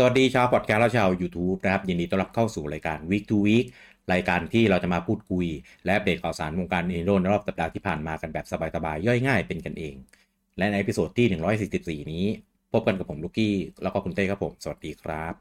[0.00, 3.66] สวัสดีชาวพอดแคสต์และชาว YouTube นะครับ ยินดีต้อนรับเข้าสู่รายการ Week to Week
[4.12, 5.46] รายการที่เราจะมาพูดคุย
[5.84, 9.94] และอัปเดตข่าวสารวงการ Nintendo ในรอบสัปดาห์ที่ผ่านมากันแบบสบายๆย่อยง่ายเป็นกันเอง
[10.58, 11.26] และในเอพิโซดที่
[12.04, 12.24] 144 นี้
[12.72, 15.34] พบกันกับผมลูกี้ แล้วก็คุณเต้ครับผม สวัสดีครับ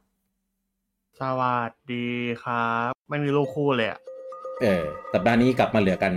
[1.21, 2.08] สวัสดี
[2.44, 3.99] ครับ ไม่มีลูกคู่เลยอะ
[4.62, 6.13] เออสัปดาห์นี้กลับมาเหลือกัน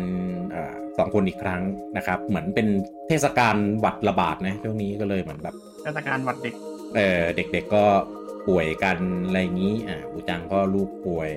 [0.54, 1.62] อาสองคนอีกครั้ง
[1.96, 2.66] นะครับ เหมือนเป็น
[3.08, 6.54] เทศกาลหวัดระบาดนะช่วงนี้ก็เลยเหมือนแบบเทศกาลวันเด็ก
[6.96, 7.84] เออเด็กๆก็
[8.48, 11.30] ป่วยกันอะไรอย่างนี้อ่าอูจังก็ลูกป่วย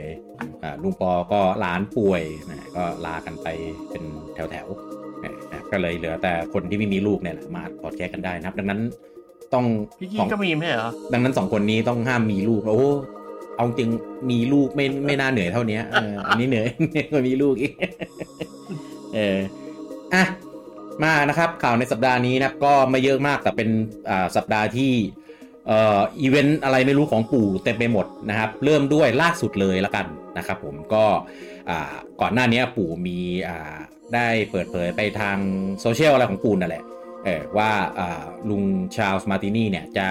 [0.64, 2.22] อ่าลุงปอก็หลานป่วย
[2.52, 3.48] นะก็ลากันไป
[3.90, 4.04] เป็น
[4.34, 8.80] แถวๆเออนะครับก็เลยเหลือแต่คนที่ไม่มีลูกเนี่ยแหละมาพอดแคสต์กันได้นะครับ ดังนั้น
[9.54, 9.66] ต้อง
[10.00, 12.90] พี่สกี้องก็มีไม่ใช่เหรอดังนั้นสองคนนี้ต้องห้ามมีลูกโอ้
[13.56, 13.90] เอาจริง
[14.32, 16.68] มีลูกไม่ไม่น่าเหนื่อยเท่านี้เอออันนี้เหนื่อย
[17.12, 17.74] กว่ามีลูกอีก
[19.14, 19.38] เออ
[20.14, 20.24] อะ
[21.04, 23.70] มานะครับข่าวในสัปดาห์นี้นะครับ ก็ไม่เยอะมากแต่เป็น
[24.10, 24.92] อ่าสัปดาห์ที่
[25.23, 30.06] เอีเวนต์อะไรไม่รู้ของปู่เต็มไปหมดนะครับ เริ่มด้วยล่าสุดเลยละกัน
[30.38, 31.06] นะครับผมก็
[32.22, 33.20] ก่อนหน้านี้ปู่มี
[34.14, 35.38] ได้เปิดเผยไปทาง
[35.82, 36.84] โซเชียลอะไรของปู่นั่นแหละ
[37.58, 37.72] ว่า
[38.50, 38.64] ลุง
[38.96, 40.08] ชาลส์มาร์ตินีเนี่ยจะ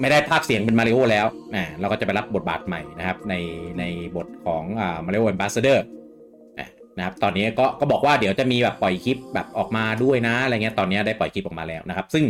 [0.00, 3.34] ไม่ได้พากย์เสียงเป็นมาริโอแล้วนะเราก็จะไปรับบทบาทใหม่นะครับ ใน
[3.78, 3.84] ใน
[4.16, 4.64] บทของ
[5.04, 5.84] มาริโอ ambassador
[6.96, 12.24] นะครับตอนนี้ก็ก็บอกว่าเดี๋ยวจะมีแบบปล่อยคลิปแบบออกมาด้วยนะอะไรเงี้ยตอนนี้ได้ปล่อยคลิปออกมาแล้วนะครับ ซึ่ง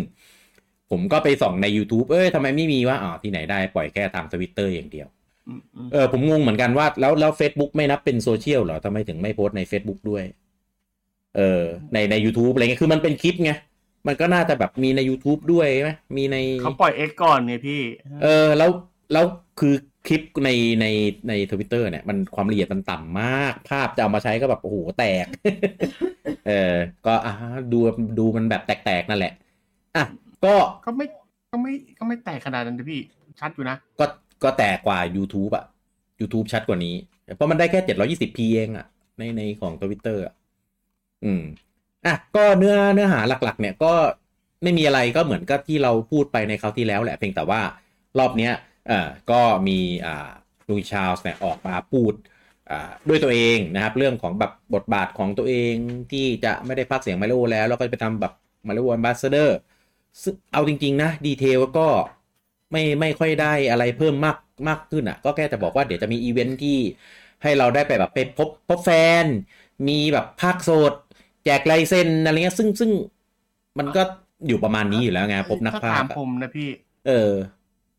[0.91, 5.09] ผมก็ไปส่องใน YouTube เอ้ยทำไมไม่มีว่าอ๋อที่ไหนได้ปล่อยแค่ทางทวิตเตอร์อย่างเดียว
[5.49, 10.25] อืมอืมเออผมงงเหมือนกันว่าแล้วแล้ว Facebook ไม่นับเป็นโซเชียลเหรอทำไมถึงไม่โพสต์ใน Facebook ด้วย
[11.37, 13.53] เออในใน YouTube อะไรเงี้ยคือมันเป็นคลิปไง
[14.07, 17.81] มันก็น่าจะแบบมีใน YouTube ด้วยไหมมีในเขาปล่อยเอ็กก่อนไงพี่
[18.23, 18.71] เออ แล้ว
[19.13, 19.25] แล้ว
[19.61, 19.75] คือ
[20.07, 20.87] คลิปในใน
[21.29, 25.27] ในทวิตเตอร์เนี่ย มันความละเอียดมันต่ำมาก ภาพจะเอามาใช้ก็แบบ โอ้โห แตก
[26.49, 26.75] เออ
[27.07, 27.35] ก็อ่า
[27.73, 27.79] ดู
[28.19, 29.33] ดูมันแบบแตก ๆ นั่นแหละ
[29.97, 30.05] อะ
[30.45, 30.55] ก็
[30.87, 31.07] ก็ไม่
[31.51, 33.01] ก็ไม่ก็ไม่แตกขนาดนั้นนะพี่
[33.41, 34.05] ชัดอยู่นะ ก็
[34.43, 35.65] ก็แตกกว่า YouTube อะ
[36.21, 36.95] YouTube ชัดกว่านี้
[37.37, 38.87] เพราะมันได้แค่ 720p เองอะ
[39.19, 40.35] ในในของทวิตเตอร์อะ
[41.25, 41.43] อืม
[42.07, 43.93] อะก็เนื้อเนื้อหาหลัก ๆ เนี่ยก็
[44.63, 47.61] ไม่มีอะไรก็เหมือนกับที่เราพูดไปในคราวที่แล้วแหละเพียงแต่ว่า
[48.19, 48.53] รอบเนี้ย
[48.89, 50.31] เอ่อก็มีอ่า
[50.69, 52.13] ลุงชาลส์เนี่ยออกมาพูด
[52.71, 55.75] อ่าด้วยตัวเองนะครับ เรื่องของแบบบทบาทของตัวเอง
[56.13, 58.33] ที่จะไม่ได้พากย์เสียงมาริโอแล้ว แล้วก็ไปทำแบบ
[58.67, 59.59] มาริโอ a อ b บ s สเดอร์
[60.23, 61.89] ซึ่งเอาจริง ๆ นะ detail ก็
[62.73, 64.37] ไม่ไม่ค่อยได้อะไรเพิ่มมาก
[64.69, 66.79] มากขึ้นอะ ก็แค่จะบอกว่าเดี๋ยวจะมีอีเวนท์ที่
[67.43, 68.91] ให้เราได้ไปแบบไปพบพบแฟ
[69.23, 69.25] น
[69.89, 70.93] มีแบบภาคโสด
[71.45, 72.91] แจกลายเซ็นอะไรเงี้ยซึ่งซึ่ง
[73.79, 74.03] มันก็
[74.47, 76.69] อยู่ประมาณนี้อยู่แล้วไงพบนักถ้าภาถาคมอะผมนะพี่
[77.07, 77.33] เออ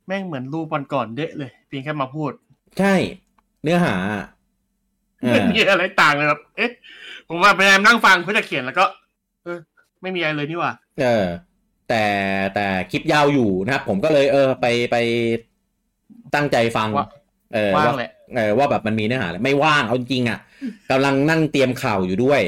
[0.07, 2.31] แม่งเหมือนรูปวันก่อนเดะเลยเพียงแค่มาพูด
[2.79, 2.95] ใช่
[3.63, 3.95] เนื้อหา
[5.21, 6.71] เอไม่อมีอะไรต่างเลยครับ เอ๊ะ
[7.27, 8.85] ผมว่าพยายามนั่งฟังเพื่อจะเขียนแล้วก็
[9.43, 9.57] เออ
[10.01, 11.25] ไม่มีอะไรเลยนี่หว่า เออ
[11.91, 12.05] แต่
[12.55, 14.97] แต่คลิปยาวอยู่นะครับ ผมก็เลยเออไปไป
[16.35, 17.07] ตั้งใจฟังว่า
[17.53, 20.39] เออว่างว่าแหละเออว่าแบบมันมีเนื้อหาอะไรไม่ว่างเอาจริงๆอะ
[20.91, 22.41] กำลังนั่งเตรียมข่าวอยู่ด้วย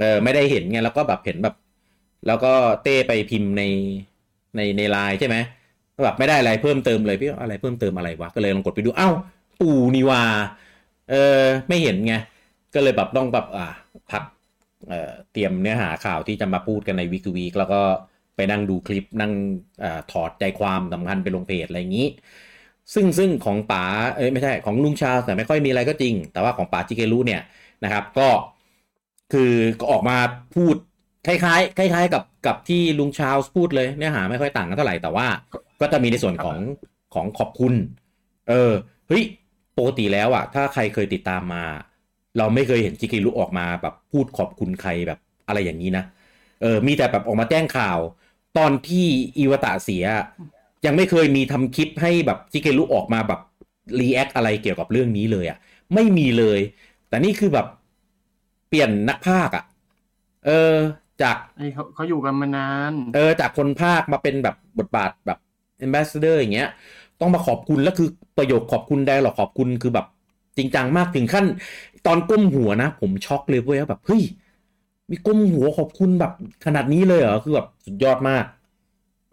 [0.00, 1.54] เออไม่ได้เห็นไงแล้วก็แบบเห็นแบบ
[2.26, 2.52] แล้วก็
[2.82, 3.62] เต้ไปพิมพ์ใน
[4.56, 5.36] ในในไลน์ใช่ไหม
[6.04, 9.10] แบบไม่ได้อะไรเพิ่มเติมเลยพี่อะไรเพิ่มเติมอะไรวะก็เลยลองกดไปดูเอ้า
[9.60, 10.22] ปู่นี่ว่า
[11.10, 12.14] เออไม่เห็นไง
[12.74, 13.66] ก็เลยแบบต้องแบบอ่า
[14.10, 14.22] พัก
[14.88, 17.80] เอ่อเตรียมเนื้อหาข่าวที่จะมาพูดกันในวีค o วีคแล้วก็
[18.36, 19.32] ไปนั่งดูคลิปนั่ง
[19.82, 22.08] อถอดใจความสำคัญไปลงเพจอะไรอย่างนี้
[22.94, 23.84] ซึ่งซึ่งของป๋า
[24.16, 27.42] เอ้ยไม่ใช่ของลุงชาแต่ไม่ค่อยมีอะไรก็จริง แต่ว่าของป๋าจิเกรุเนี่ย
[27.84, 28.28] นะครับ ก็
[29.32, 30.16] คือก็ออกมา
[30.54, 30.74] พูด
[31.26, 35.26] คล้ายๆคล้าย ๆ กับกับที่ลุงชาพูดเลยเนื้อหาไม่ค่อยต่างกันเท่าไหร่แต่ว่า
[35.80, 36.56] ก็จะมีในส่วนของ
[37.14, 37.74] ของขอบคุณ
[38.48, 38.72] เออ
[39.08, 39.24] เฮ้ย
[39.78, 41.64] ปกติแล้วอะถ้าใครเคยติดตามมา
[42.38, 45.18] เราไม่เคยเห็นจิกิรุออกมาแบบพูดขอบคุณใครแบบ
[45.48, 46.04] อะไรอย่างนี้นะ
[46.62, 47.98] เออมีแต่แบบออกมาแจ้งข่าว
[48.58, 49.06] ตอนที่
[49.38, 50.04] อีวตะเสีย
[50.86, 53.40] ยังไม่เคยมีทำคลิปให้แบบจิเกรุออกมาแบบ
[54.00, 55.58] รีแอคอะไรเกี่ยวกับเรื่องนี้เลยอะ่ะ
[55.94, 56.60] ไม่มีเลย
[57.08, 57.66] แต่นี่คือแบบ
[58.68, 59.64] เปลี่ยนนักพากย์อะ
[60.46, 60.76] เออ
[61.22, 65.38] จากไอ้เขาเขาอยู่กันมานาน เออ จากคนภาคมาเป็นแบบบทบาทแบบ
[65.84, 66.68] ambassador อย่างเงี้ย
[67.20, 70.06] ต้องมาขอบคุณแล้วคือประโยคขอบคุณได้หรอกขอบคุณคือแบบ
[70.56, 71.44] จริงจังมากถึงขั้น
[72.06, 74.22] ตอนก้มหัวนะ ผมช็อกเลยเว้ยว่าแบบเฮ้ย
[75.10, 76.32] มีก้มหัวขอบคุณแบบ
[76.64, 78.44] ขนาดนี้เลยเหรอคือแบบสุดยอดมาก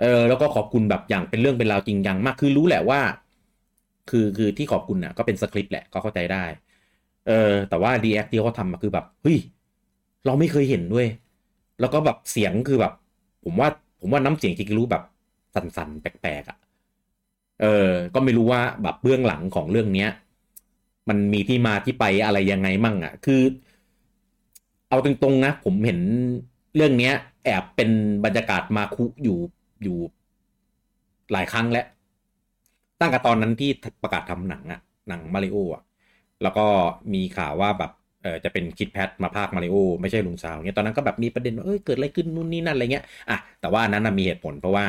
[0.02, 3.00] เออแล้วก็ขอบคุณแบบอย่างเป็นเรื่องเป็นราวจริงจังมากคือรู้แหละว่า
[4.10, 6.44] คือคือที่ขอบคุณน่ะ ก็เป็นสคริปต์แหละก็เข้าใจได้
[7.28, 9.38] เออ แต่ว่าดีแอคที่เขาทำมาคือแบบเฮ้ย
[10.26, 11.08] เราไม่เคยเห็นด้วย
[11.80, 12.94] แล้วก็แบบเสียงคือแบบ
[13.44, 13.70] ผมว่า
[14.00, 15.04] ผมว่าน้ำเสียงจิกิรุแบบ
[15.56, 16.58] สั่นๆแปลกๆอะ่ะ
[17.62, 20.10] เออ ก็ไม่รู้ว่าแบบเบื้องหลังของเรื่องเนี้ย
[21.10, 23.42] มันมีที่มาที่ไปอะไรยังไงมั่งอะ่ะ คือ
[24.94, 26.00] เอาตรงๆนะ ผมเห็น
[26.76, 27.14] เรื่องเนี้ย
[27.44, 27.90] แอบเป็น
[28.26, 29.40] บรรยากาศมาคุอยู่
[29.84, 29.98] อยู่
[31.32, 31.86] หลายครั้งแล้ว
[33.00, 33.70] ตั้งแต่ตอนนั้นที่
[34.04, 34.80] ประกาศทำหนังอะ
[35.10, 35.84] หนังมาริโออะ
[36.42, 36.66] แล้วก็
[37.14, 37.92] มีข่าวว่าแบบ
[38.22, 44.86] เออจะเป็นคิดแพทมาภาคมาริโอไม่ใช่ลุงซาวเนี่ยตอนนั้นก็แบบมีประเด็นว่าเอ้ยเกิดอะไรขึ้นนู่นนี่นั่นอะไรเงี้ยอะแต่ว่าอันนั้นนะมีเหตุผลเพราะว่า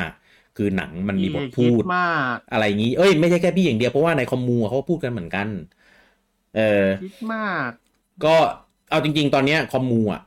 [0.55, 1.99] คือหนังมันมีบทพูดมา
[2.35, 5.47] กอะไรงี้ เอ้ยไม่ใช่แค่พี่อย่างเดียวเพราะว่าในคอมมูเขาพูดกันเหมือนกัน
[6.53, 6.61] เออ
[6.97, 7.71] คิดมาก
[8.23, 8.37] ก็
[8.89, 10.21] เอาจริง ๆ ตอนเนี้ยคอมมูอะ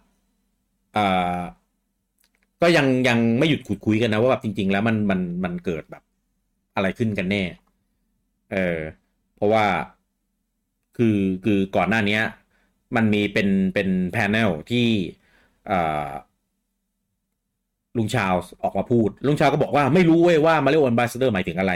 [2.62, 6.02] ก็ยังยังไม่หยุดขุดคุยกันนะว่าแบบจริง ๆ แล้วมันมันมันเกิดแบบ
[6.74, 7.42] อะไรขึ้นกันแน่
[8.52, 8.78] เออ
[9.36, 9.64] เพราะว่า
[10.96, 12.18] คือคือก่อนหน้านี้
[12.96, 14.86] มันมีเป็นเป็นแพนเนลที่
[17.96, 21.72] ลุงชาลส์ออกมาพูด ลุงชาลส์ก็บอกว่าไม่รู้เว้ยว่ามาเริโอ a อนบาสเดอร์หมายถึงอะไร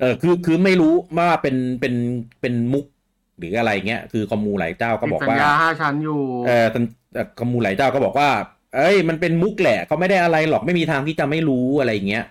[0.00, 1.94] เออคือคือไม่รู้ว่าเป็นเป็น
[2.40, 2.86] เป็นมุก
[3.38, 6.80] หรืออะไรเงี้ยคือคอมมูหลายเจ้าก็บอกว่าสัญญาห้าชั้นอยู่เออแต่
[7.12, 8.28] แต่คอมมูหลายเจ้าก็บอกว่า
[8.76, 12.24] เอ้ย มันเป็นมุกแหละเขาไม่ได้อะไรหรอกไม่มีทางที่จะไม่รู้อะไรเงี้ย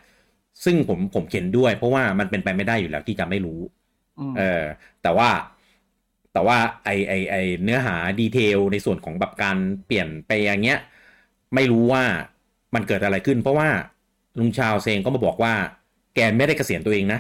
[0.63, 3.60] ซึ่งผมผมเห็นด้วย เพราะว่ามันเป็นไปไม่ได้อยู่แล้วที่จะไม่รู้
[4.31, 4.63] มเออ
[5.04, 5.30] แต่ว่า
[6.34, 10.80] แต่ว่าไอไอไอเนื้อหา detail ในส่วนของแบบการเปลี่ยนไปอย่างเงี้ย
[11.56, 12.04] ไม่รู้ว่า
[12.75, 13.69] มันเกิดอะไรขึ้น เพราะว่า
[14.40, 15.54] ลุงชาวเซงก็มาบอกว่า
[16.16, 17.19] แกไม่ได้เกษียณตัวเองนะ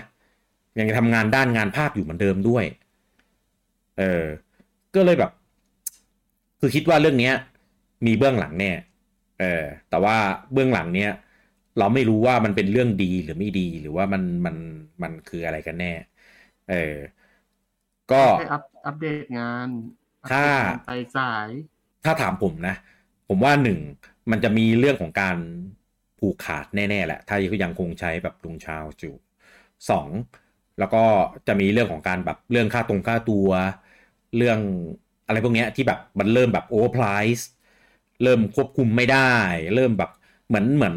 [0.79, 2.63] ยังทำงานด้านงานภาพอยู่เหมือนเดิมด้วย
[3.97, 4.25] เออ
[4.95, 5.31] ก็เลยแบบ
[6.59, 7.33] คือคิดว่าเรื่องเนี้ย
[8.05, 8.71] มีเบื้องหลังแน่
[9.39, 10.17] เออ แต่ว่า
[10.53, 11.11] เบื้องหลังเนี้ย
[11.77, 14.55] เราไม่รู้ว่ามันเป็นเรื่องดีหรือไม่ดีหรือว่ามันมัน
[15.03, 15.93] มันคืออะไรกันแน่
[16.69, 16.75] เออ
[18.09, 19.67] ก็ให้อัปอัปเดตงาน
[20.29, 21.49] ถ้าอัปเดตงนไปสาย
[22.03, 22.75] ถ้าถามผมนะ
[23.27, 23.79] ผมว่าหนึ่ง
[24.31, 25.37] มันจะมีเรื่องของการ
[26.19, 29.15] ผูกขาดแน่ๆแหละ ถ้ายังคงใช้แบบลุงชาวอยู่
[29.89, 30.09] สอง
[30.79, 31.03] แล้วก็
[31.47, 33.47] จะมีเรื่องของการแบบเรื่องค่าตรงค่าตัว
[34.37, 34.59] เรื่อง
[35.27, 37.05] อะไรพวกนี้ที่แบบมันเริ่มแบบโอเวอร์ไพร
[37.37, 37.47] ส์
[38.23, 39.33] เริ่มควบคุมไม่ได้
[39.75, 40.11] เริ่มแบบ
[40.47, 40.95] เหมือนเหมือน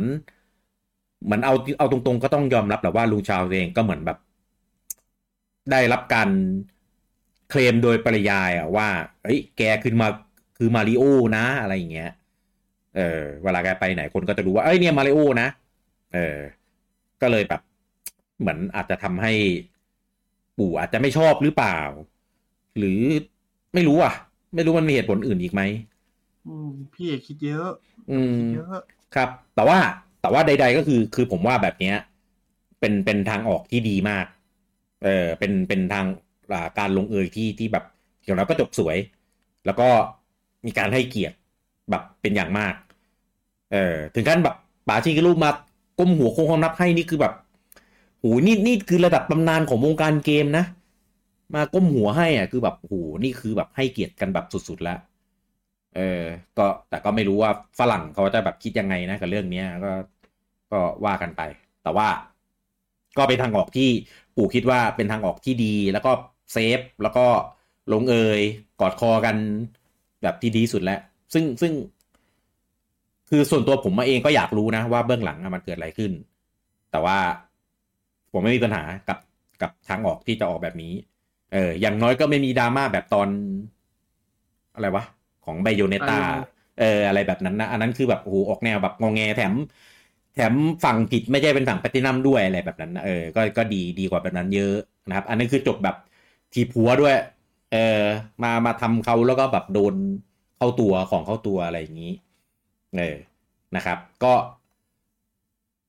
[1.25, 4.19] เหมือนเอาเอาตรงๆ ก็ต้องยอมรับแหละว่าลุงชาวเองก็เหมือนแบบ
[5.71, 6.29] ได้รับการ
[7.51, 8.89] เคลมโดยปริยายอะว่า
[9.25, 10.09] เอ้ยแกขึ้นมา
[10.57, 11.03] คือมาริโอ
[11.37, 12.11] นะอะไรอย่างเงี้ย
[12.97, 15.49] เออเวลาแกไปไหนคนก็จะรู้ว่า เอ้ยเนี่ยมาริโอนะ
[16.15, 16.39] เออ
[17.21, 17.61] ก็เลยแบบ
[18.41, 19.33] เหมือนอาจจะทำให้
[20.59, 21.79] ปู่อาจจะไม่ชอบหรือเปล่า
[22.79, 23.01] หรือ
[23.75, 24.13] ไม่รู้อะ
[24.55, 25.63] ไม่รู้มันมีเหตุผลอื่นอีกไหม
[26.45, 27.69] อืมพี่เอกคิดเยอะ
[28.11, 28.77] อืมเยอะ
[29.15, 29.79] ครับ แต่ว่า
[30.21, 31.97] แต่ว่าใด ๆ ก็คือคือผมว่าแบบเนี้ย
[32.81, 34.27] เป็นเป็นทางออกที่ดีมาก
[35.05, 36.07] เออเป็นเป็นทาง
[36.53, 37.85] อ่าการลงเอยที่ที่แบบ
[38.23, 38.97] เกี่ยวแล้วก็จบสวย
[39.65, 39.89] แล้วก็
[40.67, 41.37] มีการให้เกียรติ
[41.91, 42.75] แบบเป็นอย่างมาก
[43.73, 44.55] เออถึงขั้นแบบ
[44.89, 45.51] ป๋าชิกิรุมา
[45.99, 47.33] ก้มหัวโค้งความนับให้นี่คือแบบ
[48.21, 50.65] โหนี่นี่คือระดับตำนานของวงการเกมนะ
[51.55, 54.99] มาก้มหัวให้อะคือแบบโหนี่คือแบบให้เกียรติกันแบบสุดๆแล้ว
[55.97, 56.23] เออ
[56.59, 59.93] ก็แต่ก็ไม่รู้ว่าฝรั่งเขาจะแบบคิดยังไงนะกับเรื่องเนี้ยก็
[60.71, 61.41] ก็ว่ากันไป
[61.83, 62.09] แต่ว่า
[63.19, 63.89] ก็เป็นทางออกที่
[64.37, 66.11] ปู่คิดว่าเป็นทางออกที่ดี แล้วก็
[66.53, 67.27] เซฟแล้วก็
[67.93, 68.41] ลงเอย
[68.81, 69.37] กอดคอกัน
[70.23, 71.01] แบบที่ดีสุดแล้ว
[71.35, 71.73] ซึ่งซึ่ง
[73.31, 76.13] คือส่วนตัวผมมาเองก็อยากรู้นะว่าเบื้องหลังมันเกิดอะไรขึ้น
[76.91, 77.19] แต่ว่า
[78.33, 79.19] ผมไม่มีปัญหากับ
[79.63, 80.93] กับทางออกที่จะออกแบบนี้
[81.53, 83.29] เออ อย่างน้อยก็ไม่มีดราม่าแบบตอน
[84.75, 85.05] อะไรวะ
[85.45, 86.19] ของไบโอเนตา
[86.81, 89.53] เออ อะไรแบบนั้นนะ อันนั้นคือแบบโอ้โหออกแนวแบบงองแงแถม
[90.35, 94.77] แถมฝั่งผิดไม่ใช่เป็นฝั่งแพตตินัมด้วยอะไรแบบนั้นนะเออ ก็ก็ดีดีกว่าแบบนั้นเยอะ
[95.09, 95.97] นะครับ อันนั้นคือจบแบบ
[96.53, 97.15] ทีผัวด้วย
[97.73, 98.03] เออ
[98.43, 99.95] มามาทำเขาแล้วก็แบบโดน
[100.57, 102.13] เข้าตัวของเข้าตัวอะไรอย่างนี้
[102.97, 103.17] เออ
[103.77, 104.33] นะครับ ก็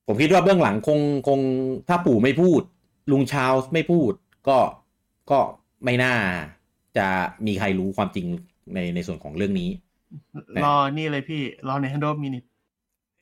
[0.06, 1.40] ผมคิดว่าเบื้องหลังคงคง
[1.88, 2.60] ถ้าปู่ไม่พูด
[3.10, 4.12] ลุงชาวไม่พูด
[4.48, 4.56] ก็
[5.30, 5.38] ก็
[5.84, 6.14] ไม่น่า
[6.96, 7.06] จะ
[7.46, 8.26] มีใครรู้ความจริง
[8.74, 9.68] ในในส่วนของเรื่องนี้
[10.64, 12.44] รอนี่เลยพี่ รอในฮันโดมินิท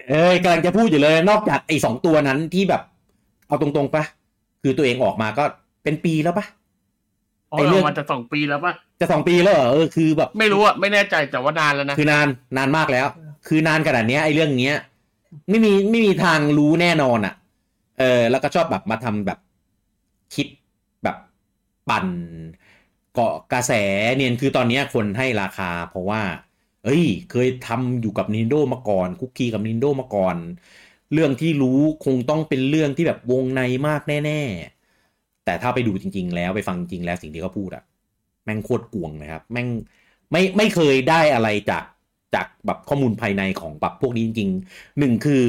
[0.09, 2.83] เอ้ยกำลังจะพูดอยู่เลย นอกจากไอ้สองตัวนั้นที่แบบ
[3.49, 4.05] เอาตรงๆปะ
[4.63, 5.45] คือตัวเองออกมาก็
[5.85, 6.47] เป็นปีแล้วปะ
[7.53, 12.27] อ๋อไอ้เรื่องมันจะสองปีแล้วป่ะจะสองปีแล้วเหรอเออคือแบบ ไม่รู้อะไม่แน่ใจแต่ว่านานแล้วนะคือนาน
[12.57, 13.07] นานมากแล้ว
[13.49, 14.77] คือนานขนาดเนี้ยไอ้เรื่องเนี้ย
[15.49, 17.35] ไม่มีไม่มีทางรู้แน่นอนอะ่ะ
[17.99, 19.39] เออ แล้วก็ชอบแบบมาทำแบบ
[20.35, 20.68] คิดแบบ
[21.89, 22.07] ปั่น
[23.15, 23.73] เกาะกระแส
[24.17, 26.23] เนียนคือตอนนี้คนให้ราคาเพราะว่า
[26.85, 30.37] เอ้ย เคยทำอยู่กับ Nintendo มาก่อนคุกคีกับ Nintendo มาก่อน
[31.13, 34.41] เรื่องที่รู้คงต้องเป็นเรื่องที่แบบวงในมากแน่
[34.93, 37.85] ๆ แต่ถ้าไปดูจริง ๆ แล้วไปฟังจริงแล้วสิ่งที่เขาพูดอะ
[38.45, 39.69] แม่งโคตรกวงนะครับ แม่ง
[40.33, 41.85] ไม่ไม่เคยได้อะไรจาก
[42.35, 45.45] จากแบบข้อมูลภายในของแบบพวกนี้จริงๆหนึ่งคือ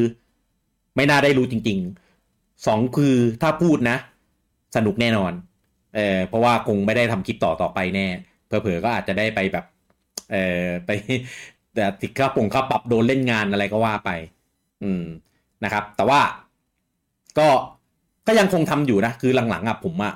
[0.96, 3.98] ไม่น่าได้รู้จริงๆสองคือถ้าพูดนะ
[4.76, 5.34] สนุกแน่นอน
[5.96, 8.08] เออเพราะว่าคงไม่ได้ทำคลิปต่อต่อไปแน่
[8.48, 9.66] เผลอๆก็อาจจะได้ไปแบบ
[10.32, 10.90] เออไป
[11.76, 14.12] แต่ติดค่าปงค่าปรับโดนเล่นงานอะไรก็ว่าไป
[14.84, 15.04] อืม
[15.64, 16.20] นะครับ แต่ว่า
[17.38, 17.48] ก็
[18.28, 20.14] ก็ยังคงทำอยู่นะ คือหลังๆอะผมอะ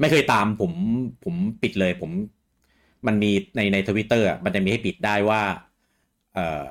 [0.00, 0.72] ไม่เคยตามผม
[1.24, 2.10] ผมปิดเลย ผม
[3.06, 5.42] มันมีในในทวิตเตอร์มันจะมีให้ปิดได้ว่า
[6.34, 6.64] เอ่อ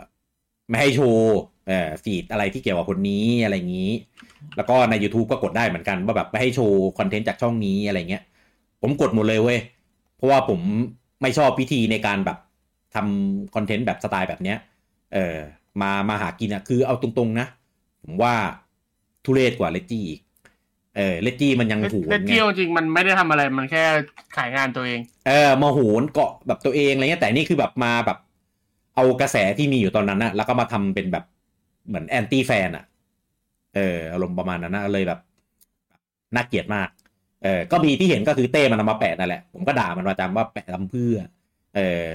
[0.69, 1.35] ไม่ให้โชว์
[1.67, 3.91] เอ่อฟีดอะไรที่เกี่ยวกับคนนี้อะไรอย่างนี้
[4.57, 8.23] แล้วก็ใน YouTube ก็กดได้เหมือนกัน ว่าแบบไม่ให้โชว์คอนเทนต์จากช่องนี้อะไรเงี้ย
[8.81, 9.59] ผมกดหมดเลยเว้ย
[10.15, 10.59] เพราะว่าผม
[11.21, 12.37] ไม่ชอบวิธีในการแบบ
[12.95, 14.57] ทำคอนเทนต์แบบสไตล์แบบเนี้ย
[15.13, 15.37] เออ
[15.81, 17.47] มามาหากินอะคือเอาตรงๆนะ
[18.03, 18.33] ผมว่า
[19.25, 20.21] ทุเรศกว่าเลจี้อีก
[20.97, 23.83] เออเลจี้มันยังหูเล่นไงเที่ยวจริงมันไม่ได้ทำอะไรมันแค่
[24.37, 28.17] ขายงานตัวเอง เออมาโหนเกาะแบบตัวเองอะไรเงี้ยแต่นี่คือแบบมาแบบ
[28.95, 31.25] เอากระแสที่มีอยู่ตอนนั้นนะแล้วก็มาทำเป็นแบบ
[31.87, 32.85] เหมือนแอนตี้แฟนอะ
[33.75, 35.19] เอออารมณ์ประมาณนั้นนะเลยแบบ
[36.35, 36.87] น่าเกลียดมาก
[37.45, 41.17] เออก็มีที่เห็นก็คือเต้มันเอามาแปะนั่นแหละ ผมก็ด่ามันประจำว่าแปะทำเพื่อ
[41.75, 42.05] เออ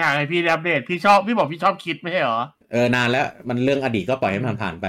[0.00, 2.40] อยากให้พี่อัปเดตพี่ชอบพี่บอกพี่ชอบคิดไม่ใช่เหรอ
[2.72, 4.86] เออนานแล้วมันเรื่องอดีตก็ปล่อยให้มันผ่านไป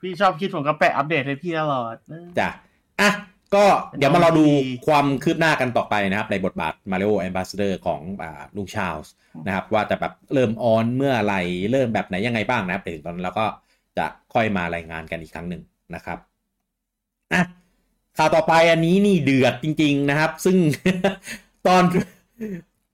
[0.00, 1.94] พี่ชอบคิดผมก็แปะอัปเดตให้พี่ตลอด
[2.38, 2.48] จ้ะ
[3.00, 3.10] อะ
[3.54, 3.64] ก็
[3.98, 4.56] เดี๋ยวมารอดูดี
[4.86, 9.12] ความคืบหน้ากันต่อไปนะครับ ในบทบาท Mario Ambassador ของอ่าลุงชาลส์
[9.46, 11.34] นะครับ ว่าจะแบบเริ่มออนเมื่อไหร
[11.72, 13.46] เริ่มแบบไหนยังไงบ้างนะครับเดี๋ยวตอนนั้นเราก็
[13.98, 15.62] จะค่อยมารายงานกันอีกครั้งหนึ่ง
[15.94, 16.18] นะครับ
[17.32, 17.42] อะ
[18.18, 20.56] ข่าวต่อไปอันนี้นี่เดือดจริง ๆนะครับ ซึ่ง
[21.66, 21.82] ตอน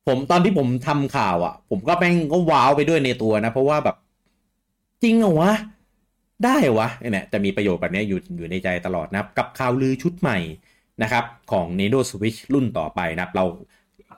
[0.06, 3.96] ผมตอนที่ผมทำข่าวอะ ผมก็แม่งก็ว้าวไปด้วยในตัวนะ เพราะว่าแบบ
[5.02, 5.52] จริงเหรอวะ
[6.44, 10.38] ได้เหรอวะเนี่ยจะมีประโยชน์แบบเนี้ยอยู่อยู่ในใจตลอดนะครับ กับข่าวลือชุดใหม่
[11.02, 13.44] นะครับ ของ Nintendo Switch รุ่นต่อไปนะครับ เรา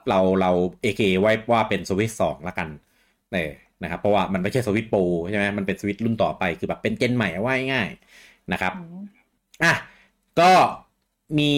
[0.09, 2.69] เราเราเอเคไว้ว่าเป็น Switch 2ละกัน
[3.33, 3.51] เออ
[3.83, 8.73] นะครับ เพราะว่ามันไม่ใช่ Switch Pro ใช่ไหมมันเป็น Switch รุ่นต่อไปคือแบบเป็นเจนใหม่เอาไว้ง่ายๆนะครับ
[9.63, 9.73] อะ
[10.39, 10.51] ก็
[11.39, 11.51] มี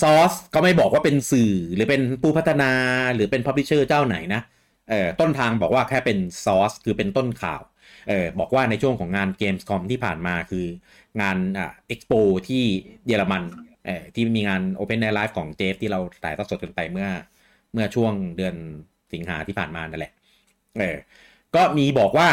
[0.00, 2.72] ซอสก็ไม่บอกว่าเป็นสื่อหรือเป็นผู้พัฒนา
[3.14, 4.42] หรือเป็นพับลิเชอร์เจ้าไหนนะ
[4.88, 7.62] เอ่อต้นทางบอกว่าแค่เป็นซอสคือเป็นต้นข่าว
[8.08, 10.66] เอ่อบอกว่าในช่วงของงาน Gamescom ที่ผ่านมาคือ
[11.20, 12.12] งานอ่าเอ็กโป
[12.48, 12.64] ที่
[13.06, 13.42] เยอรมัน
[13.84, 17.08] เอ่อที่มีงาน Open Air Live ของเจฟที่เราถ่ายทอดสดกันไปเมื่อ
[17.72, 18.54] เมื่อช่วงเดือน
[19.12, 20.12] สิงหาที่ผ่านมานั่นแหละ
[20.78, 20.96] เออ
[21.54, 22.28] ก็มีบอกว่า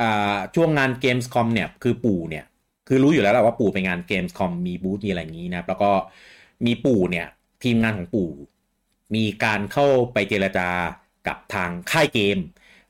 [0.00, 2.44] อ่าช่วงงาน Gamescom เนี่ยคือปู่เนี่ย
[2.92, 5.90] คือรู้อยู่แล้วแหละว่าปู่ไปงาน Gamescom มีบูธมีอะไรอย่างนี้นะแล้วก็
[6.66, 7.26] มีปู่เนี่ย
[7.62, 8.30] ทีมงานของปู่
[9.14, 10.68] มีการเข้าไปเจรจา
[11.26, 12.38] กับทางค่ายเกม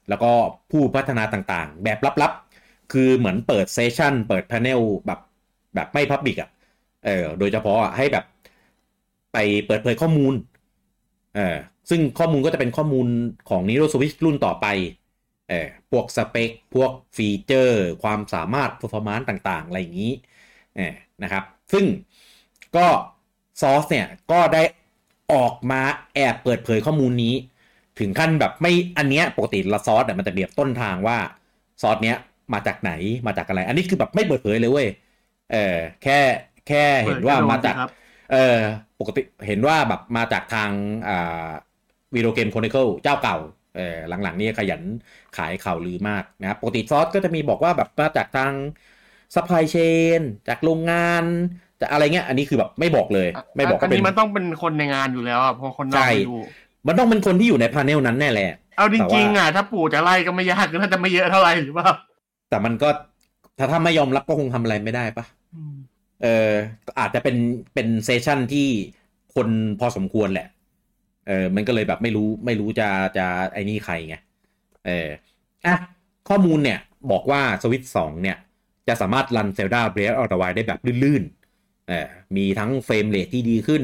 [0.09, 0.33] แล้วก็
[0.71, 5.21] ผู้พัฒนาต่างๆ แบบลับๆ คือเหมือนเปิด session เปิด panel แบบ
[5.75, 6.51] แบบไม่ public อะ
[7.07, 8.25] เออโดยเฉพาะอะให้แบบ
[9.33, 10.35] ไปเปิดเผยข้อมูล
[11.37, 11.57] เออ
[11.91, 13.07] ซึ่งข้อมูลก็จะเป็นข้อมูล
[13.49, 14.67] ของ Nintendo Switch รุ่นต่อไป
[15.51, 20.13] เออพวกสเปค พวก feature ความสามารถ performance ต่างๆ อะไรอย่างนี้
[20.77, 21.85] เออนะครับ ซึ่ง
[22.77, 22.87] ก็
[23.61, 24.63] ซอสเนี่ย ก็ได้
[25.33, 25.83] ออกมา
[26.15, 27.35] แอบเปิดเผยข้อมูลนี้
[27.99, 31.19] ถึงขั้นแบบไม่อันเนี้ยปกติละซอสเนี่ยมันจะเปรียบต้นทางว่า
[31.83, 32.17] source เนี้ย
[32.53, 32.93] มาจากไหน
[33.27, 34.89] มาจากอะไร อันนี้คือแบบไม่เปิดเผยเลยเว้ย
[35.53, 36.19] เออแค่
[36.69, 37.91] แค่เห็นว่ามาจากครับ
[38.33, 38.59] เออ
[39.01, 40.71] ปกติเห็นว่าแบบมาจากทาง
[41.09, 41.49] อ่า
[42.15, 43.37] Video Games Chronicle เจ้าเก่า
[43.75, 44.83] เออหลังๆนี่ขยัน
[45.33, 48.55] ขายข่าวลือมากนะครับปกติซอสก็จะมีบอกว่าแบบมาจากทาง
[49.35, 51.25] supply chain จากโรงงาน
[51.81, 56.31] จากอะไรเงี้ย อันนี้คือแบบไม่บอกเลย ไม่บอกเป็นนี้ก็มันต้องเป็นคนในงานอยู่แล้วอะเพราะคนนอกใช่ไม่ดู
[56.87, 58.45] มันต้องเป็นคนที่อยู่ใน panel นั้นแน่แหละ
[58.77, 61.91] แต่ว่าเอาจริงๆอะถ้าปู่จะไล่ก็ไม่ยากน่าจะไม่เยอะเท่าไหร่หรือเปล่า
[62.49, 62.87] แต่มันก็
[63.59, 65.77] ถ้าถ้าไม่ยอมรับก็คงทำอะไรไม่ได้ปะอืม
[66.19, 66.27] เออ
[66.99, 67.37] อาจจะเป็น
[67.75, 68.61] เป็น session ที่
[69.31, 69.49] คน
[69.79, 70.45] พอสมควรแหละ
[71.27, 74.15] เออมันก็เลยแบบไม่รู้ไม่รู้จะจะไอ้นี่ใครไง
[74.87, 75.09] เออ
[75.67, 75.75] อะ
[76.29, 76.79] ข้อมูลเนี่ย
[77.11, 78.37] บอกว่าสวิตสองเนี่ย
[78.89, 83.83] จะสามารถรัน Zelda Breath of the Wild ได้แบบลื่นๆเออมีทั้ง frame rate ที่ดีขึ้น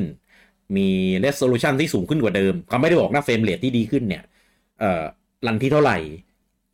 [0.77, 0.89] มี
[1.25, 4.23] resolution ที่สูงขึ้นกว่าเดิมเขาไม่ได้บอกนะ frame rate ที่ดีขึ้นเนี่ย
[4.81, 5.03] เอ่อ
[5.47, 5.99] run ที่เท่าไหร่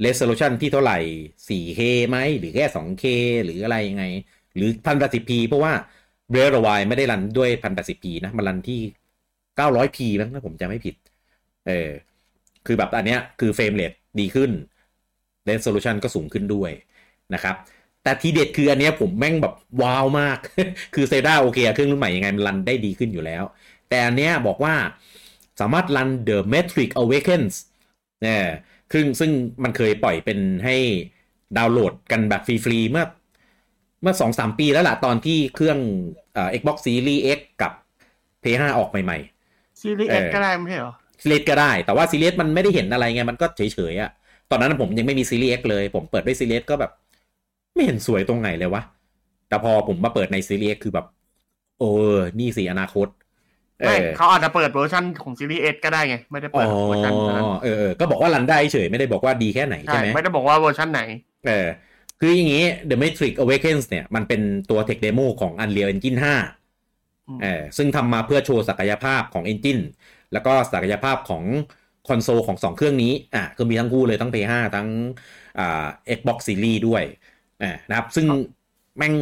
[0.07, 0.99] resolution ที่เท่าไหร่
[1.49, 3.04] 4K ไหมหรือแค่ 2K
[3.45, 4.04] หรืออะไรยังไง
[4.57, 5.73] หรือ 1080p เพราะว่า
[6.33, 8.81] Breath of the Wild ไม่ได้ run ด้วย 1080p นะมัน run ที่
[9.59, 10.94] 900p มั้งถ้าผมจำไม่ผิด
[11.66, 11.90] เออ
[12.66, 14.50] คือแบบอันเนี้ยคือเฟรมเรทดีขึ้น
[15.49, 16.71] resolution ก็สูงขึ้นด้วย
[17.35, 17.56] นะครับ
[18.02, 20.38] แต่ทีเด็ดคืออันเนี้ยผมแม่งแบบว้าวมาก
[20.94, 23.42] คือเซด้าโอเคเครื่องรุ่นใหม่ยังไงมันรันได้ดีขึ้นอยู่แล้ว
[23.88, 24.75] แต่อันเนี้ยบอกว่า
[25.61, 27.54] สามารถรัน The Matrix Awakens
[28.23, 28.44] เนี่ย
[28.92, 29.30] ซึ่งซึ่ง
[29.62, 30.76] มันเคยปล่อยเป็นให้
[31.56, 33.04] ดาวน์โหลดกันแบบฟรีๆเมื่อ
[34.02, 35.78] เมื่อสองสามปีแล้วล่ะ ตอนที่เครื่อง
[36.32, 37.73] เอ่อ Xbox Series X กับ
[38.42, 39.18] PS5 ออกใหม่
[39.83, 43.62] ซีรีส์เอเอ็อก็ได้ไม่ใช่เหรอๆ Series ก็ได้ แต่ว่า Series มันไม่ได้เห็นอะไรไงมันก็เฉ
[43.93, 44.11] ยๆอะ
[44.51, 46.91] ตอนนั้นผมยังไม่มี Series X เลย ผมเปิดด้วย Series ก็แบบ
[47.75, 48.83] ไม่เห็นสวยตรงไหนเลยวะ
[49.49, 51.07] แต่พอผมมาเปิดใน Series X คือแบบ
[51.79, 51.91] โอ้
[52.39, 53.09] นี่สิอนาคต
[53.83, 61.01] เอไม่อเขาอาจจะเปิดเวอร์ชันของซีรีส์เอ็ก็ได้ไง ไม่ได้อ๋เปิอดเวอร์ชันนั้นเออเออก็บอกว่ารันได้เฉยไม่ได้บอกว่าดีแค่ไหนใช่ใช่ไหมไม่ได้บอกว่าเวอร์ชันไหน
[61.47, 61.69] เออ
[62.21, 66.39] คืออย่างนี้ The Matrix Awakens เนี่ยมันเป็นตัว Tech Demo ของ Unreal Engine 5เออ
[67.77, 69.83] ซึ่งทำมาเพื่อโชว์ศักยภาพของ Engine
[70.33, 71.45] แล้วก็ศักยภาพของ
[72.09, 74.89] คอนโซลของ 2 เครื่องนี้อะคือมีทั้งคู่เลยทั้ง PS5 ทั้ง
[75.59, 75.87] อ่า
[76.17, 77.03] Xbox Series ด้วย
[77.62, 78.27] อ่านะครับ ซึ่ง
[78.97, 79.15] แม่ง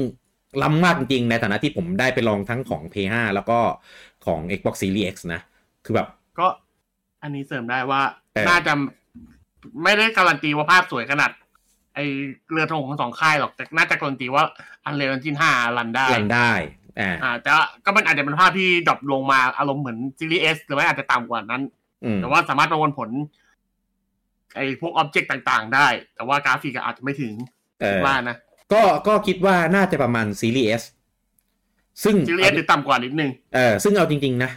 [0.63, 3.59] ล้ำมากจริงๆในฐานะที่ผมได้ไปลองทั้งของ PS5 แล้วก็
[4.27, 5.41] ของ Xbox Series X นะ
[5.85, 6.47] คือแบบ ก็
[7.23, 8.03] อันนี้เสริมได้ว่า
[8.35, 8.73] เออน่าจะ
[9.83, 11.31] ไม่ได้การันตีว่าภาพสวยขนาด
[11.95, 11.99] ไอ้
[12.51, 14.45] เรือธงของสองค่ายหรอก แต่น่าจะการันตีว่า
[14.85, 16.53] อันเร l นจินห้ารันได้ รันได้
[17.01, 17.51] อ่าอ่าแต่
[17.85, 21.63] ก็มันอาจจะเป็นภาพที่ drop ลงมาอารมณ์เหมือน Series S หรือว่าอาจจะต่ำกว่านั้น
[22.05, 23.11] อืมแต่ว่าสามารถประมวลผล
[24.55, 27.33] ไอ้พวก object ต่างๆ ได้ แต่ว่ากราฟิกอาจจะไม่ถึง
[27.81, 28.37] เออว่านะ
[28.73, 30.83] ก็ก็คิดว่าน่าจะประมาณซีรีส์ S
[32.05, 34.51] ซึ่งซีรีส์เอสหรือต่ำกว่านิดนึงเออซึ่งเอาจริง ๆ นะ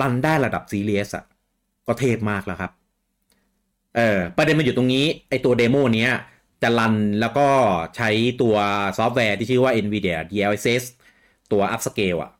[0.00, 1.24] รันได้ระดับซีรีส์อะ
[1.86, 2.72] ก็เทพมากแล้วครับ
[3.96, 6.12] เออประเด็นมันอยู่ตรงนี้ ไอตัว demo เนี้ย
[6.62, 7.46] จะรันแล้วก็
[7.96, 8.10] ใช้
[8.42, 8.56] ตัว
[8.98, 10.84] ซอฟต์แวร์ที่ชื่อว่า NVIDIA DLSS
[11.52, 12.32] ตัว upscale อะ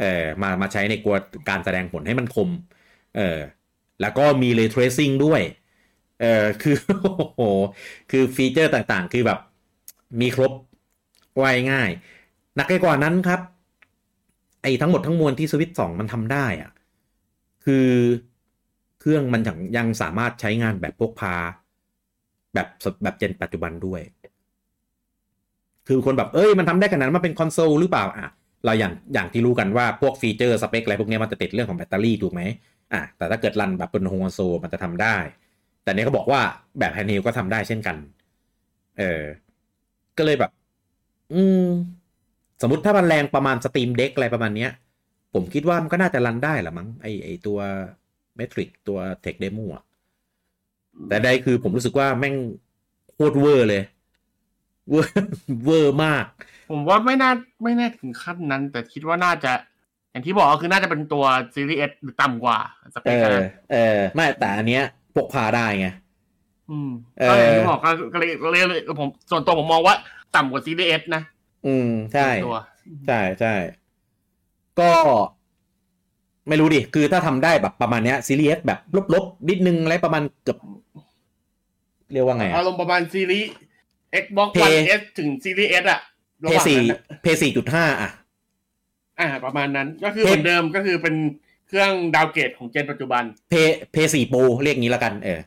[0.00, 1.16] เออมามาใช้ในกว
[1.48, 2.48] การแสดงผลให้มันคม
[3.16, 3.38] เออ
[4.00, 5.42] แล้วก็มี ray tracing ด้วย
[6.20, 7.42] เออคือโอ้โห
[8.10, 9.38] คือฟีเจอร์ต่างๆ คือแบบ
[10.20, 11.90] มีครบว่าง่าย
[12.56, 13.40] หนักไปกว่านั้นครับ
[14.62, 16.70] ไอ้ทั้งหมดทั้งมวลที่สวิตสองมันทำได้อะ
[17.64, 17.88] คือ
[19.00, 21.34] เครื่องมันยังยังสามารถใช้งานแบบพกพา
[22.54, 22.68] แบบ
[23.02, 24.00] แบบ gen ปัจจุบันด้วย
[25.88, 28.30] คือคนแบบเอ้ยมันทำได้ขนาดนั้นมันเป็นคอนโซลหรือเปล่าอะ
[28.64, 32.42] เราอย่างอย่างที่รู้กันว่าพวกฟีเจอร์สเปคอะไรพวกนี้มันจะติดเรื่องของแบตเตอรี่ถูกไหม
[32.92, 35.16] อะแต่ถ้าเกิดรันแบบบน home console มันจะทำได้
[35.84, 36.40] แต่เนี้ยเขาบอกว่า
[36.78, 37.96] แบบ handheld ก็ทำได้เช่นกัน
[38.98, 39.22] เออ
[40.16, 40.50] ก็เลยแบบ
[41.32, 41.66] อืม
[42.62, 44.70] สมมติถ้ามันแรงประมาณ Steam Deck อะไรประมาณเนี้ย
[45.34, 47.58] ผมคิดว่ามันก็น่าจะรันได้แหละมั้งไอไอตัว
[48.36, 49.84] Matrix ตัว tech demo อะ
[51.08, 52.34] แต่ได้คือผมรู้สึกว่าแม่ง
[53.12, 53.82] โคตรเวอร์เลย
[54.90, 55.12] เวอร์
[55.64, 56.26] เวอร์มาก
[56.72, 57.32] ผมว่าไม่น่า
[57.62, 59.52] ไม่น่าถึงขั้นนั้น แต่คิดว่าน่าจะ
[60.10, 62.58] อย่างที่บอกก็คือน่าจะเป็นตัว Series S หรือต่ำกว่า
[62.94, 64.82] สเปเอคอนะเออไม่แต่อันเนี้ย
[65.14, 65.88] พกพาได้ไง
[66.70, 69.94] อืมเออก็อย่างที่บอกก็ก็เลยเลยเลยผมส่วนตัวผมมองว่า
[70.36, 71.22] ต่ำกว่าซีรีส์เอสนะ
[71.66, 72.58] อืมใช่ส่วนตัว
[73.06, 73.54] ใช่ใช่
[74.80, 74.90] ก็
[76.48, 78.78] ไม่รู้ดิ คือถ้าทำได้แบบประมาณเนี้ยซีรีส์แบบ
[79.14, 80.58] ลบๆ นิดนึงอะไรประมาณเกือบ
[82.12, 83.50] เรียกว่าไงอาอะรมณ์ประมาณซีรีส์
[84.22, 86.00] Xbox Play One S ถึงซีรีส์ S อะระ
[86.48, 88.10] เพหว่างสี่นั้นอะเพสี่จุดห้าอะ
[89.20, 91.14] อ่า ประมาณนั้นก็คือ Play เหมือนเดิมก็คือเป็น
[91.68, 93.54] เครื่องดาวเกรดของเจนปัจจุบัน เพ
[93.92, 95.40] เพสี่โปรเรียกงี้ละกัน เออ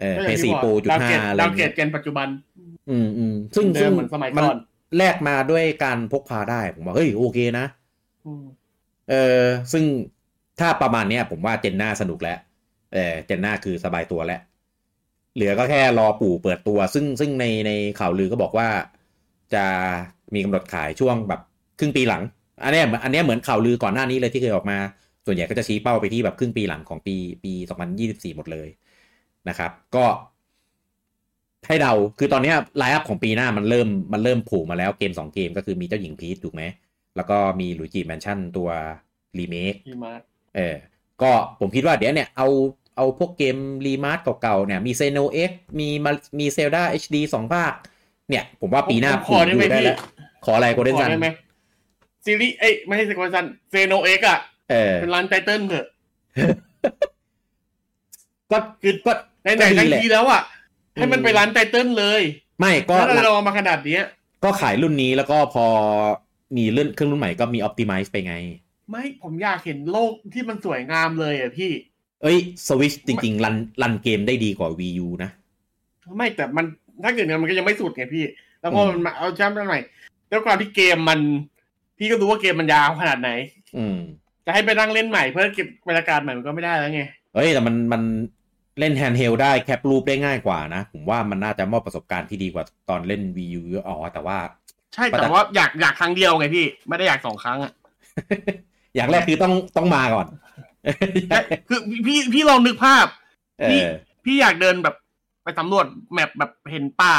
[0.00, 2.28] เออก็ย่างที่ Play 4บอก Pro ดาวเกรดจุดห้าอะไรดาวเกรดเงี้ยเจนปัจจุบัน
[2.90, 4.56] อืมอืมซึ่งเดิซึ่มงเหมือนสมัยก่อน
[4.98, 7.66] แลกมาด้วยการพกพาได้ ผมว่าเฮ้ยโอเคนะ
[8.26, 8.44] อืม
[9.10, 9.42] เออ
[9.72, 9.84] ซึ่ง
[10.60, 12.38] ถ้าประมาณเนี้ย ผมว่าเจนหน้าสนุกแล้ว
[12.94, 14.40] เออเจนหน้าคือสบายตัวแล้ว
[15.34, 18.68] เหลือก็แค่รอปู่เปิดตัว ซึ่งซึ่งในในข่าวลือก็บอกว่า
[19.54, 19.64] จะ
[20.34, 21.40] มีกำหนดขายช่วงแบบ
[21.78, 22.22] ครึ่งปีหลัง
[22.64, 24.78] อันเนี้ยอันเนี้ยเหมือนข่าวลือก่อนหน้านี้เลยที่เคยออกมา
[25.26, 27.52] ส่วนใหญ่ก็จะชี้เป้าไปที่แบบครึ่งปีหลังของปีปี
[27.94, 28.68] 2024 หมดเลย
[29.48, 30.04] นะครับ ก็
[31.66, 36.62] ให้เดาคือตอนเนี้ย lineup ของปีหน้ามันเริ่มมันเริ่มผูกมาแล้วเกม 2 เกมก็คือมีเจ้าหญิงพีทถูกไหม
[37.16, 38.68] แล้วก็มี Luigi's Mansion ตัว
[39.38, 40.22] remake remaster
[40.56, 40.76] เออ
[41.22, 42.48] ก็ผมคิดว่าเดี๋ยวเนี่ยเอา
[42.96, 43.56] เอาพวกเกม
[43.86, 47.72] remaster เก่าๆเนี่ยมี Xeno Xมีมามีเซลดาเอชดีสองภาค
[48.30, 49.98] เนี่ย ผมว่าปีหน้าผมขอได้ไหมดูได้พี่แล้ว
[50.44, 51.28] ขออะไรโกลเด้นขอซันได้ไหม
[52.24, 54.38] ซีรีส์เอ้ยไม่ใช่สกอร์ซันเซโนเอ็กอะ
[54.70, 55.86] เออเป็นร้านไตเติ้ลเถอะ
[58.50, 60.42] ก็คือก็ไหนๆทั้งแหละทีแล้วอะ
[60.94, 62.22] ให้มันไปร้านไตเติ้ลเลย
[62.60, 64.02] ไม่ก็ถ้าเราเอามาขนาดเนี้ย
[64.44, 65.66] ก็ขายรุ่นนี้แล้วก็พอ
[66.56, 68.34] มีเลื่อนเครื่องรุ่นใหม่ก็มีอ p ติ i z e ไปไง
[68.90, 71.72] ไม่ผมอยากเห็นโลกที่มันสวยงามเลยอะพี่
[72.22, 75.30] เอ้ยสวิชจริง ๆ รันรันเกมได้ดีกว่า Wii U นะ
[76.16, 76.66] ไม่แต่มัน
[77.02, 78.24] ถ้าเกิดงั้นมันก็ยังไม่สุดไงพี่
[78.60, 79.80] แล้วพอมันมาเอาแชมป์ใหม่
[80.28, 81.20] แล้วความที่เกมมัน
[81.98, 83.30] พี่ก็รู้ว่าเกมมันยาวขนาดไหน
[83.76, 83.96] อืม
[84.46, 87.02] จะให้ไปนั่งเล่นใหม่เพื่อเก็บบรรยากาศใหม่มันก็ไม่ได้แล้วไง
[87.34, 88.02] เอ้ยแต่มันมัน
[88.78, 94.38] เล่น handheld ได้ cap รูปได้ง่ายกว่านะ ผมว่ามันน่าจะมอบประสบการณ์ที่ดีกว่าตอนเล่น Wii U เยอะอ๋อแต่ว่า
[94.94, 97.72] ใช่แต่ว่าอยากอยากครั้งเดียวไงพี่ ไม่ได้อยากสองครั้งอะ
[98.94, 100.26] อย่างแรกคือต้องต้องมาก่อน
[101.68, 103.06] คือพี่พี่ลองนึกภาพ
[103.60, 103.86] เอพี่อ
[104.24, 104.94] พี่อยากเดินแบบ
[105.44, 107.14] ไปสำรวจ map แบบเห็นป่า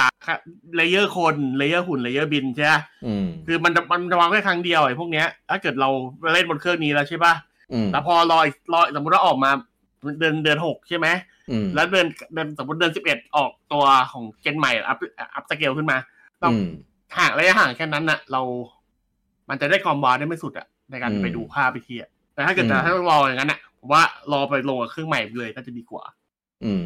[0.75, 2.73] layer คน layer หุ่น layer บินใช่ไหม
[3.05, 5.89] อืมคือมันจะมันจะว้าวแค่ครั้งเดียวไอ้พวกเนี้ยถ้าเกิดเรา
[6.33, 7.33] เล่นบนเครื่องนี้แล้วใช่ป่ะ
[7.73, 9.51] อืมแล้วพอรออีกรอสมมติว่าออกมา
[10.19, 11.07] เดือนเดือนหกใช่ไหม
[11.51, 14.97] อืมแล้วเดือนเดือนสมมติเดือนสิบเอ็ดออกตัวของ gen ใหม่ up
[15.35, 15.97] upscale ขึ้นมา
[16.41, 16.67] เราอืม
[17.17, 18.41] ห่างระยะห่างแค่นั้นน่ะ เรา
[19.49, 26.03] มันจะได้ความว้าวได้ไม่สุดอะในการอืมไปดูภาพไปทีอะแต่ถ้าเกิดอืมจะให้รออย่างนั้นอะผมว่ารอไปลงกับเครื่องใหม่เลยน่าจะดีกว่า
[26.65, 26.85] อืม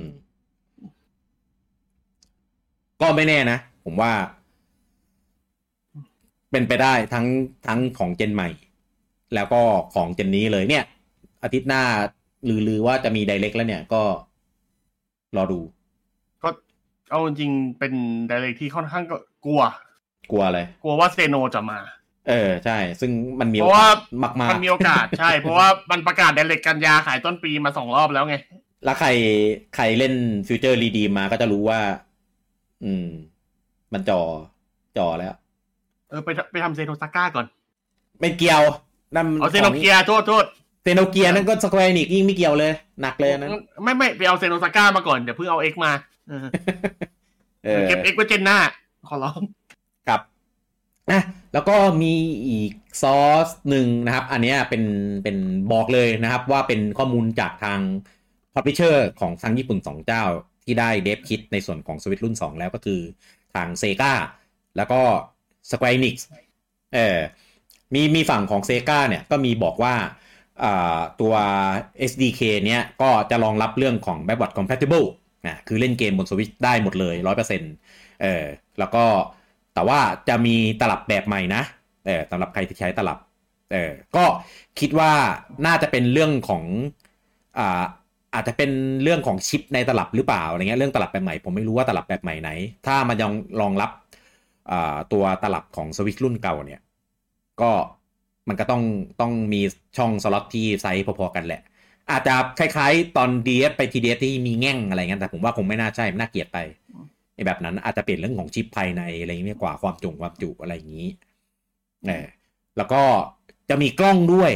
[3.02, 4.14] ก็ไม่แน่นะผผมว่า
[6.52, 7.26] เป็นไปได้ทั้ง
[7.68, 8.50] ทั้งของเจนใหม่
[9.36, 9.62] แล้วก็
[9.94, 10.84] ของเจนนี้เลยเนี่ย
[11.44, 11.84] อาทิตย์หน้า
[12.68, 14.02] ลือๆว่าจะมีไดเ c กแล้วเนี่ยก็
[15.36, 15.60] รอดู
[16.44, 16.50] ก็
[17.10, 17.94] เอาจริงๆเป็น
[18.28, 19.62] Direct ที่ค่อนข้างก็กลัว
[20.32, 21.80] กลัวอะไรกลัวว่า Xeno จะมา
[22.30, 23.90] เออใช่ ซึ่งมันมีเพราะว่า
[24.24, 28.36] มากมากมันมีโอกาสใช่ เพราะว่ามันประกาศ Direct กันยาขายต้นปีมาสองรอบแล้วไง
[28.86, 29.10] แล้วใคร
[29.76, 30.14] ใครเล่น
[30.48, 31.80] ฟิวเจอร์รีดีมาก็จะรู้ว่า
[32.86, 33.08] อืม
[33.94, 34.20] มันจ่อ
[34.98, 35.34] จ่อแล้ว
[36.10, 37.46] เออไปไปทำ Xenosaga ก่อน
[38.20, 38.62] ไม่เกี่ยว
[39.16, 40.46] นั่นเอา Xenogears โทษโทษ
[40.84, 43.52] Xenogears นั่นก็ Square Enix ยิ่งไม่เกี่ยวเลยหนักเลยอันนั้น
[43.84, 45.92] ไม่ไม่ไปเอา Xenosaga มาก่อนเดี๋ยวเพิ่งเอา X มา
[46.28, 46.46] เออ
[47.64, 48.58] เออเก็บเอ็กไว้เจนหน้า
[49.10, 49.42] ขอร้อง
[50.08, 50.22] ครับ
[51.12, 51.22] นะ
[51.54, 52.14] แล้วก็มี
[52.48, 54.84] อีกซอสหนึ่งนะครับ อันเนี้ยเป็น
[55.24, 55.38] เป็น
[55.72, 57.80] บอกเลยนะครับ ว่าเป็นข้อมูลจากทาง
[58.54, 60.24] พอ b ิเชอร์ของทางญี่ปุ่น2เจ้า
[60.70, 63.02] ที่ได้ dev kit ในส่วนของสวิตรุ่น 2 แล้วก็คือ
[63.56, 64.14] ทาง Sega
[64.78, 65.02] แล้วก็
[65.70, 66.16] Square Enix
[66.94, 67.20] เออ
[67.94, 69.96] มีมีฝั่งของเซกาเนี่ยก็มีบอกว่า
[71.22, 71.34] ตัว
[72.12, 75.08] SDK เนี้ยก็จะรองรับเรื่องของ backward compatible
[75.46, 77.16] อะคือเล่นเกมบนสวิตได้หมดเลย
[77.70, 78.46] 100%เออ
[78.80, 79.06] แล้วก็
[79.74, 81.64] แต่ว่าจะมีตลับแบบใหม่นะ
[82.06, 83.18] เออสำหรับใครที่ใช้ตลับ
[83.74, 84.26] เออก็
[84.80, 85.12] คิดว่า
[85.66, 86.64] น่าจะเป็นเรื่องของ
[87.60, 87.84] อ่า
[88.34, 88.72] อาจจะเป็น
[89.04, 92.50] เรื่องของชิปในตลับหรือเปล่าอะไรเงี้ยเรื่องตลับแบบใหม่ผมไม่รู้ว่าตลับแบบใหม่ไหน
[92.88, 93.92] ถ้ามันยังรองรับ
[95.14, 96.82] ตัวตลับของสวิตรุ่นเก่าเนี่ย
[97.62, 97.72] ก็
[98.48, 98.84] มันก็ต้อง
[99.22, 99.62] ต้องมี
[99.98, 101.62] ช่องสล็อตที่ไซส์พอๆกันแหละ
[102.12, 106.58] อาจจะคล้ายๆ ตอน DS ไป TDS ที่มีแง่งอะไรเงี้ยแต่ผมว่าคงไม่น่าใช่น่าเกลียดไป
[107.36, 111.08] ไอแบบนั้นอาจจะเปลี่ยนเรื่องของชิปภายในอะไรเงี้ยกว่าความจุความจุอะไรอย่างนี้
[112.06, 112.26] เออ
[112.78, 113.02] แล้วก็
[113.70, 114.52] จะมีกล้องด้วย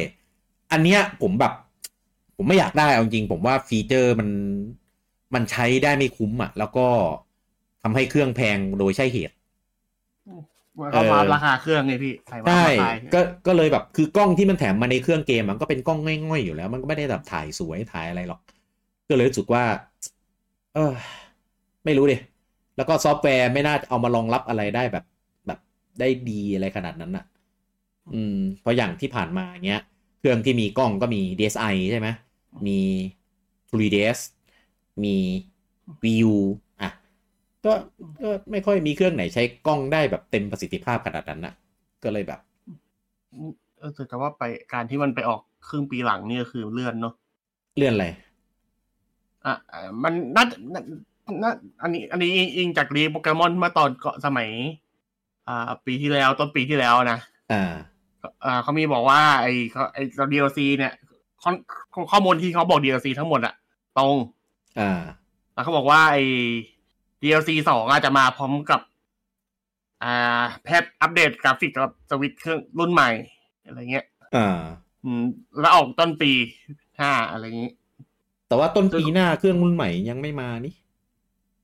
[0.72, 1.54] อันเนี้ยผมแบบ
[2.36, 4.30] ผมไม่อยากได้เอาจริง ผมว่าฟีเจอร์มัน
[5.34, 6.88] มันใช้ได้ไม่คุ้มอะ แล้วก็
[7.82, 9.36] ทำให้เครื่องแพงโดยใช่เหตุ
[10.82, 18.40] มันก็มาราคาเครื่องไงพี่ใส่มาใช่ราคาก็ก็เลยแบบคือกล้องที่มันแถมมาในเครื่องเกมมันก็เป็นกล้องง่อยๆอยู่แล้ว มันก็ไม่ได้แบบถ่ายสวยถ่ายอะไรหรอก
[19.10, 19.64] ก็เลยรู้สึกว่า
[20.74, 20.94] เออ
[21.86, 22.18] ไม่รู้ดิ
[22.78, 25.06] แล้วก็ซอฟต์แวร์ไม่น่าเอามารองรับอะไรได้แบบ
[25.48, 25.60] แบบ
[26.00, 27.26] ได้ดีอะไรขนาดนั้นอะ
[28.14, 29.82] อืมเพราะอย่างที่ผ่านมาเงี้ย
[30.24, 32.08] เครื่องที่มีกล้องก็มี DSi ใช่ไหม
[32.68, 32.80] มี
[33.72, 34.20] 3ds
[35.04, 35.16] มี
[36.04, 36.34] VU
[36.82, 36.90] อะ
[37.66, 37.74] ก็
[38.22, 41.54] ก็ไม่ค่อยมีเครื่องไหนใช้กล้องได้แบบเต็มประสิทธิภาพขนาดนั้นนะ
[42.04, 42.40] ก็เลยแบบ
[43.80, 47.14] เออแต่ว่าไปการที่มันไปออกครึ่งปีหลังนี่ก็คือเลื่อนเนาะ
[47.78, 48.08] เลื่อนอะไร
[49.46, 50.82] อะอะมันน่าจะน่า
[51.44, 54.50] น่าอันนี้ อันนี้อิงอิงจากรีโปเกมอนเมื่อตอนเกาะสมัย
[55.48, 57.20] อ่า ปีที่แล้วต้นปีที่แล้วนะ
[57.52, 57.93] อ่าอ่า
[58.64, 60.94] เขามีบอกว่า ไอ้เขาไอ้ตัว DLC เนี่ย
[61.44, 61.52] ข้อ
[62.12, 63.54] ข้อมูลที่เขาบอก DLC ทั้งหมดอะ
[63.98, 64.16] ตรง
[64.80, 64.92] อ่า
[65.54, 66.24] แล้วเขาบอกว่าไอ้
[67.22, 68.82] DLC สองอาจจะมาพร้อมกับ
[70.04, 73.10] อ่า แพทอัปเดตกราฟิกกับสวิตช์เครื่องรุ่นใหม่
[73.66, 74.06] อะไรเงี้ย
[74.36, 74.60] อ่า
[75.04, 75.24] อืม
[75.60, 76.32] แล้วออกต้นปี
[77.00, 77.72] ห้าอะไรอย่างงี้
[78.48, 80.74] แต่ว่าต้นปีหน้าเครื่องรุ่นใหม่ยังไม่มานี่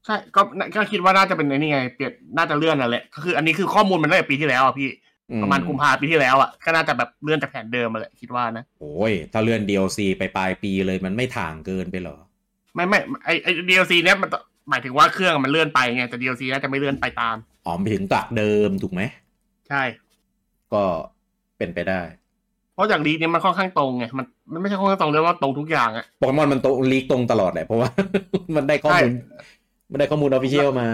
[0.05, 5.08] ใช่ก็น่าก็คิดว่าน่าจะเป็นไอ้นี่ไง เปลี่ยนน่าจะเลื่อนนั่นแหละก็คือ อันนี้คือข้อมูลมันตั้งแต่ปีที่แล้วอะพี่อืม
[5.43, 12.17] ประมาณกุมภาปีที่แล้วอะก็น่าจะแบบเลื่อนจากแผนเดิมมาแหละคิดว่านะโอ้ยถ้าเลื่อน DLC ไปปลายปีเลยมันไม่ถ่างเกินไปเหรอ
[12.75, 14.29] ไม่ไม่ไอไอ DLC เนี้ยมัน
[14.69, 19.01] หมายถึงว่าเครื่องมันเลื่อนไปไงแต่ DLC น่าจะไม่เลื่อนไปตามอ๋อไปถึงจากเดิมถูกไหม
[19.69, 19.81] ใช่
[20.73, 20.83] ก็
[21.57, 22.01] เป็นไปได้
[22.73, 27.89] เพราะอย่างลีกเนี้ยมันค่อนข้างตรงไงมันมันไม่ใช่ค่อนข้างตรงเลยว่าตรงทุกอย่างอะโปเกมอนมันตรงลีกตรงตลอดแหละเพราะว่า
[28.55, 30.87] มันได้ข้อมูลใช่มันได้ข้อมูลออฟฟิเชียลมา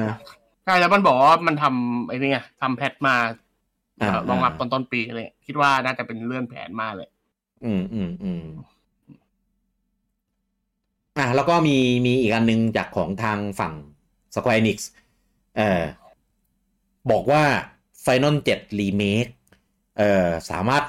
[0.65, 3.27] ใช่แล้วมันบอกว่ามันทำไอ้นี่ไงทำแพทมาอ่า
[4.29, 7.09] รองรับตอนต้นปีเลยคิดว่าน่าจะเป็นเลื่อนแผนมาเลย
[7.65, 8.45] อืมอืมอืม
[11.17, 13.73] อะแล้วก็มีมีอีกอันหนึงจากของทางฝั่ง
[14.35, 14.77] Square Enix
[15.55, 15.83] เอ่อ
[17.11, 17.43] บอกว่า
[18.05, 19.31] Final 7 Remake
[19.97, 20.83] เอ่อสามารถ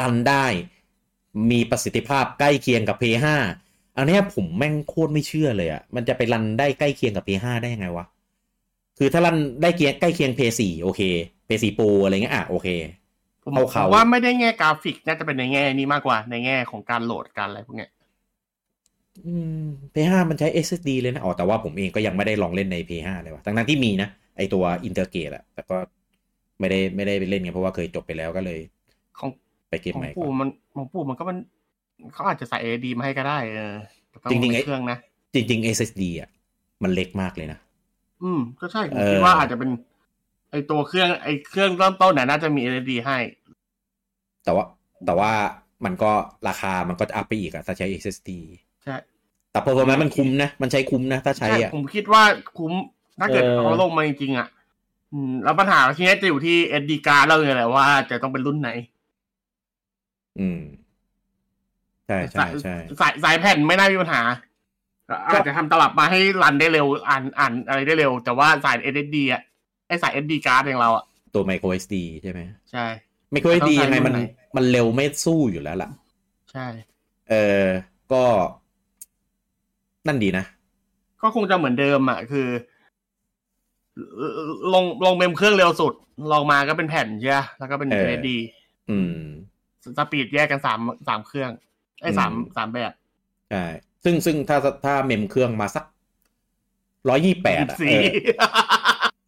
[0.00, 0.46] รันได้
[1.50, 3.26] มีประสิทธิภาพใกล้เคียงกับ PS5
[3.96, 8.06] อันเนี้ยผมแม่งโคตรไม่เชื่อเลยอะมันจะไปรันได้ใกล้เคียงกับ PS5 ได้ยังไงวะ
[8.98, 11.00] คือถ้ารันได้เคียงใกล้เคียง PS4 โอเค
[11.48, 12.68] PS4 Pro อะไรเงี้ยอะโอเค
[13.42, 17.90] ผมเอาผเขามว่าไม่ได้แง่กราฟิกน่าจะเป็นในแง่นี้มากกว่าในแง่ของการโหลดการอะไรพวกเนี้ย
[19.26, 25.76] อืม PS5 มันใช้ SSD เลยนะ อ๋อ แต่ว่าผมเองก็ยังไม่ได้ลองเล่นใน PS5 เลยว่ะทั้งๆที่มีนะ ไอตัวอินเตอร์เกตอะแต่ก็
[26.60, 28.60] ไม่ได้ไม่ได้ไปเล่นไงเพราะว่าเคยจบไปแล้วก็เลย
[29.18, 29.30] ของ
[29.68, 31.38] ไปเก็บของใหม่ก่ปู่อนมันของปู่มันก็มัน
[32.12, 33.74] เขาอาจจะใส่ AD มาให้ก็ได้ เออ
[34.10, 34.98] แต่ต้องจริงๆในไอ้เครื่องนะ
[35.34, 36.28] จริงๆ SSD อะ
[36.82, 37.58] มันเล็กมากเลยนะ
[38.22, 39.70] อืม ก็ใช่ผมเออคิดว่าอาจจะเป็น
[40.50, 43.18] ไอตัวเครื่อง ไอเครื่องเริ่มต้นน่ะน่าจะมี AD ให้
[44.44, 44.64] แต่ว่า
[45.06, 45.32] แต่ว่า
[45.84, 46.12] มันก็
[46.48, 48.30] ราคามันก็จะอัพไปอีกอะถ้าใช้ SSD
[48.84, 48.96] ใช่
[49.50, 52.22] แต่พอมันมันคุ้มนะ มันใช้คุ้มนะ ถ้าใช้อะผมคิดว่า
[52.58, 52.72] คุ้ม
[53.20, 54.48] ถ้าเกิดเออเขาลงมาจริงๆอะ
[55.12, 58.70] อืมแล้วปัญหาทีนี้จะอยู่ที่ SD card เราเนี่ยแหละว่าจะต้องเป็นรุ่นไหน
[60.38, 60.60] อืม
[62.06, 64.20] ใช่ใช่ใช่สายสายแผ่นไม่น่ามีปัญหา
[65.08, 69.42] อาจจะทำตลับมาให้รันได้เร็ว อ่านอ่านอะไรได้เร็ว แต่ว่าสาย SSD อะ
[69.86, 72.40] ไอสาย SD card อย่างเราอะ ตัว micro SD ใช่ไหม
[72.70, 72.86] ใช่
[73.34, 74.22] micro SD ต้องใช้ยังไงมันรุ่นไหน
[74.56, 75.90] มันเร็วไม่สู้อยู่แล้วล่ะ
[76.52, 76.66] ใช่
[77.30, 77.64] เออ
[78.12, 78.24] ก็
[80.06, 80.44] นั่นดีนะ
[81.22, 82.48] ก็คงจะเหมือนเดิมอะ คือ
[84.74, 85.94] ลงลงเมมเครื่องเร็วสุด
[86.32, 88.30] ลองมาก็เป็นแผ่นใช่ไหมแล้วก็เป็นเออ SSD
[88.90, 89.18] อืม
[89.98, 91.50] สปีดแยกกันสามสามเครื่อง
[92.00, 92.92] ไอ้ยสามอืมสามแบบ
[93.50, 93.64] ใช่
[94.06, 95.84] ซึ่งซึ่งถ้าถ้าเมมเครื่องมาสัก
[97.08, 98.10] ร้อยยี่แปดสิบอะสี่เออ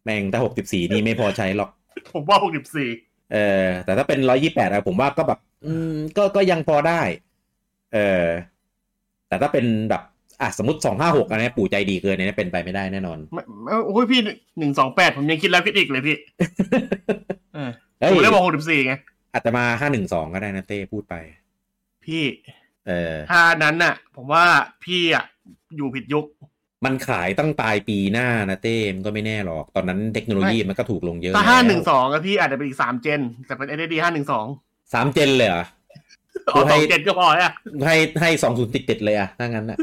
[0.03, 1.69] แม่งถ้าหกสิบสี่นี่ไม่พอใช้หรอก
[2.13, 2.89] ผมว่าหกสิบสี่
[3.33, 7.01] เออ แต่ถ้าเป็นร้อยี่แปดอะผมว่าก็แบบ อืม ก็ก็ยังพอได้
[7.93, 8.25] เออ
[9.27, 10.01] แต่ถ้าเป็นแบบ
[10.41, 14.19] อะสมมติสองห้าหกอันนี้ปู่ใจดีเกินเนี่ยเป็นไปไม่ได้แน่นอนไม่ไม่โอ้ยพี่
[14.59, 16.17] หนึ่งสองแปดผมยังคิดแล้วคิดอีกเลยพี่
[17.53, 18.93] เออเฮ้ยผมเลยบอกหกสิบสี่ไง
[19.33, 21.15] อาจจะมาห้าหนึ่งสองก็ได้นะเต้พูดไป
[22.05, 22.58] พี่เออ
[23.31, 24.45] ถ้านั้นน่ะ ผมว่า
[24.83, 25.25] พี่อะ
[25.77, 26.25] อยู่ผิดยุค
[26.85, 34.45] มันขายตั้งปลายปีหน้านะเต้มันก็ไม่แน่หรอก ตอนนั้นเทคโนโลยีมันก็ถูกลงเยอะถ้าห้าหนึ่งแล้วสองอะพี่อาจจะเป็นอีกสามเจน แต่เป็น SSD ห้าหนึ่งสอง
[34.93, 35.65] สามเจนเลยเหรอ
[36.45, 37.53] เอาสองเจนก็พออะ
[37.85, 39.77] ให้ให้สองศูนย์ติดติดๆเลยอะถ้างั้นอะ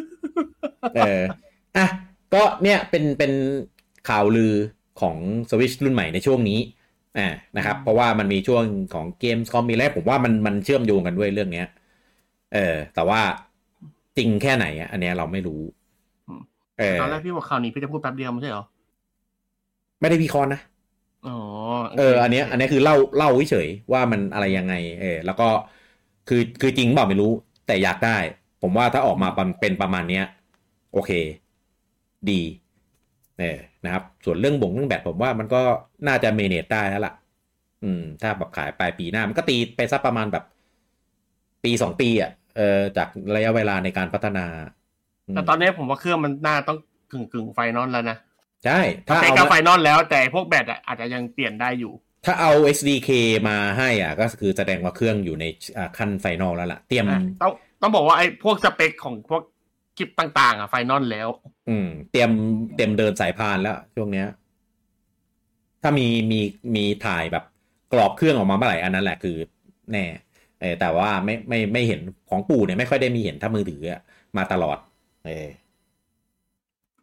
[0.94, 1.20] เออ
[1.76, 1.86] อะ
[2.34, 3.32] ก็เนี่ยเป็นเป็น
[4.08, 4.54] ข่าวลือ
[5.00, 5.16] ของ
[5.50, 6.58] สวิชรุ่นใหม่ในช่วงนี้
[7.18, 8.64] อ่านะครับ เพราะว่ามันมีช่วง
[8.94, 11.66] ของเกมคอมมีแล้วผมว่ามันมันเชื่อมโยงกันด้วยเรื่องเนี้ย
[12.52, 13.20] เออ แต่ว่า
[14.16, 15.60] จริงแค่ไหนอะอันเนี้ยเราไม่รู้
[16.78, 18.64] เออตอนแรกพี่บอกข่าวนี้พี่จะพูดแป๊บเดียวไม่ใช่เหรอ
[20.00, 20.60] ไม่ได้วิเคราะห์นะ
[21.22, 21.30] อ๋อ
[21.96, 25.44] เออ อันเนี้ย อันเนี้ยคือเล่าเล่าเฉยๆว่ามันอะไรยังไง เออ แล้วก็
[26.28, 27.32] คือคือจริงเปล่าไม่รู้
[27.66, 28.16] แต่อยากได้
[28.62, 29.28] ผมว่าถ้าออกมา
[29.60, 30.22] เป็นประมาณเนี้ย
[30.92, 31.10] โอเค
[32.28, 32.40] ดี
[33.38, 35.62] เออนะครับ ส่วนเรื่องบ่งเรื่องแบตผมว่ามันก็
[36.06, 37.12] น่าจะ manage ได้แล้วล่ะ
[37.82, 40.44] อืม ถ้าแบบขายปลายปีหน้า มันก็ตีไปสักประมาณแบบ
[41.66, 44.46] ปีสองปีอะเออจากระยะเวลาในการพัฒนา
[45.26, 46.78] อืมแต่ตอนนี้ผมว่าเครื่องมันน่าต้อง
[47.12, 48.16] กึ่งกึ่ง final แล้วนะ
[48.64, 51.92] ใช่ถ้าใช้เอากับ final แล้วแต่พวกแบตอะอาจจะยังเปลี่ยนได้อยู่
[52.24, 53.10] ถ้าเอา SDK
[53.48, 55.44] มาให้อะก็คือแสดงว่าเครื่องอยู่ใน
[55.76, 57.52] อ่าขั้น final แล้วล่ะ เตรียมอะต้อง
[57.82, 59.42] ต้องบอกว่าไอ้พวกสเปคของพวก
[59.96, 61.28] คลิปต่างๆ อะไฟนอลแล้ว
[61.68, 62.30] อืม เตรียม
[62.74, 64.28] เตรียมเดินสายพานแล้วช่วงเนี้ย
[65.82, 66.40] ถ้ามีมี
[66.74, 67.44] มีถ่ายแบบ
[67.92, 69.36] กรอบเครื่องออกมาเมื่อไหร่อันนั้นแหละคือ
[69.92, 70.25] แน่เออ
[70.80, 72.00] แต่ว่าไม่ไม่ไม่เห็น
[72.30, 74.00] ของปู่เนี่ยไม่ค่อยได้มีเห็นถ้ามือถืออะ
[74.36, 74.78] มาตลอด
[75.26, 75.46] เออ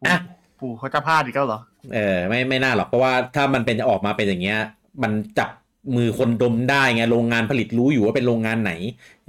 [0.07, 0.17] อะ
[0.59, 1.59] ปู่เขาจะพลาดอีกแล้วเหรอ
[1.93, 4.59] เออไม่ไม่น่าหรอกเพราะว่าถ้ามันเป็นออกมาเป็นอย่างเงี้ย
[5.03, 5.49] มันจับ
[5.95, 8.73] มือคนดมได้ไงโรงงานผลิตรู้อยู่ว่าเป็นโรงงานไหน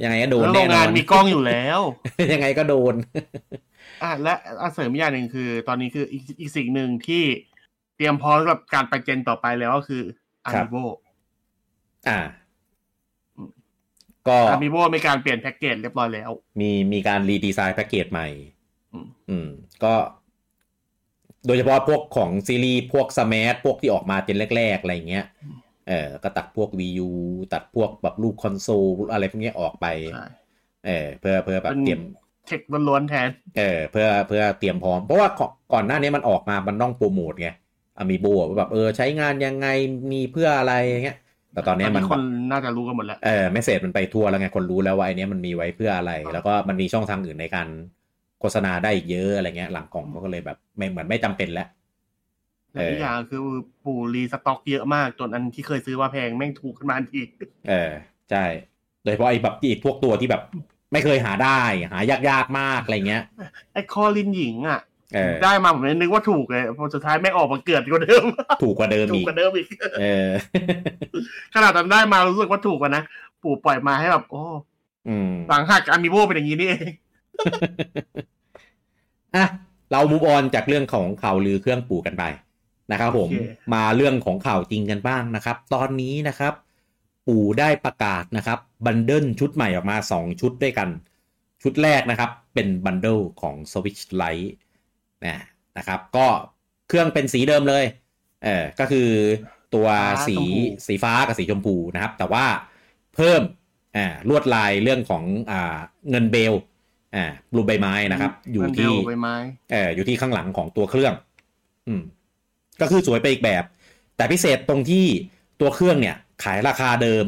[0.02, 1.80] ยังไงก็โดนแล้วโรแน่งนงาอนนมีกล้องอยู่แล้ว
[2.32, 2.94] ยังไงก็โดน
[4.02, 7.22] อะและอะเสริมอีกอย่างหนึ่งคือ ตอนนี้คืออีกอีกสิ่งหนึ่งที่
[7.96, 10.02] เตรียมพร้อมสำหรับการไปเจนต่อไปแล้วก็คือ
[10.44, 10.76] อาครับมิโบ
[12.08, 12.18] อ่า
[14.28, 18.28] ก็อามิโบมีการเปลี่ยนแพ็กเกจเรียบร้อยแล้ว มีมีการรีดีไซน์แพ็กเกจใหม่
[18.92, 19.48] อืมอืม
[19.84, 19.94] ก็
[21.46, 25.26] โดยเฉพาะพวกของซีรีส์พวกสมาร์ทพวกที่ออกมาเจนแรก ๆ อะไรเงี้ย
[25.88, 27.10] เออก็ตัดพวก VU
[27.52, 30.26] ตัดพวกแบบรูปคอนโซลอะไรพวกเนี้ยออกไปใช่
[30.86, 32.02] เออเพื่อเพื่อแบบเป็นเตรียม
[32.46, 37.48] เทคล้วนๆแทน เออ เพื่อเพื่อเตรียมพร้อม เพราะว่าก่อนก่อนหน้านี้มันออกมา มันต้องโปรโมทไง
[37.96, 39.68] อามีโบว่าแบบเออใช้งานยังไง
[40.12, 40.72] มีเพื่ออะไร
[41.04, 41.18] เงี้ย
[41.54, 47.68] แต่ตอนนี้มันคนน่าจะรู้กันหมดแล้วเออเมสเซจมันไปทั่วแล้วไงคนรู้แล้วว่าไอเนี้ยมันมีไว้เพื่ออะไร แล้วก็มันมีช่องทางอื่นในการ
[48.40, 51.68] โฆษณาได้อีกเยอะอะไรเงี้ย หลังกล่องเขาก็เลยแบบ ไม่เหมือนไม่จำเป็นแล้ว
[52.72, 53.40] แต่อีกอย่างคือ
[53.84, 57.20] ปู่รีสต็อกเยอะมากจนอันที่เคยซื้อว่าแพงแม่งถูกขึ้นมาทันที
[57.68, 57.90] เออ
[58.30, 58.44] ใช่
[59.04, 60.42] โดยเฉพาะไอ้แบบอีกพวกตัวที่แบบ
[60.92, 61.60] ไม่เคยหาได้
[61.92, 63.22] หายากๆมากอะไรเงี้ย
[63.72, 64.93] ไอ้คอลินหญิงอะเออ
[65.44, 68.24] ได้มาผมเลยนึกว่าถูกเลยพอสุดท้ายไม่งออกมาเกิดกว่าเดิม
[68.62, 69.68] ถูกกว่าเดิมถูกอีกกว่าเดิมอีก
[70.00, 70.28] เออ
[71.54, 73.02] ขนาดตอนได้มารู้สึกว่าถูกกว่านะ
[73.42, 74.42] ปู่ปล่อยมาให้แบบโอ้
[75.08, 76.90] อืมหลังหักอามิโบเป็นอย่างนี้นี่เอง
[79.36, 79.44] อะ
[79.92, 82.24] เรามูฟออนจากเรื่องของข่าวลือเครื่องปู่กันไป
[82.92, 86.54] นะครับผมโอเคมาเรื่องของข่าวจริงกันบ้างนะครับ ตอนนี้นะครับ
[87.28, 90.88] ปู่ได้ประกาศนะครับ บันเดิลชุดใหม่ออกมา 2 ชุดด้วยกัน
[91.62, 94.50] ชุดแรกนะครับ เป็นบันเดิลของ Switch Lite
[95.26, 95.38] นะ
[95.78, 96.26] นะครับ ก็
[96.88, 97.84] เครื่องเป็นสีเดิมเลย
[98.44, 99.08] เออก็คือ
[99.74, 100.52] ตัวฟ้าสีชมพู
[100.86, 102.44] สีฟ้ากับสีชมพูนะครับ แต่ว่า
[103.14, 103.42] เพิ่ม
[103.96, 105.76] อ่าลวดลายเรื่องของอ่า
[106.10, 106.54] เงินเบล
[107.14, 109.34] อ่ารูปใบไม้นะครับ อยู่มันเดที่ลใบไม้
[109.72, 111.14] เอออยู่ที่ข้างหลังของตัวเครื่อง
[111.88, 112.02] อืม
[112.80, 113.64] ก็คือสวยไปอีกแบบ
[114.16, 115.06] แต่พิเศษตรงที่
[115.60, 117.26] ตัวเครื่องเนี่ย ขายราคาเดิม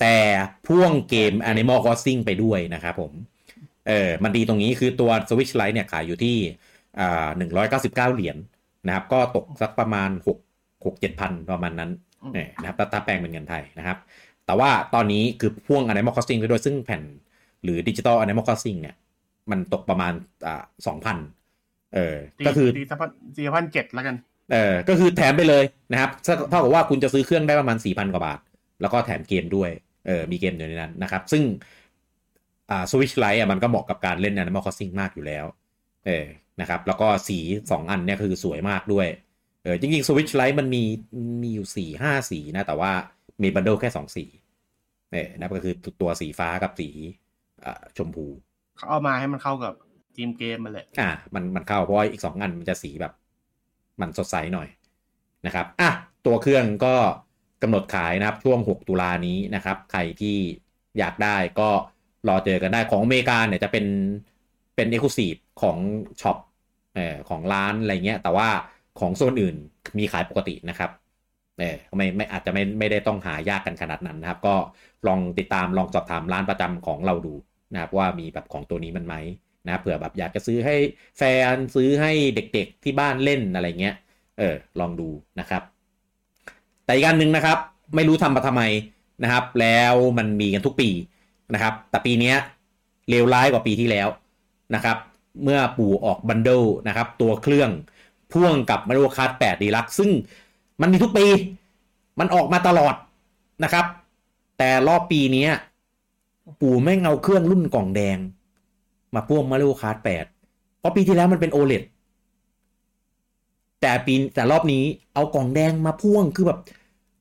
[0.00, 0.16] แต่
[0.66, 3.12] พ่วงเกม Animal Crossing ไปด้วยนะครับผม
[3.88, 6.36] เออมันดีตรงนี้คือตัว Switch Lite เนี่ยขายอยู่ที่
[7.00, 7.28] อ่า
[7.70, 8.36] 199เหรียญ
[8.86, 10.10] นะครับ ก็ตกสักประมาณ
[10.46, 11.90] 6หกเจ็ดพันประมาณนั้น
[12.32, 13.98] เนี่ยนะครับถ้าแปลงเป็นเงินไทยนะครับ
[14.46, 17.02] แต่ว่าตอนนี้คือพ่วง Animal Crossing ไปด้วยซึ่งแผ่น
[17.62, 18.96] หรือดิจิตอล Animal Crossing เนี่ย
[19.50, 20.12] มันตกประมาณ
[20.46, 21.18] อ่าสองพัน
[21.94, 24.16] เออ ก็คือตีสักพันสี่พันเจ็ดแล้วกัน
[24.52, 26.10] เออ ก็คือแถมไปเลยนะครับ
[26.50, 28.40] เท่ากับว่าคุณจะซื้อเครื่องได้ประมาณสี่พันกว่าบาท
[28.80, 29.70] แล้วก็แถมเกมด้วย
[30.06, 31.42] เออ มีเกมอยู่ในนั้นนะครับ ซึ่ง
[32.70, 35.44] อ่า Switch Lite อะมันก็เหมาะกับการเล่น Animal Crossing มากอยู่แล้ว
[36.06, 36.26] เออ
[36.60, 37.38] นะครับ แล้วก็สี
[37.70, 39.08] สองอันเนี่ยคือสวยมากด้วย
[39.62, 40.82] เออจริงๆ Switch Lite มันมี
[41.42, 42.92] มีอยู่สี่ห้าสีนะ แต่ว่า
[43.42, 44.24] มีบันเดิลแค่สองสี
[45.12, 46.88] เออนะก็คือตัวสีฟ้ากับสี
[47.64, 48.26] อ่าชมพู
[48.76, 49.74] เขาเอามาให้มันเข้ากับ
[50.16, 53.12] ทีมเกมมันแหละอ่ามันมันเข้าเพราะว่าอีกสองอันมันจะสีแบบ
[54.00, 54.68] มันสดใสหน่อย
[55.46, 55.90] นะครับอะ
[56.26, 56.94] ตัวเครื่องก็
[57.62, 60.36] กำหนดขายนะครับช่วง 6 ตุลานี้นะครับ ใครที่
[60.98, 61.68] อยากได้ก็
[62.28, 63.86] รอเจอกันได้ของอเมริกาเนี่ยจะเป็น
[64.76, 65.76] เป็น exclusive ของ
[66.20, 66.36] shop
[66.94, 68.48] เออของร้านอะไรเงี้ย แต่ว่า
[69.00, 69.56] ของโซนอื่น
[69.98, 70.90] มีขายปกตินะครับ
[71.58, 74.54] เออไม่ไม่อาจจะไม่ไม่ได้ต้องหายากกันขนาดนั้นนะครับ ก็
[75.06, 77.34] ลองติดตามลองสอบถามร้านประจำของเราดู
[77.72, 79.14] นะครับว่ามีแบบของตัวนี้มันไหม
[79.66, 80.76] นะเผื่อแบบอยากจะซื้อให้
[81.18, 83.94] แฟนซื้อให้เด็กๆที่บ้านเล่นอะไรเงี้ย
[84.38, 85.08] เออลองดู
[85.40, 85.62] นะครับ
[86.84, 87.58] แต่อีกอันหนึ่งนะครับ
[87.94, 88.62] ไม่รู้ทำมาทำไม
[89.22, 90.90] นะครับ แล้วมันมีกันทุกปี
[91.54, 92.34] นะครับ แต่ปีนี้
[93.10, 94.08] เลวร้ายกว่าปีที่แล้ว
[94.74, 94.96] นะครับ
[95.42, 97.70] เมื่อปู่ออก bundle นะครับ ตัวเครื่อง
[98.32, 100.10] พ่วงกับ Mario Kart 8 Deluxe ซึ่ง
[100.80, 101.26] มันมีทุกปี
[102.18, 102.94] มันออกมาตลอด
[103.64, 103.86] นะครับ
[104.58, 105.46] แต่รอบปีนี้
[106.60, 108.18] ปู่แม่งเอาเครื่องรุ่นกล่องแดง
[109.14, 111.82] มาพ่วง Mario Kart 8เพราะปีที่แล้วมันเป็น OLED
[113.80, 116.58] แต่ปีแต่รอบนี้เอากล่องแดงมาพ่วงคือแบบ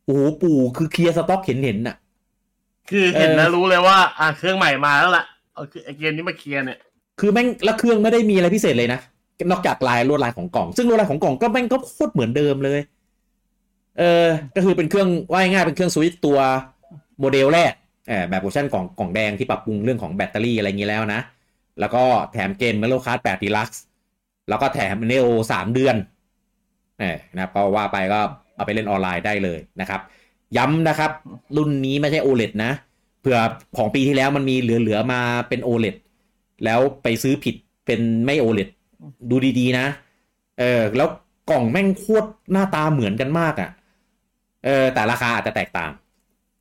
[0.05, 1.95] โอ้โหปู่คือเคลียร์สต็อกเห็นเห็นน่ะ
[2.89, 6.79] คือเห็นเอแล้วอรู้เลยว่า อะเครื่องใหม่มาแล้วล่ะเอาคือไอเกมนี้มาเคลียร์เนี่ย
[7.21, 8.99] คือแม่งแล้วเครื่องไม่ได้มีอะไรพิเศษเลยนะ
[9.51, 12.79] นอกจากลายลวดลายของกล่อง ซึ่งลวดลายของกล่องก็แม่งก็โคตรเหมือนเดิมเลย
[13.99, 16.37] เออ ก็คือเป็นเครื่องว่าง่ายๆเป็นเครื่องสวิตตัว
[17.19, 17.73] โมเดลแรก
[18.09, 21.21] เออแบบเวอร์ชันกล่องกล่องแดงที่ปรับปรุงเรื่องของแบตเตอรี่อะไรอย่างนี้แล้วนะ
[21.79, 22.03] แล้วก็
[22.33, 23.79] แถมเกม m e l o Card 8 Deluxe
[24.49, 25.95] แล้วก็แถม Neo 3เดือน
[26.99, 28.19] เออนะครับก็ว่าไปก็
[28.55, 30.01] เอาไปเล่นออนไลน์ได้เลยนะครับ
[30.57, 31.11] ย้ำนะครับ
[31.57, 32.71] รุ่นนี้ไม่ใช่ OLED นะ
[33.21, 33.37] เผื่อ
[33.77, 35.95] ของปีที่แล้วมันมีเหลือๆมาเป็น OLED
[36.65, 38.69] แล้วไปซื้อผิดเป็นไม่ OLED
[39.29, 39.87] ดูดีๆนะ
[40.59, 41.09] เออ แล้ว
[41.49, 43.69] กล่องแม่งโคตรหน้าตาเหมือนกันมากอะ่ะ
[44.65, 45.91] เออ แต่ราคาอาจจะแตกต่าง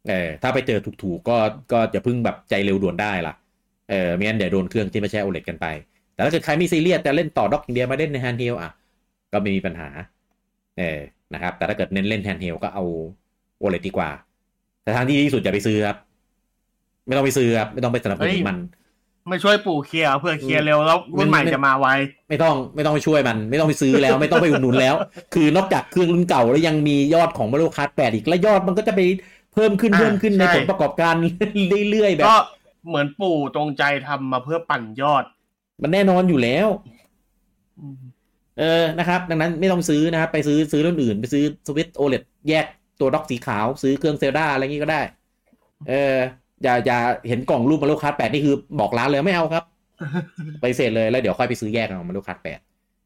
[0.09, 1.37] เออ ถ้าไปเจอถูกๆก็
[1.73, 3.35] ก็อย่าเพิ่งแบบใจเร็วด่วนได้ล่ะ
[3.91, 5.67] เออไม่งั้นเดี๋ยวโดนเครื่องที่ไม่ใช่ OLED กันไป
[6.15, 8.71] แต่ถ้าเกิดใครไม่ซีเรียสจะเล่นต่อ dock อย่างเดียวมาเล่นใน handheld อะ
[9.33, 9.89] ก็ไม่มีปัญหา
[10.79, 10.99] เออ
[11.35, 12.85] นะครับ แต่ถ้าเกิดเน้นเล่น handheld ก็เอา
[13.63, 14.11] OLED ดีกว่า
[14.83, 15.97] แต่ทางที่ดีที่สุดอย่าไปซื้อครับ
[17.07, 18.59] ไม่ต้องไปซื้อครับ ไม่ต้องไปสนับสนุนมัน
[19.31, 21.89] ไม่ช่วยปู่เคลียร์เพื่อเคลียร์เร็วแล้วรุ่นใหม่ไม่จะมาไว
[22.29, 24.95] ไม่ต้องไม่ต้องไปช่วยมัน ไม่ต้องไปซื้อแล้ว ไม่ต้องไปอุดหนุนแล้ว
[25.35, 29.01] คือนอกจากเครื่องรุ่นเก่าแล้วยังมียอดของ Mario Kart แปดอีกแล้วยอดมันก็จะไป
[29.55, 31.15] เพิ่มขึ้นอ่าเพิ่มขึ้นในใช่ผลประกอบการ
[31.91, 32.37] เรื่อยๆแบบก็
[32.89, 35.25] เหมือนปู่จงใจทำมาเพื่อปั่นยอด
[35.83, 36.69] มันแน่นอนอยู่แล้ว
[37.81, 38.01] อืม
[38.59, 42.67] เออนะครับ ดังนั้นไม่ต้องซื้อนะครับไปซื้อซื้อรุ่นอื่น ไปซื้อ Switch OLED แยก
[43.01, 45.03] ตัว dock สีขาว ซื้อเครื่อง Zelda อะไรงี้ก็ได้
[45.89, 46.17] เออ
[46.63, 49.65] อย่าอย่าเห็นกล่องรูป Mario Kart แปดนี่คือบอกร้านเลยไม่เอาครับ
[50.61, 52.61] ไปเสร็จเลยแล้วเดี๋ยวค่อยไปซื้อแยกเอา Mario Kart แปด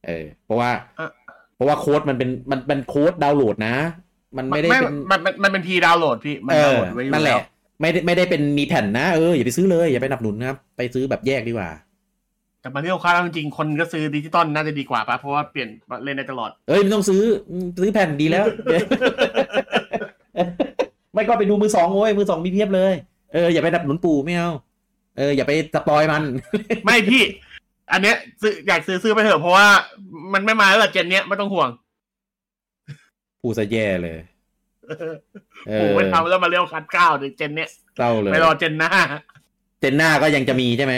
[0.07, 1.07] เออ เพราะว่าอะ
[1.57, 3.75] เพราะว่าโค้ดมันเป็นมันเป็นโค้ดดาวน์โหลดนะ
[4.37, 7.41] มันไม่ได้เป็นมันมันมันเป็นพีดาวน์โหลดพี่มันเอดาวน์อโหลดไว้อยู่นั่นแหแล้ละว
[7.81, 11.71] ไม่ได้ไม่ได้เป็นมีแผ่นนะเอออย่าไปซื้อเลยอย่าไปหนับหนุนนะครับ ไปซื้อแบบแยกดีกว่า
[12.61, 15.69] แต่มาเรียกค่าจริงๆคนก็ซื้อดิจิตอลน่าจะดีกว่าปะเพราะว่าเปลี่ยน
[16.05, 17.23] เล่นได้ตลอด เอ้ยไม่ต้องซื้อ
[17.79, 18.45] ซื้อแผ่นดีแล้ว
[21.15, 22.95] ไม่ก็ไปดูมือสองโว้ยมือสองมีเพียบเลย
[23.35, 24.51] เอออย่าไปหนับหนุนปู่ไม่เอา
[25.17, 26.23] เอออย่าไปสปอยมัน
[26.85, 27.23] ไม่พี่
[27.93, 29.69] อันเนี้ยซื้ออยากซื้อซื้อไปเถอะเพราะว่า
[30.33, 31.69] มันไม่มาแล้วล่ะเจนเนี้ยไม่ต้องห่วง
[33.43, 34.19] ปู่ซะแย่เลย
[35.69, 38.91] เอปู่อไปทำแล้วมาเรียกคัดเก้าเดี๋ยวเจนเนี้ยเศร้าเลยไปรอเจนหน้า
[39.81, 40.95] เจนหน้าก็ยังจะมีใช่ไหม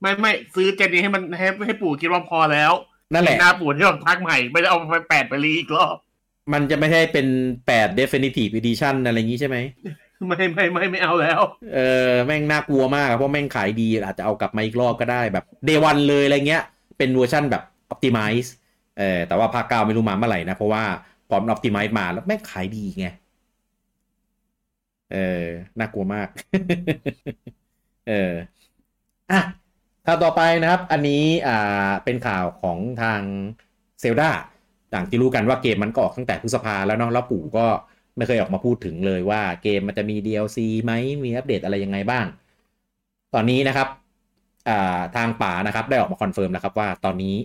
[0.00, 2.72] ไม่ไม่ซื้อเจนนี้ให้มันให้ให้ปู่คิดว่าพอแล้ว
[3.12, 5.96] นั่นแหละหน้าปู่ที่เราพักใหม่ไม่ได้เอาไปแปดไปรีอีกรอบ
[6.52, 7.26] มันจะไม่ใช่เป็น
[7.66, 9.56] แปด definitive edition อะไรอย่างงี้ใช่ไหม
[10.26, 11.40] ไม่ไม่ไม่ไม่เอาแล้ว
[11.74, 11.78] เอ
[12.10, 16.62] อแม่งน่ากลัวมากเพราะแม่งขายดีอาจจะเอากลับมาอีกรอบก็ได้แบบ day one เลยอะไรเงี้ย
[16.98, 17.62] เป็นเวอร์ชั่นแบบ
[17.92, 18.48] optimize
[18.98, 20.84] เออแต่ว่าภาคเก้าไม่รู้มาเมื่อไหร่นะ เพราะว่า
[21.28, 23.06] พร้อมัน optimize มาแล้วแม่งขายดีไง
[25.12, 25.44] เออ
[25.78, 26.28] น่ากลัวมาก
[28.08, 28.32] เออ
[29.30, 29.40] อะ
[30.06, 33.22] ข่าวต่อไปนะครับ อันนี้อ่าเป็นข่าวของทาง
[34.00, 34.30] Zelda
[34.90, 37.66] อย่างที่รู้กันว่าเกมมันก็ออกตั้งแต่พฤษภาแล้วเนาะแล้วปู่ก็
[38.18, 40.92] ไม่เคยออกมาพูดถึงเลยว่าเกมมันจะมี DLC ไหม
[41.24, 42.26] มีอัปเดตอะไรยังไงบ้าง
[43.34, 47.36] ตอนนี้นะครับาทางปู่นะครับได้ออกมา confirm แล้วครับว่าตอนนี้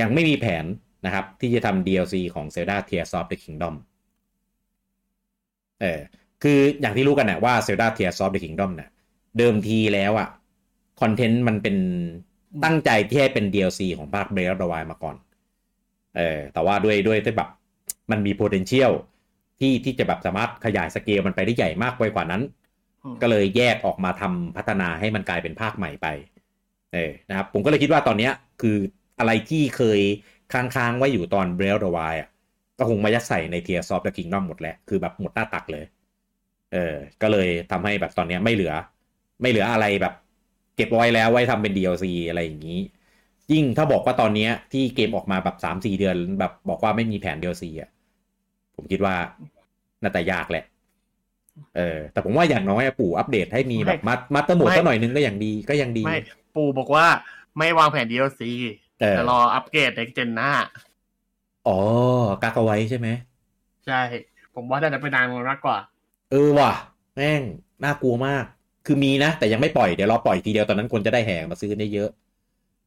[0.00, 0.64] ยังไม่มีแผน
[1.06, 3.74] นะครับ ที่จะทำ DLC ของ Zelda Tears of the Kingdom
[5.80, 6.00] เออ
[6.42, 8.90] คืออย่างที่รู้กันนะว่า Zelda Tears of the Kingdom เนี่ย
[9.38, 10.28] เดิมทีแล้วอะ
[11.00, 11.76] คอนเทนต์มันเป็น
[12.64, 15.16] ตั้งใจที่ให้เป็น DLC ของภาค Breath of the Wild มาก่อน
[16.16, 17.48] เออแต่ว่าด้วยด้วยที่แบบ
[18.10, 18.92] มันมี potential
[19.60, 22.42] ที่ที่จะแบบสามารถขยายสเกลมันไปได้ใหญ่มากไปกว่านั้น
[23.02, 26.06] อืมก็เลยแยกออกมาทำพัฒนาให้มันกลายเป็นภาคใหม่ไป
[26.90, 28.76] เออนะครับ ผมก็เลยคิดว่าตอนเนี้ยคือ
[29.18, 30.00] อะไรที่เคย
[30.50, 32.28] ค้างๆไว้อยู่ตอน Breath of the Wild อะ
[32.78, 35.84] ก็คงมายัดใส่ใน Tears of the Kingdom หมดแล้ว คือแบบหมดหน้าตักเลย
[36.70, 36.78] เออ
[37.20, 38.72] ก็เลยทำให้แบบตอนเนี้ยไม่เหลือ
[39.40, 40.12] ไม่เหลืออะไรแบบ
[40.74, 42.72] เก็บไว้แล้วไว้ทำเป็น DLC อะไรอย่างนี้
[43.50, 47.88] ยิ่งถ้าบอกว่าตอนเนี้ยที่เกมออกมาแบบสามสี่เดือน แบบบอกว่าไม่มีแผน DLC อะ
[48.78, 49.14] ผมคิดว่า
[50.02, 50.64] น่าจะยากแหละ
[51.76, 56.18] เออ แต่ผมว่าอย่างน้อยอะปู่อัปเดตให้มีแบบมัดมัดเตอร์โหมดไม่สักหน่อยนึงก็ยังดีก็ยังดี ไม่
[56.56, 57.06] ปู่บอกว่า
[57.58, 58.40] ไม่วางแผน DLC
[59.00, 60.50] เออแต่รออัปเกรดในเจนหน้า
[61.68, 61.78] อ๋อ
[62.42, 63.08] กักเอาไว้ใช่ไหม
[63.86, 64.00] ใช่
[64.54, 65.78] ผมว่าน่าจะเป็นนานมากกว่า
[66.30, 66.72] เออว่ะ
[67.14, 67.42] แม่ง
[67.84, 68.44] น่ากลัวมาก
[68.86, 72.10] คือมีนะ แต่ยังไม่ปล่อย เดี๋ยวรอปล่อยทีเดียวตอนนั้นคนจะได้แห่มาซื้อได้เยอะ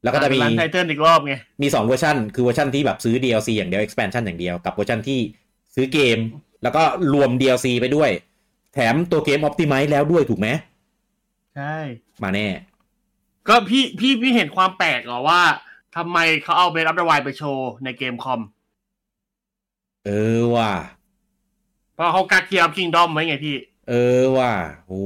[0.03, 5.19] แล้วก็จะมี launch title อีกรอบไง มีสองเวอร์ชันคือเวอร์ชันที่แบบซื้อ DLC อย่างเดียว expansion อย่างเดียว กับเวอร์ชันที่
[5.75, 6.17] ซื้อเกม
[6.63, 8.11] แล้วก็รวม DLC ไปด้วย
[8.73, 10.47] แถมตัวเกม optimize แล้วด้วยถูกไหม
[11.55, 11.75] ใช่
[12.23, 12.47] มาแน่
[13.47, 15.41] ก็พี่พี่พี่เห็นความแปลกเหรอว่า
[15.95, 18.41] ทำไมเขาเอา Breath of the Wild ไปโชว์ใน Gamescom
[20.05, 20.73] เออว่ะ
[21.95, 23.55] เพราะเขากัก Tears Kingdom ไว้ไงพี่
[23.89, 24.53] เออว่ะ
[24.87, 25.01] โอ้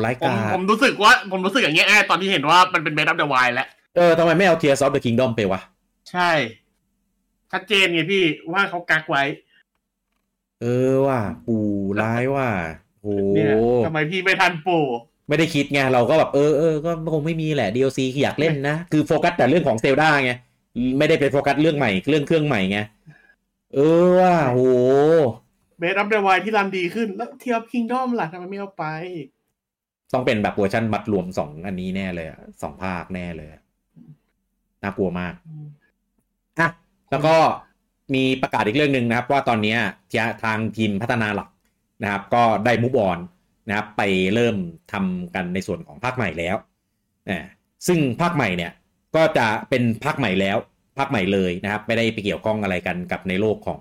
[0.00, 5.60] ไร้ายผมกาผมรู้สึกว่า ผมรู้สึกอย่างเงี้ยแอตอนที่เห็นว่ามันเป็น Breath of the Wild แล้วเออทำไมไม่เอา Tears of the Kingdom ไปวะ
[6.10, 6.30] ใช่
[7.52, 9.22] ชัดเจนไงพี่ว่าเขากักไว้
[10.62, 11.66] เออว่ะปู่
[12.00, 12.48] ร้ายว่ะ
[13.02, 13.52] โอ้เนี่ย
[13.84, 14.84] ทำไมพี่ไม่ทันปู่
[15.28, 20.32] ไม่ได้คิดไงเราก็แบบเออเออก็คงไม่มีแหละ DLC คืออยากเล่นนะ คือโฟกัสแต่เรื่องของ Zelda ไง
[20.98, 22.78] ไม่ได้ไปโฟกัสเรื่องใหม่เรื่องเครื่องใหม่ไง
[23.74, 24.60] เออว่ะโห
[25.78, 28.84] Breath of the Wild ที่รันดีขึ้นแล้ว Tears Kingdom ล่ะทำไมไม่เอาไป
[30.12, 33.62] ต้องเป็นแบบเวอร์ชันมัดรวมสองอันนี้แน่เลยอะสองภาคแน่เลยอะ
[34.82, 35.34] น่ากลัวมาก
[36.60, 36.68] อะ
[37.10, 37.36] แล้วก็
[38.14, 39.76] มีประกาศอีกเรื่องหนึ่งนะครับ ว่าตอนนี้
[40.44, 41.48] ทางทีมพัฒนาหลัก
[42.02, 43.18] นะครับ ก็ได้ move on
[43.68, 44.02] นะครับไป
[44.34, 44.56] เริ่ม
[44.92, 46.56] ทำกันในส่วนของภาคใหม่แล้ว
[47.30, 47.38] นะ
[47.86, 48.72] ซึ่งภาคใหม่เนี่ย
[49.16, 50.56] ก็จะเป็นภาคใหม่แล้ว
[50.98, 53.80] ภาคใหม่เลยนะครับ ไม่ได้ไปเกี่ยวข้องอะไรกันกับในโลกของ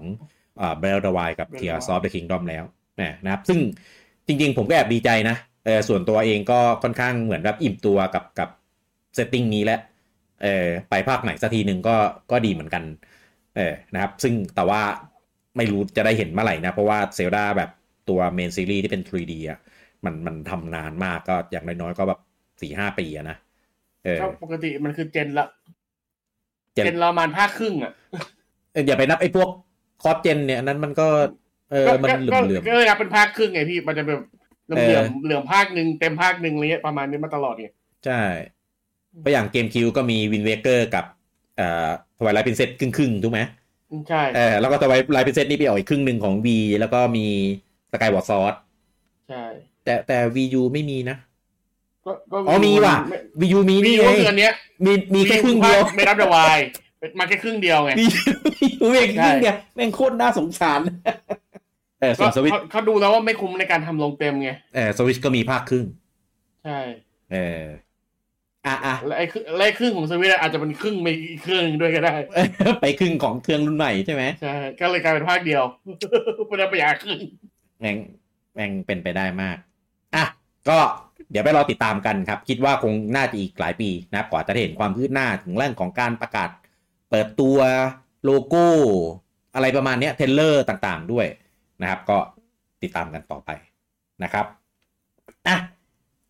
[0.57, 2.63] เอ่อ Breath of the Wild กับ Tears of the Kingdom แล้ว
[3.01, 3.59] นะนะครับ ซึ่ง
[4.27, 8.49] จริงๆ ผมก็แอบดีใจนะเออส่วนตัวเองก็ค่อนข้างเหมือนแบบอิ่มตัวกับกับ
[9.15, 9.79] setting นี้แล้ว
[10.43, 11.95] เออไปภาคใหม่สักทีหนึ่งก็
[12.31, 12.83] ก็ดีเหมือนกัน
[13.55, 14.81] เออนะครับ ซึ่งแต่ว่า
[15.57, 17.69] ไม่รู้จะได้เห็นเมื่อไหร่นะ เพราะว่า Zelda แบบ
[18.09, 19.59] ตัว main series ที่เป็น 3D อะ
[20.05, 22.19] มันมันทำนานมากก็อย่างน้อยๆก็แบบ
[22.61, 23.37] สี่ห้าปีอะนะ
[24.05, 25.47] เออก็ปกติมันคือ gen ละ
[26.73, 27.93] gen gen เราประมาณภาคครึ่งอะ
[28.71, 29.49] เอออย่าไปนับไอ้พวก
[30.03, 31.07] cross gen เนี่ยอันนั้นมันก็
[31.71, 34.21] เออก็มันก็เหลื่อมก็ก็เลยนับเป็นภาคครึ่งไงพี่มันจะแบบ
[34.65, 38.21] เหเอลื่ออมๆเหลื่อมภาคหนึ่งเต็มภาคหนึ่งอะไรเงี้ยประมาณนี้มาตลอดไงๆใช่
[39.19, 43.39] เพราะอย่าง GameCube ก็มี Wind Waker กับเอ่อ Twilight Princess ครึ่งๆถูกไหม
[44.09, 46.47] ใช่เออแล้วก็ Twi--light Princess นี่ไปออกอีกครึ่งหนึ่งของ V
[46.79, 47.25] แล้วก็มี
[47.91, 48.55] สกายวอร์ซอส
[49.29, 49.43] ใช่
[49.85, 51.17] แต่แต่ Wii U ไม่มีนะ
[52.05, 52.95] ก็ก็อ๋อมีว่ะ
[53.41, 54.53] VU มีมีนี่ก็ไงคืออันเนี้ย
[54.85, 56.37] มีมีแค่ครึ่งเดียว Breath of the Wild
[57.19, 58.05] มาแค่ครึ่งเดียวไงมี
[58.81, 60.81] มีแค่ครึ่งเดียวแม่งโคตรน่าสงสาร
[62.01, 65.85] เออส่ก็วนสวิตเขาเขาดูแล้วว่าไม่คุ้มในการทำลงเต็มไงเออสวิตก็มีภาคครึ่ง
[66.63, 66.79] ใช่
[67.31, 67.63] เออ
[68.65, 72.15] อะอะและไอ้ครึ่งและไอ้ครึ่งของสวิตช์อาจจะเป็นครึ่งไปอีกเครื่องหนึงด้วยก็ได้
[72.81, 75.63] ไปครึ่งของเครื่องรุ่นใหม่ใช่ไหมใช่ก็เลยกลายเป็นภาคเดียว
[76.47, 77.19] ไม่ได้ไปอยากครึ่ง
[77.79, 77.97] แม่ง
[78.53, 79.57] แม่งเป็นไปได้มาก
[80.15, 80.25] อะ
[80.69, 80.77] ก็
[81.31, 86.49] เดี๋ยวไปรอติดตามกันครับ คิดว่าคงน่าจะอีกหลายปีนะครับกว่าจะได้เห็นความคืบหน้าถึงเรื่องของการประกาศ
[87.09, 87.57] เปิดตัว
[88.23, 88.67] โลโก้
[89.55, 91.27] อะไรประมาณเนี้ยเทเลอร์ต่างๆด้วย
[91.81, 92.17] นะครับ ก็
[92.81, 93.49] ติดตามกันต่อไป
[94.23, 94.45] นะครับ
[95.47, 95.57] อะ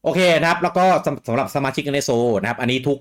[0.06, 2.10] โอเคนะครับ แล้วก็สำสำหรับสมาชิกในโซ
[2.42, 3.00] นะครับ อันนี้ทุก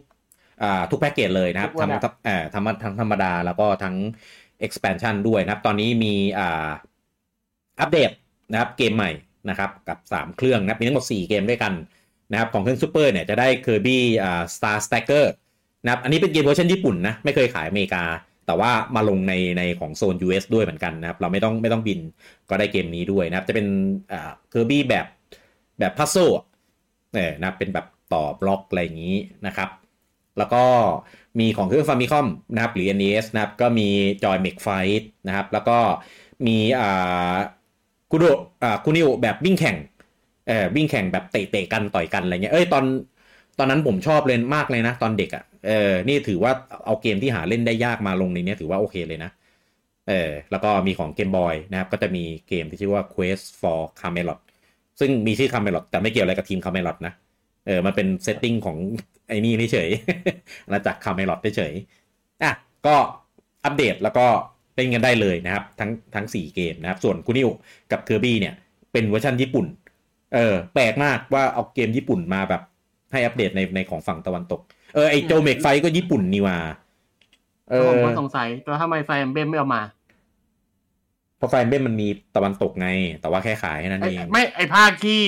[0.63, 3.95] อ่าทุกแพ็กเกจเลยนะครับทุกระทั้งดับเอ่อทั้งทั้งธรรมดาแล้วก็ทั้ง
[4.67, 6.69] expansion ด้วยนะครับ ตอนนี้มีอ่า
[7.81, 8.11] อัปเดต
[8.51, 9.11] นะครับเกมใหม่
[9.49, 11.73] นะครับกับ 3 เครื่องนะครับมีทั้งหมด 4 เกมด้วยกัน
[12.33, 15.25] นะครับของเครื่องซูเปอร์เนี่ยจะได้ Kirby อ่า Star Stacker
[15.85, 18.05] นะครับอันนี้เป็นเกมเวอร์ชันญี่ปุ่นนะไม่เคยขายอเมริกา
[18.47, 22.01] แต่ว่ามาลงในในของโซน US ด้วยเหมือนกันนะครับเราไม่ต้องไม่ต้องบิน
[22.51, 23.67] ก็ได้เกมนี้ด้วยนะครับจะเป็น
[24.13, 25.07] อ่า Kirby แบบ
[25.79, 26.17] แบบพัซโซ
[27.15, 29.69] เนี่ยนะเป็นแบบต่อบล็อกอะไรอย่างนี้นะครับ
[30.39, 30.65] แล้วก็
[31.41, 33.89] มีของเครื่อง Famicom นะครับหรือ NES นะครับก็มี
[34.23, 35.79] Joy Make Fight นะครับ แล้วก็
[36.47, 37.37] มีอ่า
[38.11, 38.25] คุโด
[38.63, 39.77] อ่าคุนิโอแบบวิ่งแข่ง
[40.49, 42.85] เออวิ่งแข่งแบบเตะๆกันต่อยกันอะไรเงี้ยเอ้ยตอน
[43.59, 46.53] ตอนนั้นผมชอบเลยมากเลยนะ ตอนเด็กอะ่ะเออนี่ถือว่า
[46.85, 49.31] เอาเกมที่หาเล่นได้ยากมาลงในนี้ถือว่าโอเคเลยนะ
[50.09, 54.41] เออแล้วก็มีของ Game Boy นะครับ ก็จะมีเกมที่ชื่อว่า Quest for Camelot
[55.01, 57.13] ซึ่งมีชื่อ Camelot แต่ไม่เกี่ยวอะไรกับทีม Camelot นะ
[57.67, 58.77] เออมันเป็น setting ของ
[59.29, 62.53] ไอ้นี่เฉยๆมาจาก Camelot เฉยๆอะ
[62.87, 62.95] ก็
[63.65, 64.27] อัปเดตแล้วก็
[64.77, 67.49] เล่นกันได้เลยนะครับ ทั้งทั้ง 4 เกมนะครับ ส่วนคุนิโอะ
[67.93, 68.55] กับ Kirby เนี่ย
[68.93, 69.67] เป็นเวอร์ชันญี่ปุ่น
[70.35, 72.63] เออ แปลกมากว่าเอาเกมญี่ปุ่นมาแบบ
[73.13, 74.61] ให้อัปเดตในในของฝั่งตะวันตก
[74.95, 76.57] เออไอ Joy Mech Fight ก็ญี่ปุ่นนี่ว่า
[77.71, 80.04] เอผมอก็สงสัยแล้วทำไมไฟเบมไม่เอามาเพ
[81.45, 82.87] ราะไฟเบมมันมีตะวันตกไง
[83.21, 85.21] แต่ว่าแค่ขายแค่นั้นไอ้เองไม่ไอภาคที่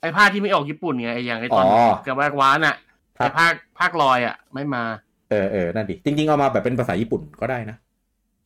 [0.00, 1.72] ไอภาคที่ไม่ออกญี่ปุ่นไงไออย่างไอตอนอ๋อ
[2.06, 2.76] กับแวกวานอะ
[3.18, 4.82] ครัไอบภาคภาคลอยอะไม่มา
[5.30, 7.76] เออเออนั่นดิจริง ๆ เอามาแบบเป็นภาษาญี่ปุ่นก็ได้นะ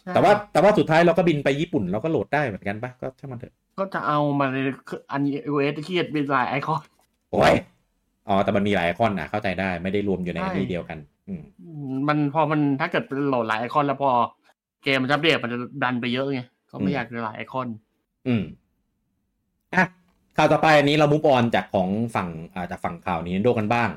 [0.02, 4.58] ใช่แต่ว่าแต่ว่าสุดท้ายเราก็บินไปญี่ปุ่นเราก็โหลดได้เหมือนกันปะก็ช่างมันเถอะก็จะเอามาใน
[5.10, 6.82] อันยูเอสที่เป็นลายไอคอน
[7.32, 7.54] โอ้ย
[8.28, 11.42] อ๋อแต่มันมีหลายไอคอนอะเข้าใจได้ไม่ได้รวมอยู่ในใช่อันนี้เดียวกัน อืม
[12.08, 14.10] มันพอมันถ้าเกิดเป็นโหลดหลายไอคอนแล้วพอ
[14.82, 16.40] เกมมันจะอัปเดตมันจะดันไปเยอะไง
[16.72, 17.68] ก็อืไม่มอยากจะหลายไอคอน
[18.26, 18.42] อืม
[19.74, 19.84] อะ
[20.36, 23.88] ข่าวต่อไปอันนี้เรา move on จากของฝั่งอ่าจากฝั่งข่าว Nintendo กันบ้าง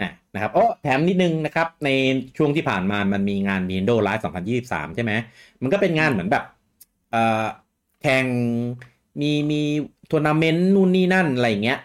[0.00, 1.88] อะนะครับโอ้แถมนิดนึงนะครับ ใน
[2.36, 5.12] ช่วงที่ผ่านมามันมีงาน Nintendo Live 2023 ใช่ไหม
[5.62, 6.44] มันก็เป็นงานเหมือนแบบ
[7.10, 7.44] เอ่อ
[8.02, 8.26] แข่ง
[9.20, 9.62] มีมี
[10.10, 11.78] ทัวร์นาเมนต์นู่นนี่นั่น อะไรอย่างเงี้ย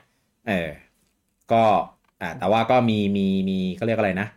[0.47, 0.69] เออ
[1.51, 1.63] ก็
[2.21, 4.27] อ่าแต่ว่าก็มีมีมีเขาเรียกอะไรนะ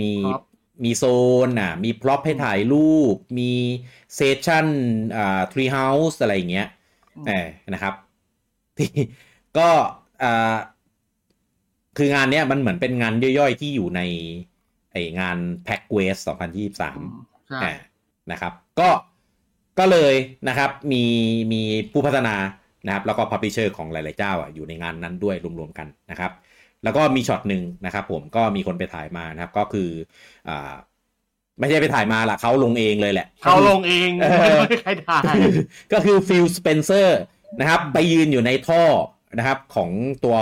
[0.00, 0.42] มี Prop
[0.84, 1.04] มีโซ
[1.46, 3.50] นอะมี prop ให้ถ่ายรูป มี
[4.14, 4.66] session
[5.16, 6.68] อ่า Treehouse อะไรอย่างเงี้ย
[7.26, 7.94] เออนะครับ
[8.78, 8.90] ที่
[9.58, 9.68] ก็
[10.22, 10.54] อ่า
[11.98, 14.00] คืองานเนี้ยมันเหมือนเป็นงานย่อยๆ ที่อยู่ใน
[14.92, 16.20] ไองาน Pack West
[16.86, 17.74] 2023ใช่อ่า
[18.32, 18.88] นะครับ ก็
[19.78, 20.14] ก็เลย
[20.48, 21.04] นะครับมี
[21.52, 21.62] มี
[21.92, 22.36] ผู้พัฒนา
[22.86, 26.32] นะครับ แล้วก็ publisher ของหลาย ๆ เจ้าอะอยู่ในงานนั้นด้วยรวม ๆ กันนะครับ
[26.84, 29.88] แล้วก็มีช็อตหนึ่งนะครับผมก็มีคนไปถ่ายมานะครับ ก็คือ
[30.48, 30.72] อ่า
[31.58, 35.34] ไม่ใช่ไปถ่ายมาละเขาลงเองเลยแหละเขาลงเองเออไม่ได้ใครถ่าย
[35.92, 37.20] ก็คือ Phil Spencer
[37.60, 38.82] นะครับ ไปยืนอยู่ในท่อ
[39.38, 39.90] นะครับ ของ
[40.24, 40.36] ตัว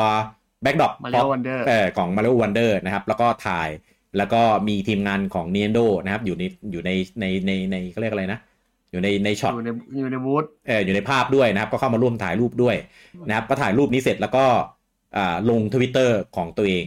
[0.63, 3.69] backdrop Mario Wonder เออของ Mario Wonder นะครับ แล้วก็ถ่าย
[4.19, 8.41] แล้วก็มีทีมงานของ Nintendo นะครับ อยู่ในอยู่ในในในในเขาเรียกอะไรนะ
[8.91, 12.77] อยู่ในในช็อตอยู่ในอยู่ในบูธเอออยู่ในภาพด้วยนะครับ ก็เข้ามาร่วมถ่ายรูปด้วย
[13.29, 14.80] นะครับ ก็ถ่ายรูปนี้เสร็จแล้วก็อ่า
[15.51, 16.85] ลงทวิตเตอร์ของตัวเอง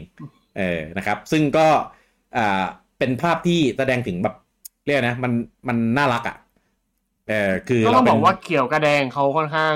[0.57, 1.67] เออนะครับ ซึ่งก็
[2.37, 2.63] อ่า
[2.99, 4.35] เป็นภาพที่แสดงถึงแบบ
[4.85, 5.31] เรียกนะมัน
[5.67, 6.35] มันน่ารักอะ
[7.29, 9.75] เออคือก็ต้องเรบป็อนกว่าเขียวกับแดงเขาค่อนข้าง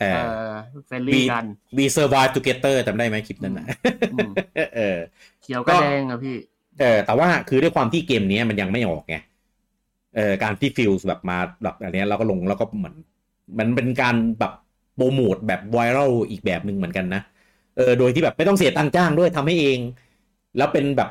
[0.00, 0.50] เออเอ่อ
[0.86, 1.44] friendly กัน
[1.76, 3.66] We Survive Together จำได้ไหมคลิปนั้นนะ
[4.12, 4.30] อืม
[4.76, 4.98] เออ
[5.42, 6.36] เขียวกับแดงอะพี่
[6.80, 9.16] เออแต่ว่าคือด้วยความที่เกมนี้มันยังไม่ออกไง
[10.16, 12.94] เออการที่ฟิลแบบมาแบบอันเนี้ยเราก็ลงแล้วก็เหมือน
[13.58, 14.52] มันเป็นการแบบ
[14.96, 17.22] โปรโมทแบบไวรัลอีกแบบหนึ่งเหมือนกันนะ
[17.76, 19.78] เออโดยที่แบบไม่ต้องเสียตังค์จ้างด้วยทำให้เอง
[20.56, 21.08] แล้วเป็นแบบ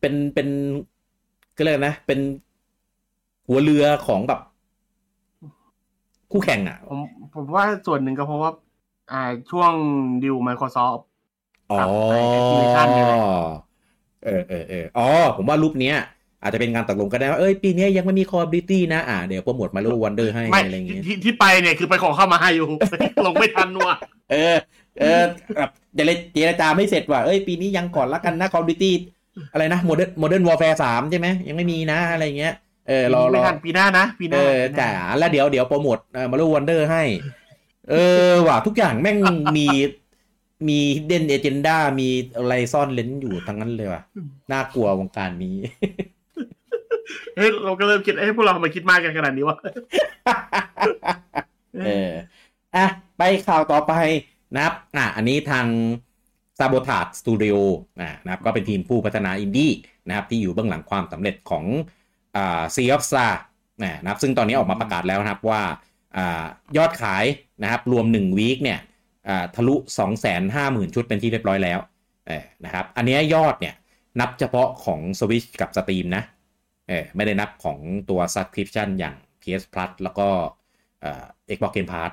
[0.00, 0.48] เป็นเป็น
[1.56, 2.18] ก็เลยกนะ เป็น
[3.48, 4.40] หัวเรือของแบบ
[6.32, 6.98] คู่แข่งอะ ผม
[7.34, 8.50] ผมว่าส่วนหนึ่งก็เพราะว่า
[9.12, 9.72] อ่าช่วง
[10.22, 11.00] ดิว Microsoft
[11.70, 13.18] อ๋อกับไอ้ Activision เนี่ยแหละ
[14.24, 15.06] เออเออเอออ๋อ
[15.36, 15.96] ผมว่ารูปเนี้ย
[16.42, 22.66] อาจจะเป็นการตกลงกันได้ว่าเอ้ยปีนี้ยังไม่มี Call of Duty นะอ่าเดี๋ยวโปรโมทมาโลวันเดอร์ให้ไม่อะไรอย่างเงี้ยที่ที่ไปเนี่ยคือไปขอเข้ามาให้อยู่
[23.26, 23.96] ลงไม่ทันว่ะ
[24.32, 24.56] เออ
[25.00, 25.22] เออ
[25.56, 28.92] แบบเจรเจรจาไม่เสร็จว่ะเอ้ยปีนี้ยังก่อนละกันนะ Call of Duty
[29.52, 32.54] อะไรนะ Modern Modern Warfare 3ใช่ไหมยังไม่มีนะอะไรอย่างเงี้ย
[32.88, 37.02] เออรอรไม่อทันปีหน้านะปีหเอน้าอจ๋าแล้วเดี๋ยวเดี๋ยวโปรโมทเอ่อมาโลวันเดอร์ให้
[37.90, 37.94] เอ
[38.28, 39.18] อว่ะทุกอย่างแม่ง
[39.56, 39.66] มี
[40.68, 44.02] มีเด่นเอเจนดามีอะไรซ่อนเลนอยู่ทั้งนั้นเลยว่ะ
[44.52, 45.56] น่ากลัววงการนี้
[47.36, 49.58] เฮ้ยเราก็เริ่มคิดเอ้ยพวกเราทำไมคิดมากกันขนาดนี้วะ
[51.84, 52.10] เออ
[52.76, 52.86] อะ
[53.18, 53.92] ไปข่าวต่อไป
[54.54, 55.66] นะครับอะอันนี้ทาง
[56.58, 57.56] Sabotage Studio
[58.00, 59.72] อะนะครับก็เป็นทีมผู้พัฒนาอินดี้
[60.08, 61.64] นะครับที่อยู่เบื้องหลังความสำเร็จของ
[62.36, 63.32] อ่า Sea of Stars
[63.82, 65.62] นะครับซึ่งตอนนี้ออกมาประกาศแล้วนะครับว่า
[66.16, 66.44] อ่า
[66.76, 67.24] ยอดขาย
[67.62, 68.78] นะครับรวม1 week เนี่ย
[69.28, 69.74] อ่าทะลุ
[70.34, 71.78] 250,000 ชุดเป็นที่เรียบร้อยแล้ว
[72.28, 73.74] เออนะครับอันนี้ยยอดเนี่ย
[74.20, 76.24] นับเฉพาะของ Switch กับ Steam นะ
[76.88, 77.78] เออไม่ได้นับของ
[78.10, 80.28] ตัว subscription อย่าง PS Plus แล้วก็
[81.00, 81.24] เอ่อ
[81.54, 82.12] Xbox Game Pass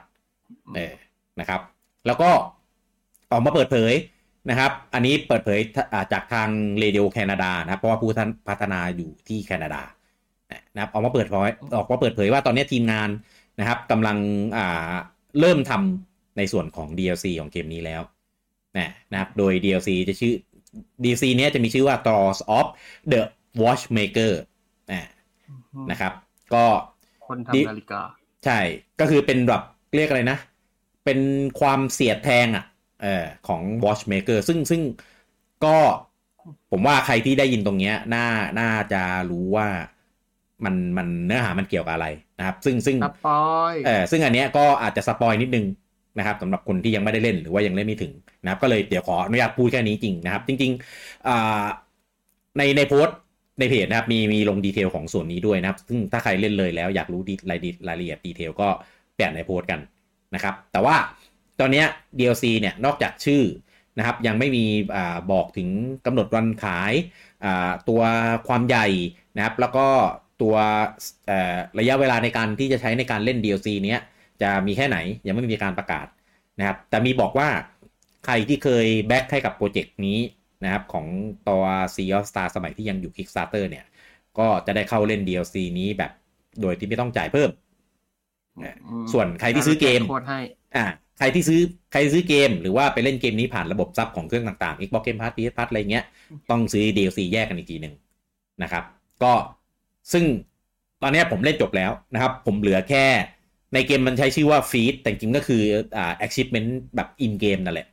[0.75, 0.93] เออ
[1.39, 1.61] นะครับ
[2.05, 2.29] แล้วก็
[3.31, 3.93] ออกมาเปิดเผย
[4.49, 5.59] นะครับ อันนี้เปิดเผย
[5.93, 6.49] อ่าจากทาง
[6.83, 9.81] Radio Canada นะครับ เพราะว่าผู้ท่านพัฒนาอยู่ที่แคนาดา
[10.73, 13.09] นะครับออกมาเปิดเผยออกมาเปิดเผยว่าตอนนี้ทีมงาน
[13.59, 14.17] นะครับกำลัง
[14.57, 14.93] อ่า
[15.39, 18.01] เริ่มทำในส่วนของ DLC ของเกมนี้แล้ว
[18.77, 20.33] นะนะครับ โดย DLC จะชื่อ
[21.03, 22.67] DLC เนี้ยจะมีชื่อว่า Doors of
[23.11, 23.21] the
[23.63, 24.33] Watchmaker
[24.91, 25.01] อ่า
[25.91, 26.13] นะครับ
[26.53, 26.65] ก็
[27.27, 28.01] คนดิทำนาฬิกา
[28.45, 28.59] ใช่
[28.99, 29.61] ก็คือเป็นแบบ
[29.95, 30.37] เรียกอะไรนะ
[31.05, 31.19] เป็น
[31.59, 32.65] ความเสียดแทงอะ
[33.01, 34.81] เออของ Watchmaker ซึ่งซึ่ง
[35.65, 35.77] ก็
[36.71, 38.25] ผมว่าใครที่ได้ยินตรงเนี้ยน่า
[38.59, 39.67] น่าจะรู้ว่า
[40.65, 42.07] มันมันเนื้อหามันเกี่ยวกับอะไร
[42.39, 45.65] นะครับ ซึ่งซึ่งสปอยเออซึ่งอันเนี้ยก็อาจจะสปอยนิดนึง
[46.17, 51.63] นะครับสำหรับคนที่ยังไม่ได้เล่นหรือว่ายังเล่นไม่ถึงนะครับ ก็เลยเดี๋ยวขออนุญาตพูดแค่นี้จริงนะครับ จริงๆอ่า
[52.57, 53.17] ในในโพสต์
[53.59, 58.67] ในเพจนะครับมีมีลงดีเทลของส่วนนี้ด้วยนะครับ ซึ่งถ้าใครเล่นเลยแล้วอยากรู้ดีรายรายละเอียดดีเทลก็
[59.15, 59.79] แปะในโพสต์กัน
[60.35, 60.95] นะครับ แต่ว่า
[61.59, 61.83] ตอนนี้
[62.19, 63.43] DLC เนี่ยนอกจากชื่อ
[63.97, 64.65] นะครับยังไม่มี
[64.95, 64.97] อ
[65.31, 65.69] บอกถึง
[66.05, 66.93] กำหนดวันขาย
[67.89, 68.01] ตัว
[68.47, 68.87] ความใหญ่
[69.35, 69.87] นะครับ แล้วก็
[70.41, 70.55] ตัว
[71.79, 73.99] ระยะเวลาในการที่จะใช้ในการเล่น DLC เนี้ย
[74.41, 76.07] จะมีแค่ไหนยังไม่มีการประกาศ
[76.59, 77.49] นะครับ แต่มีบอกว่า
[78.25, 80.19] ใครที่เคยแบ็คให้กับโปรเจกต์นี้
[80.63, 81.05] นะครับของ
[81.47, 81.63] ตัว
[81.95, 83.85] Sea of Star สมัยที่ยังอยู่ Kickstarter เนี่ย
[84.39, 86.11] ก็จะได้เข้าเล่น DLC นี้แบบ
[86.61, 87.49] โดยที่ไม่ต้องจ่ายเพิ่ม
[89.13, 90.39] ส่วนใครที่ซื้อเกมโคตรให้
[90.75, 90.85] อ่า
[91.17, 96.05] ใครที่ซื้อใครซื้อเกม หรือว่าไปเล่นเกมนี้ผ่านระบบซับของเครื่องต่างๆ Xbox Game Pass PS Pass อะไรเงี้ย
[96.49, 97.93] ต้องซื้อ DLC แยกกันอีกทีหนึ่ง
[98.63, 98.83] นะครับ
[99.23, 99.33] ก็
[100.13, 100.25] ซึ่ง
[101.01, 103.05] ตอนเนี้ยผมเล่นจบแล้วนะครับ ผมเหลือแค่
[103.73, 105.63] ในเกมมันใช้ชื่อว่าฟีดแต่จริงๆก็คือ
[105.97, 107.87] อ่า achievement แบบ in game นั่นแหละ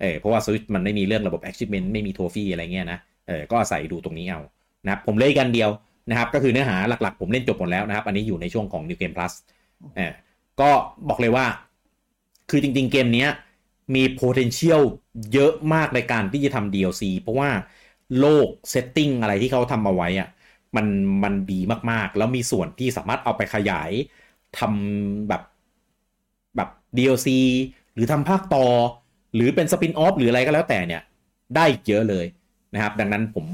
[0.00, 4.40] เออเพราะว่าสวิตมันไม่มีเรื่องระบบ achievement ไม่มีโทฟี่อะไรเงี้ยนะเออก็ใส่ดูตรงนี้เอา
[4.84, 5.70] นะครับผมเล่นกันเดียว
[6.10, 10.12] นะครับ ก็คือเนื้อหาหลักๆ ผมเล่นจบหมดแล้วนะครับ อันนี้อยู่ในช่วงของ New Game Plus เออ
[10.60, 10.70] ก็
[11.08, 11.46] บอกเลยว่า
[12.50, 13.30] คือจริง ๆ เกมเนี้ย
[13.94, 14.82] มี potential
[15.32, 17.50] เยอะมากในการที่จะทำ DLC เพราะว่า
[18.18, 20.28] โลก setting อะไรที่เขาทำเอาไว้อะ
[20.76, 20.86] มัน
[21.24, 21.60] มันดี
[21.90, 23.90] มากๆ แล้วมีส่วนที่สามารถเอาไปขยาย
[24.58, 25.42] ทำแบบ
[26.56, 27.38] แบบ DLC
[27.94, 28.66] หรือทำภาคต่อ
[29.34, 31.02] หรือเป็นสปินออฟหรืออะไรก็แล้วแต่เนี่ย
[31.56, 32.26] ได้เยอะเลย
[32.74, 33.46] นะครับ ดังนั้นผม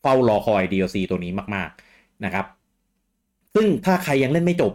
[0.00, 2.46] เฝ้ารอคอย DLC ตัวนี้มาก ๆนะครับ
[3.54, 4.72] ซึ่งถ้าใครยังเล่นไม่จบ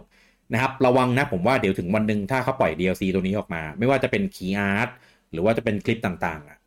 [0.52, 4.88] นะครับระวังนะผมว่าเดี๋ยวถึงวันหนึ่งถ้าเขาปล่อย DLC ตัวนี้ออกมา ไม่ว่าจะเป็นคีย์อาร์ต
[5.32, 6.58] หรือว่าจะเป็นคลิปต่างๆอะ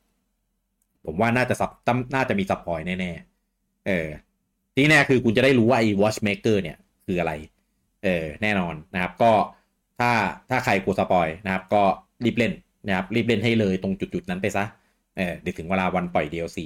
[1.05, 1.71] ผมว่าน่าจะซับ
[2.15, 4.07] น่าจะมี spoil แน่ๆเออ
[4.75, 7.34] ที่แน่คือคุณจะได้รู้ว่าไอ้ Watchmaker เนี่ยคืออะไร
[8.03, 9.32] เออแน่นอนนะครับ ก็
[9.99, 10.11] ถ้า
[10.49, 11.84] ถ้าใครกลัว spoil นะครับ ก็
[12.25, 12.53] รีบเล่น
[12.88, 14.65] นะครับรีบเล่นให้เลยตรงจุดๆนั้นไปซะ
[15.17, 16.57] เออเดี๋ยวถึงเวลาวันปล่อย DLC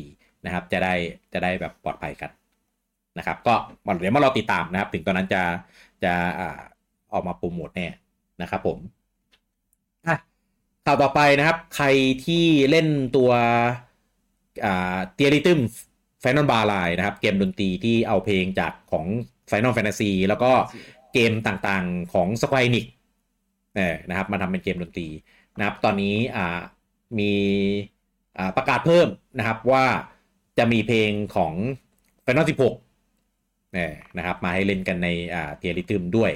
[0.45, 0.93] นะครับ จะได้
[1.33, 2.31] จะได้แบบปลอดภัยกัน
[3.17, 3.53] นะครับ ก็
[3.99, 5.41] เดี๋ยวมาเราติดตามนะครับ ถึงตอนนั้นจะ
[6.03, 6.59] จะอ่า
[7.13, 7.87] ออกมาโปรโมทแน่
[8.41, 8.79] นะครับผม
[10.07, 10.15] อะ
[10.85, 11.85] ข่าวต่อไปนะครับ ใคร
[12.25, 13.31] ที่เล่นตัว
[14.65, 15.59] อ่า Theatrhythm
[16.21, 19.05] Final Bar Line นะครับ เกมดนตรีที่เอาเพลงจากของ
[19.49, 20.51] Final Fantasy แล้วก็
[21.13, 22.85] เกมต่างๆของ Square Enix
[23.75, 25.07] เออนะครับมาทำเป็นเกมดนตรี
[25.57, 26.59] นะครับ ตอนนี้อ่า
[27.19, 27.31] มี
[28.37, 29.07] อ่าประกาศเพิ่ม
[29.37, 29.85] นะครับว่า
[30.57, 31.53] จะมีเพลงของ
[32.25, 32.73] Final 16
[33.73, 36.31] เนี่ยนะครับ มาให้เล่นกันในอ่า Theatrhythm ด้วย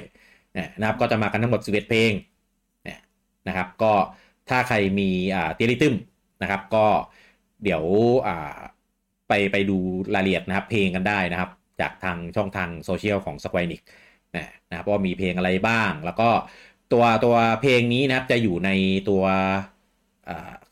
[0.78, 2.12] นะครับก็จะมากันทั้งหมด 11 เพลง
[3.48, 3.92] นะครับก็
[4.48, 5.94] ถ้าใครมีอ่า Theatrhythm
[6.42, 6.86] นะครับก็
[7.62, 7.82] เดี๋ยว
[8.26, 8.56] อ่า
[9.28, 9.78] ไปไปดู
[10.14, 11.50] รายละเอียดนะครับเพลงกันได้นะครับ
[11.80, 13.80] จากทางช่องทางโซเชียลของ Square Enix
[14.70, 16.28] นะครับว่ามีเพลงอะไรบ้าง แล้วก็
[16.92, 18.70] ตัวตัวเพลงนี้นะครับจะอยู่ใน
[19.08, 19.24] ตัว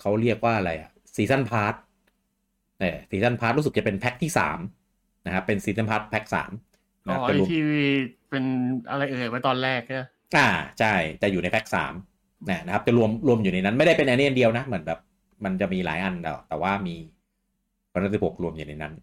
[0.00, 1.74] เขาเรียกว่าอะไรอะ season pass
[2.80, 4.58] เออ season pass รู้สึกจะเป็นแพ็คที่สาม
[5.26, 6.50] นะครับเป็น season pass แพ็คสาม
[7.08, 7.60] อ๋อไอที่
[8.30, 8.44] เป็น
[8.90, 9.96] อะไรเอ่ยไว้ตอนแรกใช่
[10.36, 10.48] อ่า
[10.78, 11.94] ใช่จะอยู่ในแพ็คสาม
[12.48, 15.00] นะครับ จะรวมรวมอยู่ในนั้นไม่ได้เป็นอันนี้อันเดียวนะ เหมือนแบบ
[15.44, 16.14] มันจะมีหลายอัน
[16.48, 16.96] แต่ว่ามี
[17.92, 18.94] พันธุ์สิบหกรวมอยู่ในนั้น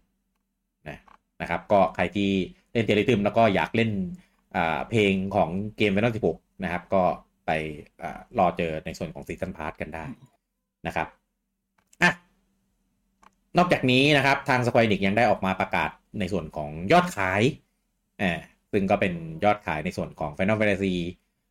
[0.88, 0.98] นะ
[1.40, 2.30] นะครับ ก็ใครที่
[2.72, 3.90] เล่น Theatrhythm แล้วก็อยากเล่น
[4.90, 7.02] เพลงของเกม Final 16นะครับ ก็
[7.46, 7.50] ไป
[8.02, 8.04] อ
[8.38, 10.04] รอเจอในส่วนของ season pass กันได้
[10.86, 11.08] นะครับ
[12.02, 12.10] อะ
[13.58, 17.42] นอกจากนี้นะครับ ทาง Square Enix ยังได้ออกมาประกาศในส่วนของยอดขาย
[18.22, 18.40] อ่า
[18.72, 19.14] ซึ่งก็เป็น
[19.44, 20.94] ยอดขายในส่วนของ Final Fantasy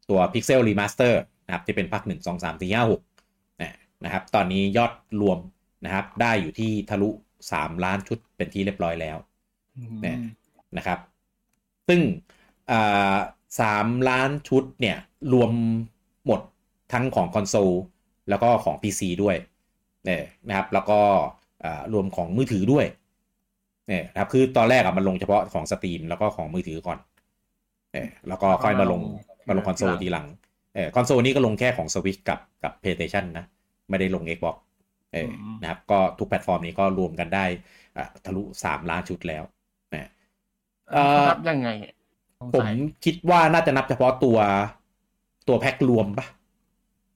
[0.09, 1.13] ตัว Pixel Remaster
[1.45, 5.39] นะครับที่เป็นภาค1 2 3 4 5 6นะครับตอนนี้ยอดรวม
[5.86, 7.09] นะครับได้อยู่ที่ทะลุ
[7.47, 9.17] 3 ล้านชุดเป็นที่เรียบร้อยแล้ว
[10.78, 10.99] นะครับ
[11.88, 12.01] ซึ่ง
[13.59, 14.97] สามล้านชุดเนี่ย
[15.34, 15.51] รวม
[16.26, 16.41] หมด
[16.93, 17.72] ทั้งของคอนโซล
[18.30, 19.36] แล้วก็ของ PC ด้วย
[20.05, 20.99] เนี่ยนะครับแล้วก็
[21.93, 22.86] รวมของมือถือด้วย
[23.92, 27.00] เนี่ยนะครับคือตอนแรกอะมันลงเฉพาะของ Steam แล้วก็ของมือถือก่อน
[27.94, 29.02] เนี่ยแล้วก็ค่อยมาลง
[29.48, 30.28] มาลงคอนโซลทีหลัง
[30.76, 33.46] เออคอนโซลนี้ก็ลงแค่ของ Switch กับกับ PlayStation นะ
[33.89, 34.56] ไม่ได้ลง Xbox
[35.14, 35.30] เออ
[35.62, 37.46] นะครับ ก็ทุกแพลตฟอร์มนี้ก็รวมกันได้
[38.26, 39.44] ทะลุสามล้านชุดแล้ว
[39.94, 40.10] นะ
[41.30, 41.70] นับยังไง
[42.54, 42.68] ผม
[43.06, 44.38] คิดว่าน่าจะนับเฉพาะตัว
[45.48, 46.26] ตัวแพ็ครวมปะ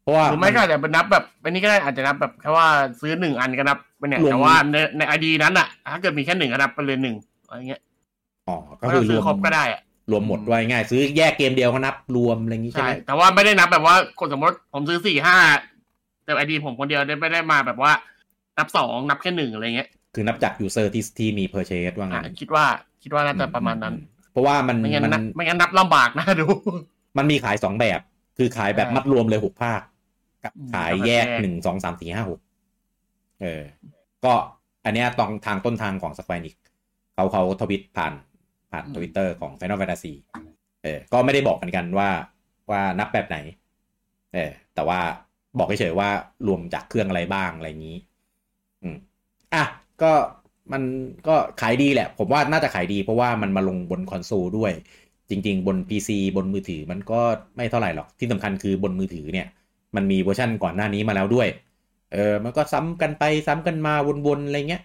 [0.01, 2.67] เพราะว่าหรือไม่ก็อาจจะเป็นนับแบบอันนี้ก็ได้อาจจะนับแบบแค่ว่า
[3.01, 7.15] ซื้อหนึ่งอันก็นับ ไปเนี่ยแต่ว่าในในไอดีนั้นอะถ้าเกิดมีแค่หนึ่งก็นับไปเลยหนึ่ง
[7.47, 7.81] อะไรเงี้ย
[8.47, 9.81] อ๋อก็คือรวมครบก็ได้อะ
[10.11, 15.37] รวมหมดด้วยง่าย ซื้อแยกเกมเดียวก็นับรวมอะไรอย่างงี้ใช่ไหมแต่ว่าไม่ได้นับแบบว่าคนสมมติผมซื้อสี่ห้า
[16.23, 17.91] แต่ไอดีผมคนเดียวไม่ได้มาแบบว่า
[18.57, 22.65] นับสองนับแค่หนึ่งอะไรเงี้ยคือนับจาก user ที่ที่มี purchase ว่างั้อะนคิดว่า
[23.03, 23.95] คิดว่าน่าจะประมาณนั้น
[24.31, 26.47] เพราะว่ามันไม่งั้นมันนับไม่งั้นนับลำบากนะดู
[27.17, 27.99] มันมีขายสองแบบ
[28.37, 29.81] คือขายแบบอ่ามัมัดรวมเลยหกภาค
[30.43, 32.39] กับอืมขายกับแยกแยกหนึ่งสองสามสี่ห้าหก
[33.41, 33.63] เออ
[34.26, 34.34] ก็
[34.86, 36.55] อันเนี้ยตองทางต้นทางของส q คว e นิก
[37.15, 38.13] เขาเขาทวิตผ่าน
[38.71, 40.13] ผ่านทวิตเตอร์ของ Final Fantasy
[40.84, 42.09] เออก็ไม่ได้บอกกันกันว่า
[42.71, 43.38] ว่านับแบบไหน
[44.34, 44.99] เออแต่ว่า
[45.57, 46.09] บอกเฉยๆว่า
[46.47, 47.97] รวมจากเครื่องอะไรบ้างอะไรอย่างนี้
[48.82, 48.97] อืม
[49.53, 49.63] อะ
[50.01, 50.11] ก็
[50.73, 50.84] มัน
[51.28, 54.71] ก็ขายดีแหละ ผมว่าน่าจะขายดีเพราะว่ามันมาลงบนคอนโซลด้วย
[55.30, 57.19] จริง ๆ บน PC บนมือถือมันก็
[57.55, 59.47] ไม่เท่าไหร่หรอกที่สำคัญคือบนมือถือเนี่ย
[59.95, 61.47] มันมีเวอร์ชันก่อนหน้านี้มาแล้วด้วย
[62.13, 63.93] เออมันก็ซ้ำกันไปซ้ำกันมา
[64.25, 64.83] วนๆอะไรเงี้ย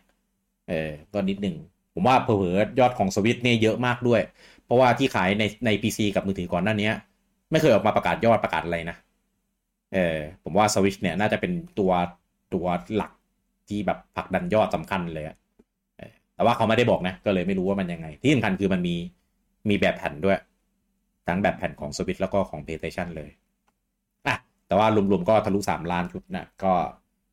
[0.68, 1.56] เออก็นิดหนึ่ง
[1.94, 4.20] ผมว่าเผลอยอดของสวิตเนี่ยเยอะมากด้วย
[4.64, 6.90] เพราะว่าที่ขายในใน PC กับมือถือก่อนหน้านี้
[7.50, 8.96] ไม่เคยออกมาประกาศยอดประกาศอะไรนะ
[9.94, 11.92] เออผมว่าสวิตเนี่ยน่าจะเป็นตัว
[12.54, 13.12] ตัวหลัก
[13.68, 15.36] ที่แบบผลักดันยอดสำคัญเลยอะ
[16.34, 18.96] แต่ว่าเขาไม่ได้บอกนะ ก็เลยไม่รู้ว่ามันยังไง ที่สำคัญคือมันมี
[19.68, 20.38] มีแบบแผ่นด้วย
[21.28, 23.30] ทั้งแบบแผ่นของสวิตแล้วก็ของ PlayStation เลย
[24.26, 26.72] อะแต่ว่ารวมๆก็ทะลุสามล้านชุดนะก็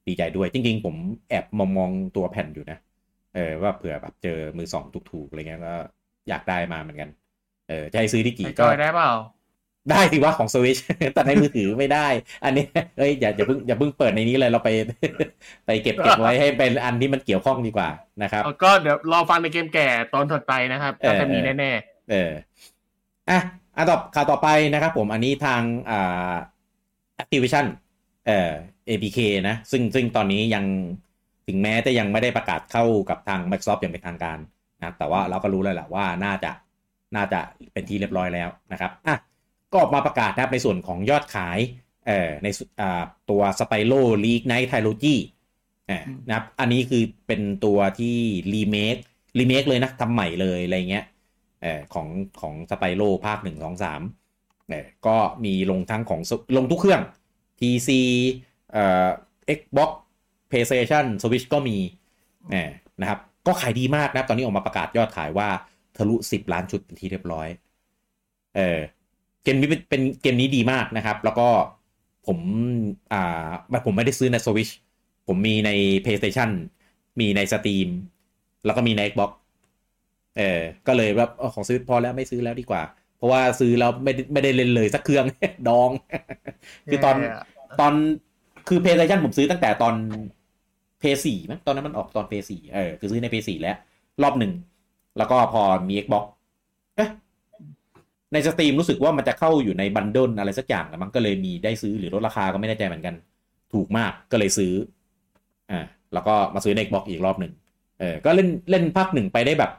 [0.10, 0.96] ดีใจด้วย จริง ๆ ผม
[1.30, 2.78] แอบมองมองตัวแผ่นอยู่นะ
[3.36, 5.76] เออว่าเผื่อแบบเจอมือสองถูกๆอะไรเงี้ยก็
[6.30, 7.10] อยากได้มาเหมือนกัน
[7.70, 9.12] เออจะให้ซื้อที่ไปกี่จก็อยได้เปล่า
[9.90, 10.78] ได้สิว่าของสวิช
[11.14, 12.08] แต่ในมือถือไม่ได้
[12.46, 12.66] อันนี้
[12.98, 14.70] เอ้ยอย่าอย่าเพิ่งอย่าเพิ่งเปิดในนี้เลยเราไป
[15.66, 17.90] ไปเก็บเก็บไว้ให้เป็นอันที่มันเกี่ยวข้องดีกว่า
[18.24, 21.72] นะครับเอาก็เดี๋ยวรอฟังในเกมแก่ตอนถัดไปนะครับเออก็จะมีแน่
[22.12, 22.32] เออ
[23.30, 23.40] อะ
[23.78, 26.36] อันต่อข่าวต่อไปนะครับผมอันนี้ทางอ่า
[27.22, 27.66] Activision
[28.28, 28.52] เอ่อ
[28.90, 29.20] APK
[29.50, 30.66] นะ ซึ่งซึ่งตอนนี้ยัง
[31.48, 34.38] ถึงแม้จะยังไม่ได้ประกาศเข้ากับทาง Microsoft อย่างเป็นทางการ
[34.80, 36.52] นะแต่ว่าเราก็รู้แล้วแหละว่าน่าจะ
[37.16, 37.40] น่าจะ
[37.74, 39.16] เป็นที่เรียบร้อยแล้วนะครับอะ
[39.72, 41.60] ก็ออกมาประกาศนะครับในส่วนของยอดขาย
[42.06, 45.16] เอ่อในสุอ่าตัว Spyro League Night Trilogy
[45.88, 48.18] เอ่อนะครับ อันนี้คือเป็นตัวที่
[48.54, 48.96] รีเมค
[49.40, 51.06] รีเมคเลยนะทำใหม่เลยอะไรเงี้ย
[51.62, 52.08] เอ่อของ
[52.42, 54.02] ของสไปโ o ภาคหนึ่งสองสาม
[54.70, 57.02] เอ่อก็มีลงทั้งของ Sw- ลงทุกเครื่อง
[57.60, 57.90] PC
[58.72, 59.10] เอ่อ
[59.58, 59.92] Xbox
[60.50, 61.78] PlayStation Switch ก็มี
[62.50, 62.70] เอ่อ
[63.02, 65.50] นะครับ ก็ขายดีมากนะครับตอนนี้ออกมาประกาศยอดขายว่า
[65.98, 67.48] ทะลุ 10 ล้านชุดเป็นที่เรียบร้อย
[68.56, 68.80] เออ
[69.44, 71.48] เกมนี้เป็นเป็นเกมนี้ดีมากนะครับ แล้วก็
[72.28, 72.40] ผม
[73.14, 73.50] อ่า
[73.86, 74.72] ผมไม่ได้ซื้อใน Switch
[75.28, 75.72] ผมมีใน
[76.06, 76.50] PlayStation
[77.20, 77.90] มีใน Steam
[78.66, 79.32] แล้วก็มีใน Xbox
[80.38, 82.82] เออก็เลยแบบเออของซื้อพอแล้วไม่ซื้อแล้วดีกว่า
[83.18, 85.26] เพราะว่าซื้อแล้วไม่ได้ไม่ได้เล่นเลยสักเครื่อง
[85.68, 87.46] ดองๆคือตอนแย่ะ
[87.80, 87.94] ตอน
[88.68, 89.96] คือ PlayStation ผมซื้อตั้งแต่ตอน
[91.02, 93.78] PS4 มั้งตอนนั้นมันออกตอน PS4 เออคือซื้อใน PS4 แล้ว
[94.24, 94.54] รอบหนึ่ง
[95.18, 96.26] แล้วก็พอมี Xbox
[96.96, 97.10] เอ๊ะ
[98.34, 103.16] ในสตรีมรู้สึกว่ามันจะเข้าอยู่ในบันเดิลอะไรสักอย่างแล้วมันก็เลยมีได้ซื้อหรือลดราคาก็ไม่แน่ใจเหมือนกัน
[103.74, 104.74] ถูกมากก็เลยซื้อ
[105.72, 107.54] อ่าแล้วก็มาซื้อใน Xbox อีกรอบหนึ่ง
[108.00, 109.72] เออก็เล่นเล่นภาคหนึ่งไปได้แบบ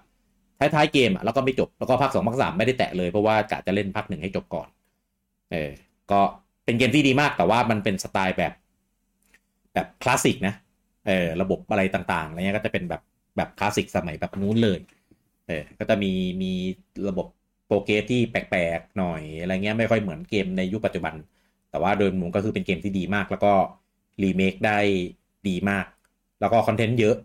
[0.61, 4.68] ท้ายๆเกมอะแล้วก็ไม่จบแล้วก็ภาคสองภาคสามไม่ได้แตะเลยเพราะว่ากะจะเล่นภาคหนึ่งให้จบก่อน
[5.52, 5.70] เออ
[6.11, 6.20] ก็
[6.64, 8.52] เป็นเกมที่ดีมากแต่ว่ามันเป็นสไตล์แบบ
[9.74, 10.54] แบบคลาสสิกนะ
[11.06, 13.02] เออระบบอะไรต่างๆอะไรเงี้ยก็จะเป็นแบบ
[13.36, 14.78] แบบคลาสสิกสมัยแบบนู้นเลย
[15.46, 16.52] เออก็จะมีมี
[17.09, 17.26] ระบบ
[17.66, 21.14] progress ที่แปลกๆหน่อยอะไรเงี้ยไม่ค่อยเหมือนเกมในยุคปัจจุบัน
[21.70, 23.52] แต่ว่าโดยรวมก็คือเป็นเกมที่ดีมาก แล้วก็
[24.22, 24.78] รีเมคได้
[25.48, 25.84] ดีมาก
[26.40, 27.16] แล้วก็คอนเทนต์เยอะ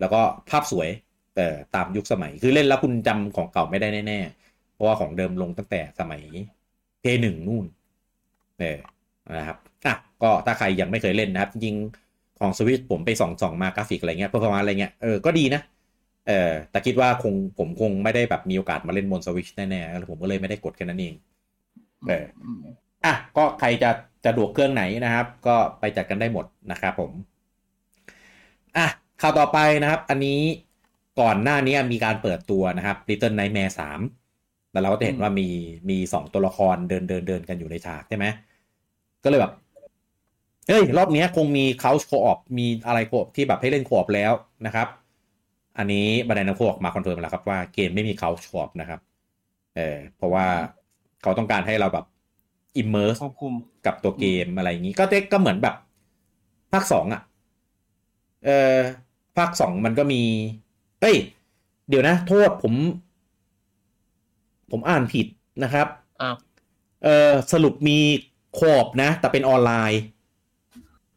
[0.00, 0.20] แล้วก็
[0.50, 0.88] ภาพสวย
[1.36, 6.22] เอ่ตามยุคสมัยคือเล่นแล้วคุณจำของเก่าไม่ได้แน่ๆ เพราะว่าของเดิมลงตั้งแต่สมัย
[7.00, 7.66] Play หนึ่งนู่น
[8.58, 8.78] เออ
[9.38, 9.56] นะครับ
[9.86, 11.76] อะก็ถ้าใครยังไม่เคยเล่นนะครับ จริง
[12.40, 15.62] ของสวิตผมไปส่องส่องมากราฟิกอะไรเงี้ย perform อะไรเงี้ยเออก็ดีนะ
[16.28, 21.14] เออแต่คิดว่าคงผมคงไม่ได้แบบมีโอกาสมาเล่นบนสวิชแน่ๆแล้วผมก็เลยไม่ได้กดแค่นั้นเอง
[22.08, 22.24] เออ
[23.04, 23.90] อะก็ใครจะ
[24.24, 27.12] สะดวกเครื่องไหนนะครับ ก็ไปจัดกันได้หมดนะครับผม
[28.76, 28.86] อะ
[29.20, 30.40] ข่าวต่อไปนะครับ อันนี้
[31.20, 33.74] ก่อนหน้านี้มีการเปิดตัวนะครับ Little Nightmare
[34.20, 35.48] 3 แล้วเราก็จะเห็นว่ามี
[35.90, 38.26] มีสองตัวละครเดินเดินเดินกันอยู่ในฉากใช่ไหม
[39.24, 39.52] ก็เลยแบบ
[40.68, 44.32] เฮ้ย รอบเนี้ยคงมี couch co-op มีอะไร co-op ที่แบบให้เล่น co-op แล้ว
[44.66, 44.88] นะครับ
[45.78, 49.00] อันนี้ Bandai Namco ออกมาคอนเฟิร์มแล้วครับว่าเกมไม่มี couch co-op นะครับ
[49.76, 50.46] เออเพราะว่า
[51.22, 52.06] เขาต้องการให้เราแบบ
[52.80, 53.52] immerse ควบคุม
[53.86, 55.74] กับตัวเกมอะไรอย่างนี้ ก็เจ๊ก็เหมือนแบบ
[56.72, 57.22] ภาคสองอะ
[58.44, 58.76] เออ
[59.36, 60.22] ภาคสองมันก็มี
[61.04, 61.18] เอ้ย
[61.88, 62.74] เดี๋ยวนะ โทษผม
[64.70, 65.26] ผมอ่านผิด
[65.62, 65.86] นะครับ
[66.22, 66.36] อ้าว
[67.04, 67.98] เออสรุปมี
[68.58, 70.00] co-op นะ แต่เป็นออนไลน์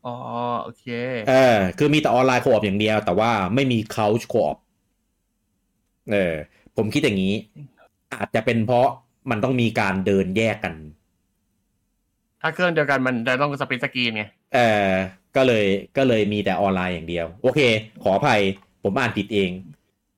[0.06, 0.16] อ๋อ
[0.64, 0.86] โอเค
[1.30, 4.58] เออ คือมีแต่ online co-op อย่างเดียว แต่ว่าไม่มี couch co-op
[6.12, 6.34] เออ
[6.78, 7.34] ผมคิดอย่างนี้
[8.14, 8.88] อาจจะเป็นเพราะ
[9.30, 10.74] มันต้องมีการเดินแยกกัน
[12.42, 14.24] ถ้าเครื่องเดียวกันมันจะต้อง split screen ไง
[14.54, 14.90] เออ
[15.36, 15.66] ก็เลย
[15.98, 17.60] ก็เลยมีแต่ออนไลน์อย่างเดียว โอเค
[18.04, 18.42] ขออภัย
[18.84, 19.50] ผผมอ่านผิดเอง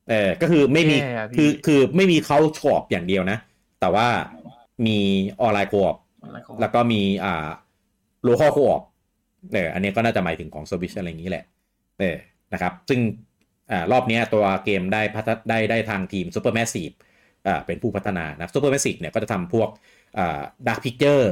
[0.10, 3.38] เออก็คือไม่มีแย่อะพี่คือคือไม่มี couch co-op อย่างเดียวนะ
[3.82, 4.08] แต่ว่า
[4.86, 4.98] มี
[5.42, 7.48] online co-op อะไรของแล้วก็มีอ่า
[8.24, 8.84] local co-op
[9.54, 11.44] เอออันนี้ก็น่าจะหมายถึงของ Switch อะไรอย่างนี้แหละ
[12.00, 12.18] เออ
[12.54, 13.00] นะครับ ซึ่ง
[13.72, 16.96] อ่ารอบเนี้ยตัวเกมได้พัฒได้ได้ทางทีม Supermassive
[17.48, 19.70] อ่าเป็นผู้พัฒนานะ Supermassive เนี่ยก็จะทำพวก
[20.18, 21.26] อ่า Dark Picture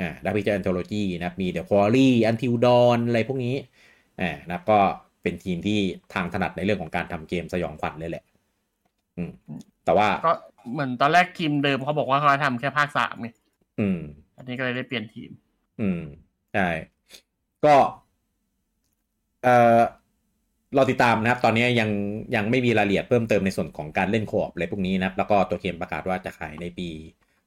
[0.00, 3.54] อ่า Dark Picture Anthology นะครับมี The Quarry Until Dawn อะไรพวกนี้
[4.20, 4.80] อ่านะครับก็
[5.22, 5.78] เป็นทีมที่
[6.14, 8.24] ทางถนัดในเรื่องของการทำเกมสยองขวัญเลยแหละ
[9.16, 9.30] อืม
[9.84, 10.32] แต่ว่าก็
[10.72, 13.28] เหมือนตอนแรกทีมเดิมเขาบอกว่าเขาทำแค่ภาคสามไง
[13.80, 13.98] อืม
[14.36, 15.30] อันนี้ก็เลยได้เปลี่ยนทีม
[15.80, 16.02] อืม
[16.54, 16.68] ใช่
[17.64, 17.74] ก็
[19.42, 19.80] เอ่อ
[20.74, 21.90] เราติดตามนะครับ ตอนนี้ยัง
[22.36, 26.88] ยังไม่มีรายละเอียดเพิ่มเติมในส่วนของการเล่นโคออปอะไรพวกนี้นะครับ แล้วก็ตัวเกมประกาศว่าจะขายในปี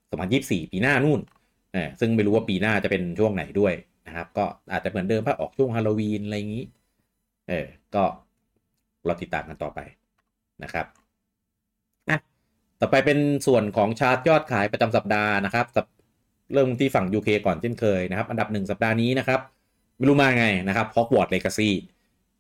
[0.05, 1.19] 2024 ปีหน้านู่น
[1.73, 3.73] เออซึ่งไม่รู้ว่าปีหน้าจะเป็นช่วงไหนด้วย
[4.07, 6.65] นะครับ ก็อาจจะเหมือนเดิมถ้าออกช่วงฮาโลวีนอะไรอย่างนี้
[7.49, 7.65] เออ
[7.95, 8.03] ก็
[9.05, 9.79] เราติดตามกันต่อไป
[10.63, 10.85] นะครับ
[12.09, 12.19] อะ
[12.79, 15.65] ต่อไปเป็นส่วนของชาร์ตยอดขายประจำสัปดาห์นะครับ
[16.53, 19.39] เริ่มที่ฝั่ง UK ก่อนเช่นเคยนะครับ อันดับหนึ่งสัปดาห์นี้นะครับ
[19.97, 21.69] ไม่รู้มาไงนะครับฮอกวอตเลกาซี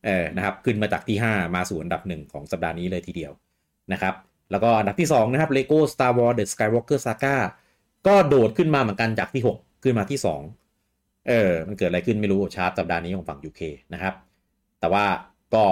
[0.05, 3.31] เออนะครับขึ้นมาจากที่ 5 มาสู่อันดับหนึ่งของสัปดาห์นี้เลยทีเดียว
[3.93, 4.15] นะครับ
[4.51, 7.35] แล้วก็อันดับที่ 2 นะครับ Lego Star Wars The Skywalker Saga
[8.07, 10.19] ก็โดดขึ้นมาเหมือนกันจากที่ 6 ขึ้นมาที่
[10.73, 13.61] 2 เออ มันเกิดอะไรขึ้นไม่รู้ชาร์ตสัปดาห์นี้ของฝั่ง UK
[13.93, 14.13] นะครับ
[14.85, 15.07] แต่ว่า
[15.55, 15.65] ก็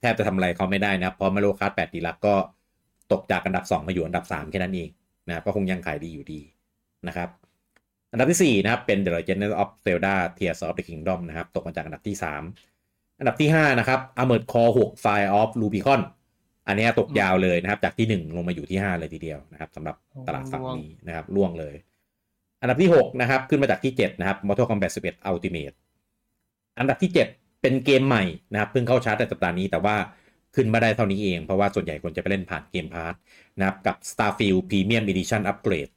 [0.00, 2.34] แทบจะทำอะไรเขาไม่ได้นะครับเพราะ Mario Kart 8 Deluxe ก็
[3.12, 4.88] ตกจากอันดับ 2 มาอยู่อันดับ 3 แค่นั้นเอง
[5.28, 6.40] นะครับก็คงยังขายดีอยู่ดี
[7.06, 7.28] นะครับ
[8.12, 12.16] อันดับที่ 4 นะครับ เป็น The Legend of Zelda Tears of the Kingdom นะครับ ตกมาจากอันดับที่
[12.66, 16.00] 3 อันดับที่ 5 นะครับ Armored Core 6 Fire of Rubicon
[16.66, 19.96] อันเนี้ยตกยาวเลยนะครับ จากที่ 1 ลงมาอยู่ที่ 5 เลยทีเดียวนะครับสำหรับ
[20.26, 21.74] ตลาดฝั่งนี้นะครับล่วงเลย
[22.60, 25.76] อันดับที่ 6 นะครับ ขึ้นมาจากที่ 7 นะครับ Mortal Kombat 11 Ultimate
[26.78, 29.96] อันดับที่ 7 เป็นเกมใหม่นะครับเพิ่งเข้าชาร์ตในสัปดาห์นี้แต่ว่า
[30.54, 33.14] ขึ้นมาได้เท่านี้เอง เพราะว่าส่วนใหญ่คนจะไปเล่นผ่าน Game Pass
[33.58, 35.92] นะครับกับ Starfield Premium Edition Upgrade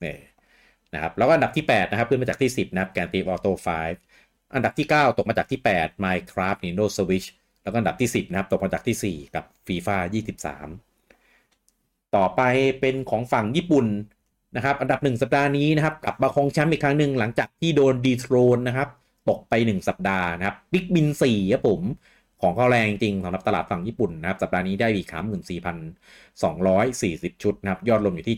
[0.00, 0.18] เนี่ย
[0.94, 3.52] นะครับแล้วก็อันดับที่ 8 นะครับ ขึ้นมาจากที่ 10 นะครับ Grand Theft Auto
[4.04, 7.26] 5 อันดับที่ 9 ตกมาจากที่ 8 Minecraft Nintendo Switch
[7.62, 9.96] แล้วก็อันดับที่ 10 นะครับ ตกมาจากที่ 4 กับ FIFA
[11.04, 12.40] 23 ต่อไป
[12.80, 13.86] เป็นของฝั่งญี่ปุ่น
[14.56, 18.88] นะครับ อันดับ 1 สัปดาห์นี้นะครับ กลับมาครองแชมป์อีกครั้งหนึ่งหลังจากที่โดน dethrone นะครับ
[19.28, 21.82] ตกไป 1 สัปดาห์นะครับบิ๊กบิน4ครับผม
[22.42, 25.08] ของเขาแรงจริงสำหรับตลาดฝั่งญี่ปุ่นนะครับ สัปดาห์นี้ได้อีก
[26.34, 28.36] 34,240 ชุดนะครับ ยอดรวมอยู่ที่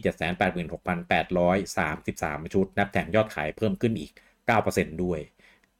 [0.66, 4.12] 786,833 ชุดนะครับแถมยอดขายเพิ่มขึ้นอีก
[4.57, 5.20] 9%ด้วย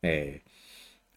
[0.05, 0.28] เออ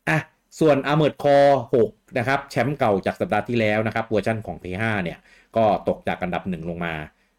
[0.08, 0.20] อะ
[0.60, 1.56] ส่วน Armored Core
[1.88, 5.18] 6นะครับ แชมป์เก่าจากสัปดาห์ที่แล้วนะครับเวอร์ชันของ P5 เนี่ย
[5.58, 6.96] ก็ตกจากอันดับ 1 ลงมา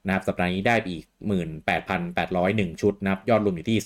[0.06, 1.04] นะครับสัปดาห์นี้ได้อีก
[1.92, 3.78] 18,801 ชุดนะครับ ยอดรวมอยู่ที่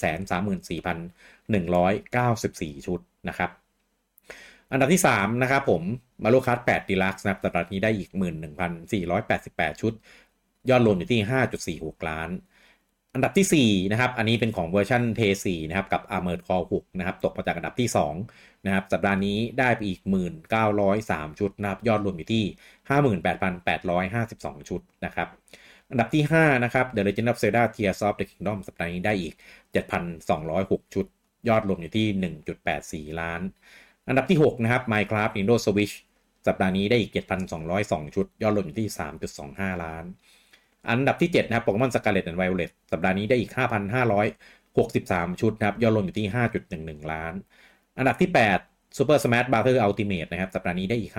[2.18, 3.50] 194 ชุดนะครับ
[4.72, 5.82] อันดับที่ 3 นะครับผม
[6.22, 8.10] มาโลคัส8ดีลักซ์นะครับสัปดาห์นี้ได้อีก
[8.76, 9.92] 11,488 ชุด
[10.70, 11.20] ยอดรวมอยู่ที่
[11.80, 12.30] 5.46 ล้าน
[13.14, 17.88] อันดับที่ 4 นะครับ อันนี้เป็นของเวอร์ชัน p 4นะครับ กับ Armored Core 6 นะครับ ตกมาจากอันดับที่
[18.26, 20.00] 2 นะครับ สัปดาห์นี้ได้ไปอีก
[20.70, 22.44] 1,903 ชุดนะครับ ยอดรวมอยู่ที่
[23.56, 25.28] 58,852 ชุดนะครับ
[25.90, 29.34] อันดับที่ 5 นะครับ The Legend of Zelda Tears of the Kingdom สัปดาห์นี้ได้อีก
[30.14, 31.06] 7,206 ชุด
[31.48, 32.06] ยอดรวมอยู่ที่
[33.12, 33.40] 1.84 ล้าน
[34.08, 35.94] อันดับที่ 6 นะครับ Minecraft Nintendo Switch
[36.46, 37.12] สัปดาห์นี้ได้อีก
[37.62, 38.88] 7,202 ชุด ยอดรวมอยู่ที่
[39.36, 40.04] 3.25 ล้าน
[40.90, 43.50] อันดับที่ 7 นะครับ Pokemon Scarlet and Violet สัปดาห์นี้ได้อีก
[44.26, 46.26] 5,563 ชุดนะครับ ยอดรวมอยู่ที่
[46.68, 47.34] 5.11 ล้าน
[47.98, 48.30] อันดับที่
[48.62, 51.12] 8 Super Smash Bros Ultimate นะครับ สัปดาห์นี้ได้อีก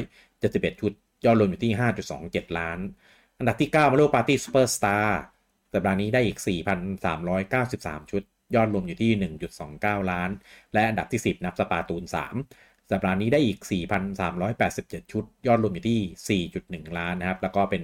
[0.00, 0.92] 5,471 ชุด
[1.24, 1.72] ยอดรวมอยู่ที่
[2.14, 2.78] 5.27 ล้าน
[3.38, 5.08] อันดับที่ 9 Mario Party Superstar
[5.74, 6.38] สัปดาห์นี้ได้อีก
[7.24, 8.22] 4,393 ชุด
[8.54, 9.10] ยอดรวมอยู่ที่
[9.62, 10.30] 1.29 ล้าน
[10.74, 13.58] และอันดับที่ 10 นับสปาตูน 3 สัปดาห์นี้ได้อีก
[14.34, 16.42] 4,387 ชุด ยอดรวมอยู่ที่
[16.84, 17.82] 4.1 ล้านนะครับ แล้วก็เป็น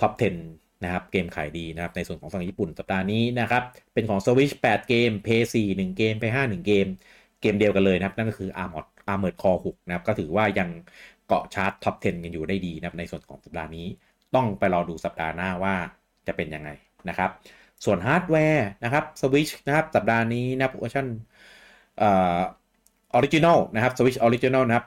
[0.00, 0.12] ท็อป
[0.48, 3.62] 10 นะครับ เกมขายดีนะครับ ในส่วนของฝั่งญี่ปุ่นสัปดาห์นี้นะครับ
[3.94, 6.86] เป็นของ Switch 8 เกม PS 4 1 เกม PS 5 1 เกม
[7.40, 10.68] เกมเดียวกันเลยนะครับ นั่นก็คือ Armored Armored Core 6 นะครับ ก็ถือว่ายัง
[11.28, 13.86] เกาะชาร์ตท็อป 10 กันอยู่ได้ดีนะครับ ในส่วนของสัปดาห์นี้
[14.34, 15.74] ต้องไปรอดูสัปดาห์หน้าว่า
[16.26, 16.70] จะเป็นยังไง
[17.08, 17.30] นะครับ
[17.84, 21.06] ส่วนฮาร์ดแวร์นะครับ Switch นะครับสัปดาห์นี้นะครับเวอร์ชัน
[21.98, 24.86] original นะครับ Switch Original นะครับ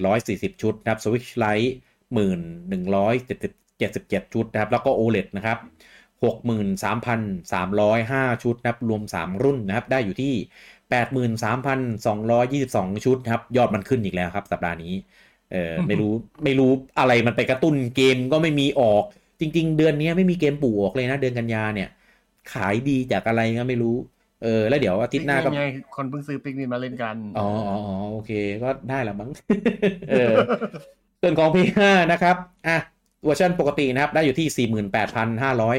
[0.00, 1.70] 9,740 ชุดนะครับ Switch Lite
[2.14, 5.58] 1,177 ชุดนะครับ แล้วก็ OLED นะครับ
[6.24, 10.34] 63,305 ชุดนะครับ รวม 3 รุ่นนะครับ ได้อยู่ที่
[12.62, 14.92] 83,222 ชุดนะครับ ยอดมันขึ้นอีกแล้วครับ สัปดาห์นี้
[15.52, 16.12] เออไม่รู้
[16.44, 19.04] ไม่รู้อะไรมันไปกระตุ้นเกมก็ไม่มีออก
[19.40, 21.88] จริง ๆ เดือนนี้ไม่มีเกมปู่ออกเลยนะ เดือนกันยาเนี่ย
[22.52, 23.96] ขายดีจากอะไรก็ไม่รู้
[24.42, 25.62] เออ แล้วเดี๋ยวอาทิตย์หน้าก็ไง
[25.96, 28.32] คนเพิ่งซื้อปิกนินมาเล่นกันอ๋ออ๋ออ๋อโอเค
[28.62, 29.30] ก็ได้ละมั้ง
[30.10, 30.34] เออ
[31.22, 31.80] ส่วนของ P5
[32.12, 32.36] นะครับ
[32.66, 32.78] อะ
[33.24, 34.68] เวอร์ชันปกตินะครับ ได้อยู่ที่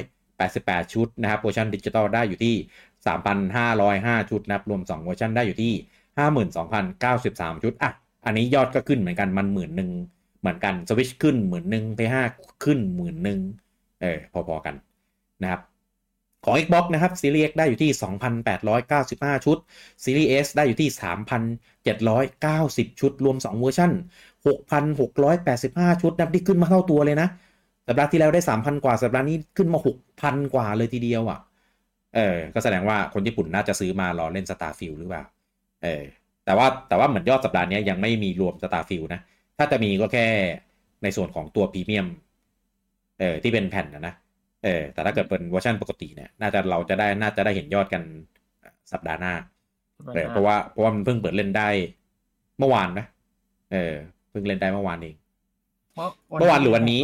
[0.06, 2.56] 48,588 ชุดนะครับเวอร์ชันดิจิตอลได้อยู่ที่
[4.18, 5.74] 3,505 ชุดนะครับ รวม 2 เวอร์ชันได้อยู่ที่
[6.54, 7.92] 52,093 ชุดอะ
[8.26, 9.92] อันนี้ยอดก็ขึ้นเหมือนกันมันหมื่นหนึ่ง
[10.40, 12.16] เหมือนกันสวิชขึ้นหมื่นหนึ่ง P5
[12.64, 13.40] ขึ้นหมื่นหนึ่ง
[14.02, 14.76] เออพอๆกัน
[15.42, 15.62] นะครับ
[16.46, 17.92] ของ Xbox นะครับ Series X ได้อยู่ที่
[18.68, 19.58] 2,895 ชุด
[20.04, 20.90] Series S ได้อยู่ที่
[22.90, 23.92] 3,790 ชุด รวม 2 เวอร์ชัน
[25.16, 27.28] 6,685 ชุดนับที่ขึ้นมาเท่าตัวเลยนะ
[27.88, 29.80] สัปดาห์ที่แล้วได้ 3,000 กว่า สัปดาห์นี้ขึ้นมา
[30.18, 31.40] 6,000 กว่าเลยทีเดียวอะ่ะ
[32.16, 35.24] เออ ก็แสดงว่าคนญี่ปุ่นน่าจะซื้อมารอเล่น Starfield หรือเปล่า
[35.84, 36.04] เออ
[36.46, 39.22] แต่ว่าแต่ว่าเหมือนยอดสัปดาห์นี้ยังไม่มีรวม Starfield นะ
[39.58, 40.26] ถ้าจะมีก็แค่
[41.04, 42.08] ในส่วนของตัวพรีเมียม
[43.20, 44.14] เออที่เป็นแผ่นนะนะ
[44.66, 48.02] เออแต่ถ้าเกิดเป็นเวอร์ชันปกติเนี่ยน่าจะเราจะได้น่าจะได้เห็นยอดกัน
[48.92, 49.34] สัปดาห์หน้า
[50.16, 51.68] เออเพราะว่าเพราะว่ามันเพิ่งเปิดเล่นได้
[52.60, 53.06] เมื่อวานนะ
[53.72, 53.94] เออ
[54.32, 55.16] เพิ่งเล่นได้เมื่อวานเอง
[56.40, 57.02] เมื่อวานหรือวันนี้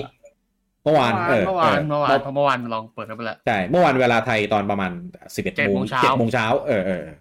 [0.84, 1.14] เมื่อวาน
[1.48, 4.92] เมื่อวานเออเมื่อวานเออเพราะเมื่อวานลองเปิดกันไปแล้วใช่เมื่อวานเวลาไทยตอนประมาณ
[5.36, 7.16] สิบเอ็ดเจ็ดโมโมงงเช้าเจ็ดโมงเช้าเออเออเออ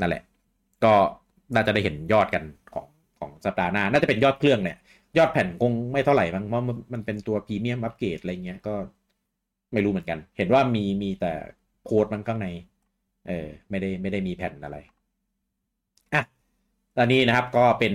[0.00, 0.22] นั่นแหละ
[0.84, 0.94] ก็
[1.54, 2.44] น่าจะได้เห็นยอดกัน
[2.74, 2.86] ของ
[3.18, 4.78] ของสัปดาห์หน้า น่าจะเป็นยอดเครื่องเนี่ย
[5.18, 8.74] ยอดแผ่นคงไม่เท่าไหร่มั้งเพราะมันมันเป็นตัวพรีเมียมอัปเกรดอะไรเงี้ยก็
[9.74, 11.32] ไม่รู้เหมือนกัน เห็นว่ามีมีแต่
[11.84, 12.48] โค้ดมันข้างใน
[13.28, 14.76] เออไม่ได้ไม่ได้มีแผ่นอะไร
[16.14, 16.22] อะ
[16.96, 17.94] ตอนนี้นะครับก็เป็น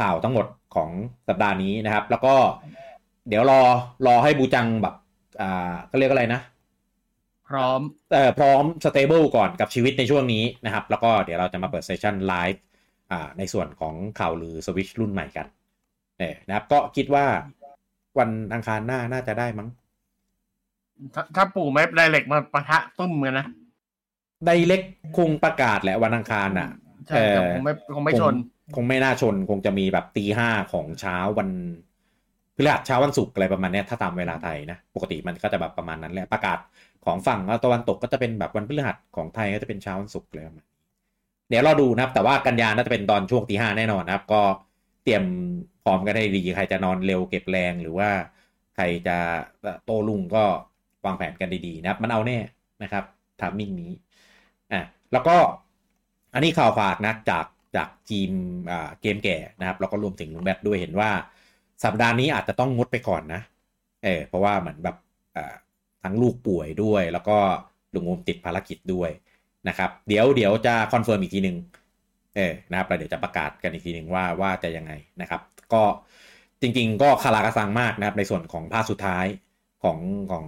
[0.00, 0.90] ข่าวทั้งหมดของ
[1.28, 2.34] สัปดาห์นี้นะครับ แล้วก็
[3.28, 3.60] เดี๋ยวรอ
[4.06, 4.94] รอให้บูจังแบบ
[5.40, 6.40] อ่าก็เรียกอะไรนะ
[7.48, 7.80] พร้อม
[8.12, 12.62] เอ่อพร้อม stable ก่อนกับชีวิตในช่วงนี้นะครับ แล้วก็เดี๋ยวเราจะมาเปิด session live
[13.12, 15.46] อ่าในส่วนของข่าวลือสวิชรุ่นใหม่กัน
[16.18, 17.26] เออนะครับ ก็คิดว่า
[18.18, 19.68] วันอังคารหน้าน่าจะได้มั้ง
[21.14, 23.46] ถ้าถ้าปู่ไม่ได้เหล็กมาปะทะตุ้มกันนะ
[24.46, 24.82] ไดเล็ก
[25.16, 26.68] คงประกาศแหละวันอังคารอะ
[27.06, 28.34] ใช่แต่คงไม่คงไม่ชน
[28.76, 31.48] คงไม่น่าชน คงจะมีแบบตีห้าของเช้าวัน
[32.56, 36.58] พฤหัสเช้าวันศุกร์อะไรประมาณเนี้ยถ้าตามเวลาไทยนะ ปกติมันก็จะแบบประมาณนั้นแหละประกาศ
[37.04, 40.76] ของฝั่งตะวันตกก็จะเป็นแบบวันพฤหัสของไทยก็จะเป็นเช้าวันศุกร์เลยประมาณนี้
[41.48, 44.42] เดี๋ยวเราดูนะครับ แต่ว่ากันยาน่าจะเป็นตอนช่วงตีห้าแน่นอนนะครับ ก็
[45.04, 45.24] เตรียม
[45.84, 48.10] พร้อมกันให้ดีใครจะนอนเร็วเก็บแรงหรือว่า
[48.76, 49.18] ใครจะ
[49.84, 50.44] โตลุงก็
[51.04, 52.38] วางแผนกันดีๆนะครับ มันเอาแน่
[52.82, 53.04] นะครับ
[53.40, 53.92] ทามมิ่งนี้
[54.72, 54.80] อะ
[55.12, 55.36] แล้วก็
[56.34, 57.46] อันนี้ข่าวฝากนะจาก
[57.76, 58.30] จากทีม
[58.70, 61.10] อ่าเกมแก่นะครับ แล้วก็รวมถึงลุงแบทด้วยเห็นว่า
[61.84, 63.40] สัปดาห์นี้อาจจะต้องงดไปก่อนนะ
[64.04, 64.96] เออเพราะว่าเหมือนแบบ
[65.36, 65.54] อ่า
[66.02, 67.36] ทั้งลูกป่วยด้วย แล้วก็
[67.94, 69.10] ลุงงมติดภารกิจด้วย
[69.68, 71.56] นะครับ เดี๋ยวเดี๋ยวจะ confirm อีกทีหนึ่ง
[72.36, 75.40] เออนะครับแล้วเดี๋ยวจะประกาศกันอีกทีหนึ่งว่าว่าจะยังไงนะครับ
[75.72, 75.82] ก็
[76.60, 79.26] จริง ๆ ก็คาราคาซังมากนะครับในส่วนของภาคสุดท้าย
[79.84, 79.98] ของ
[80.30, 80.44] ของ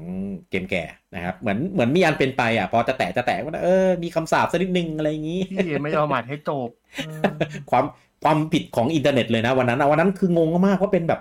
[0.50, 6.68] เกมแก่นะครับ เหมือนเหมือนมีอันเป็นไปอะพอจะแตะจะแตะว่าเออมีคำสาปสักนิดนึงอะไรอย่างนี้ที่ไม่ยอมอัดให้จบ
[7.06, 7.22] เออ
[7.70, 7.84] ความ
[8.24, 11.20] ความผิดของอินเทอร์เน็ตเลยนะวันนั้นนะวันนั้นคืองงมากว่าเป็นแบบ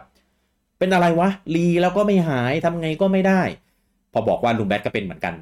[0.79, 3.41] เป็นอะไรวะre แล้วก็ไม่หายทำไงก็ไม่ได้
[4.13, 5.35] พอบอกว่าลุงแบทก็เป็นเหมือนกัน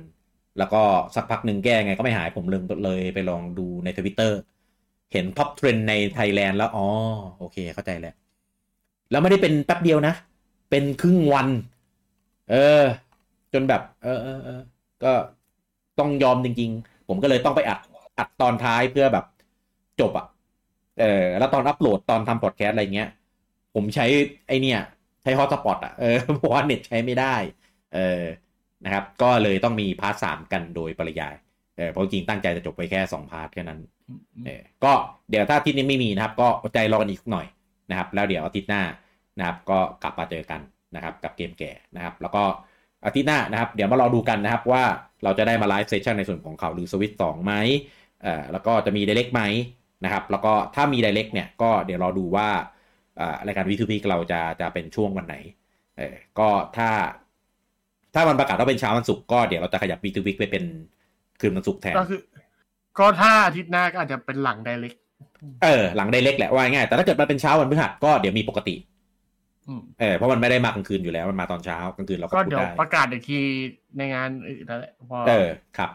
[0.58, 0.82] แล้วก็
[1.16, 4.40] สักพักหนึ่งแก้ไงก็ไม่หายผมเลยเลยไปลองดูในทวิตเตอร์
[5.14, 6.88] เห็น top trend ในไทยแลนด์แล้วอ๋อ
[7.40, 8.16] โอเคเข้าใจแล้ว
[9.12, 10.14] แล้วไม่ได้เป็นแป๊บเดียวนะ
[10.70, 11.48] เป็นครึ่งวัน
[12.50, 12.84] เออ
[13.54, 14.60] จนแบบ เออเออเออ
[15.04, 15.12] ก็
[16.00, 17.80] ต้องยอมจริง ๆ ผมก็เลยต้องไปอัด
[18.18, 19.26] อัดตอนท้ายเพื่อแบบ
[20.00, 20.26] จบอะ
[21.00, 23.10] เออ แล้วตอนอัปโหลดตอนทำพอดแคสต์อะไรเงี้ย
[23.76, 24.06] ผมใช้
[24.48, 24.80] ไอเนี่ย
[25.24, 27.36] ใช้ hotspot อะเออเพราะว่าเน็ตใช้ไม่ได้
[27.96, 28.24] เออ
[28.86, 31.36] นะครับ ก็เลยต้องมี part สามกันโดยปริยาย
[31.78, 33.80] เออเพราะจริงตั้งใจจะจบไปแค่สอง part แค่นั้น
[34.46, 34.92] เออ ก็
[35.30, 37.48] เดี๋ยวถ้าอาทิตย์นี้ไม่มีนะครับ ก็อดใจรอกันอีกหน่อย
[37.90, 38.84] นะครับ แล้วเดี๋ยวอาทิตย์หน้า
[39.40, 40.62] นะครับ ก็กลับมาเจอกัน
[40.96, 42.44] นะครับกับเกมแก่นะครับ แล้วก็
[43.06, 44.84] อาทิตย์หน้านะครับ เดี๋ยวมารอดูกันนะครับว่า
[45.24, 47.54] เราจะได้มา live session ในส่วนของข่าวลือสวิตสองไหม
[48.24, 49.42] เอ่อแล้วก็จะมี Direct ไหม
[50.04, 52.50] นะครับ แล้วก็ถ้ามี d ดเ e กเนี่ยก็เดี๋ยวรอดูว่า
[53.20, 55.36] อ่ารายการวีทูพีเราจะจะเป็นช่วงวันไหน
[55.98, 56.90] เออก็ถ้า
[58.16, 60.64] ถ้ามันประกาศว่าเป็นเช้าวันศุกร์ก็เดี๋ยวเราจะขยับวีทูพีไปเป็น
[61.42, 62.22] คืนวันศุกร์แทนก็คือ
[63.00, 64.96] ก็ถ้าอาทิตย์หน้าก็อาจจะเป็นหลังไดเรก
[65.64, 68.76] เออหลังไดเล็กแหละว่าง่ายแต่ถ้าเกิดมันเป็นเช้าวันพฤหัสก็เดี๋ยวมีปกติ
[70.00, 73.40] เออเพราะมันไม่ได้มากลางคืนอยู่แล้วมันมาตอนเช้ากลางคืนเราก็ก็พูดเดี๋ยวได้ประกาศอีกที
[73.98, 75.48] ในงานอื่นนั่นแหละพอเออ
[75.78, 75.90] ครับ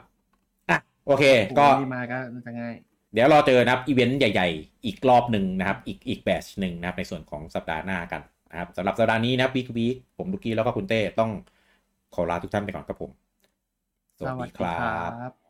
[0.70, 1.24] อะโอเค
[1.58, 2.74] ก็นี่มาก็จะง่าย
[3.12, 9.86] เดี๋ยวรอเจอนะครับอีเวนต์ใหญ่ๆ อีกรอบหนึ่งนะครับ อีกอีกแบชหนึ่งนะครับ ในส่วนของสัปดาห์หน้ากันนะครับสำหรับสัปดาห์นี้นะครับวีควี
[10.18, 11.30] ผมดุกี้แล้วก็คุณเต้ต้อง
[12.14, 13.10] ขอลาทุกท่านไปก่อนครับผม
[14.18, 14.76] สวัสดีครั
[15.08, 15.43] บครับ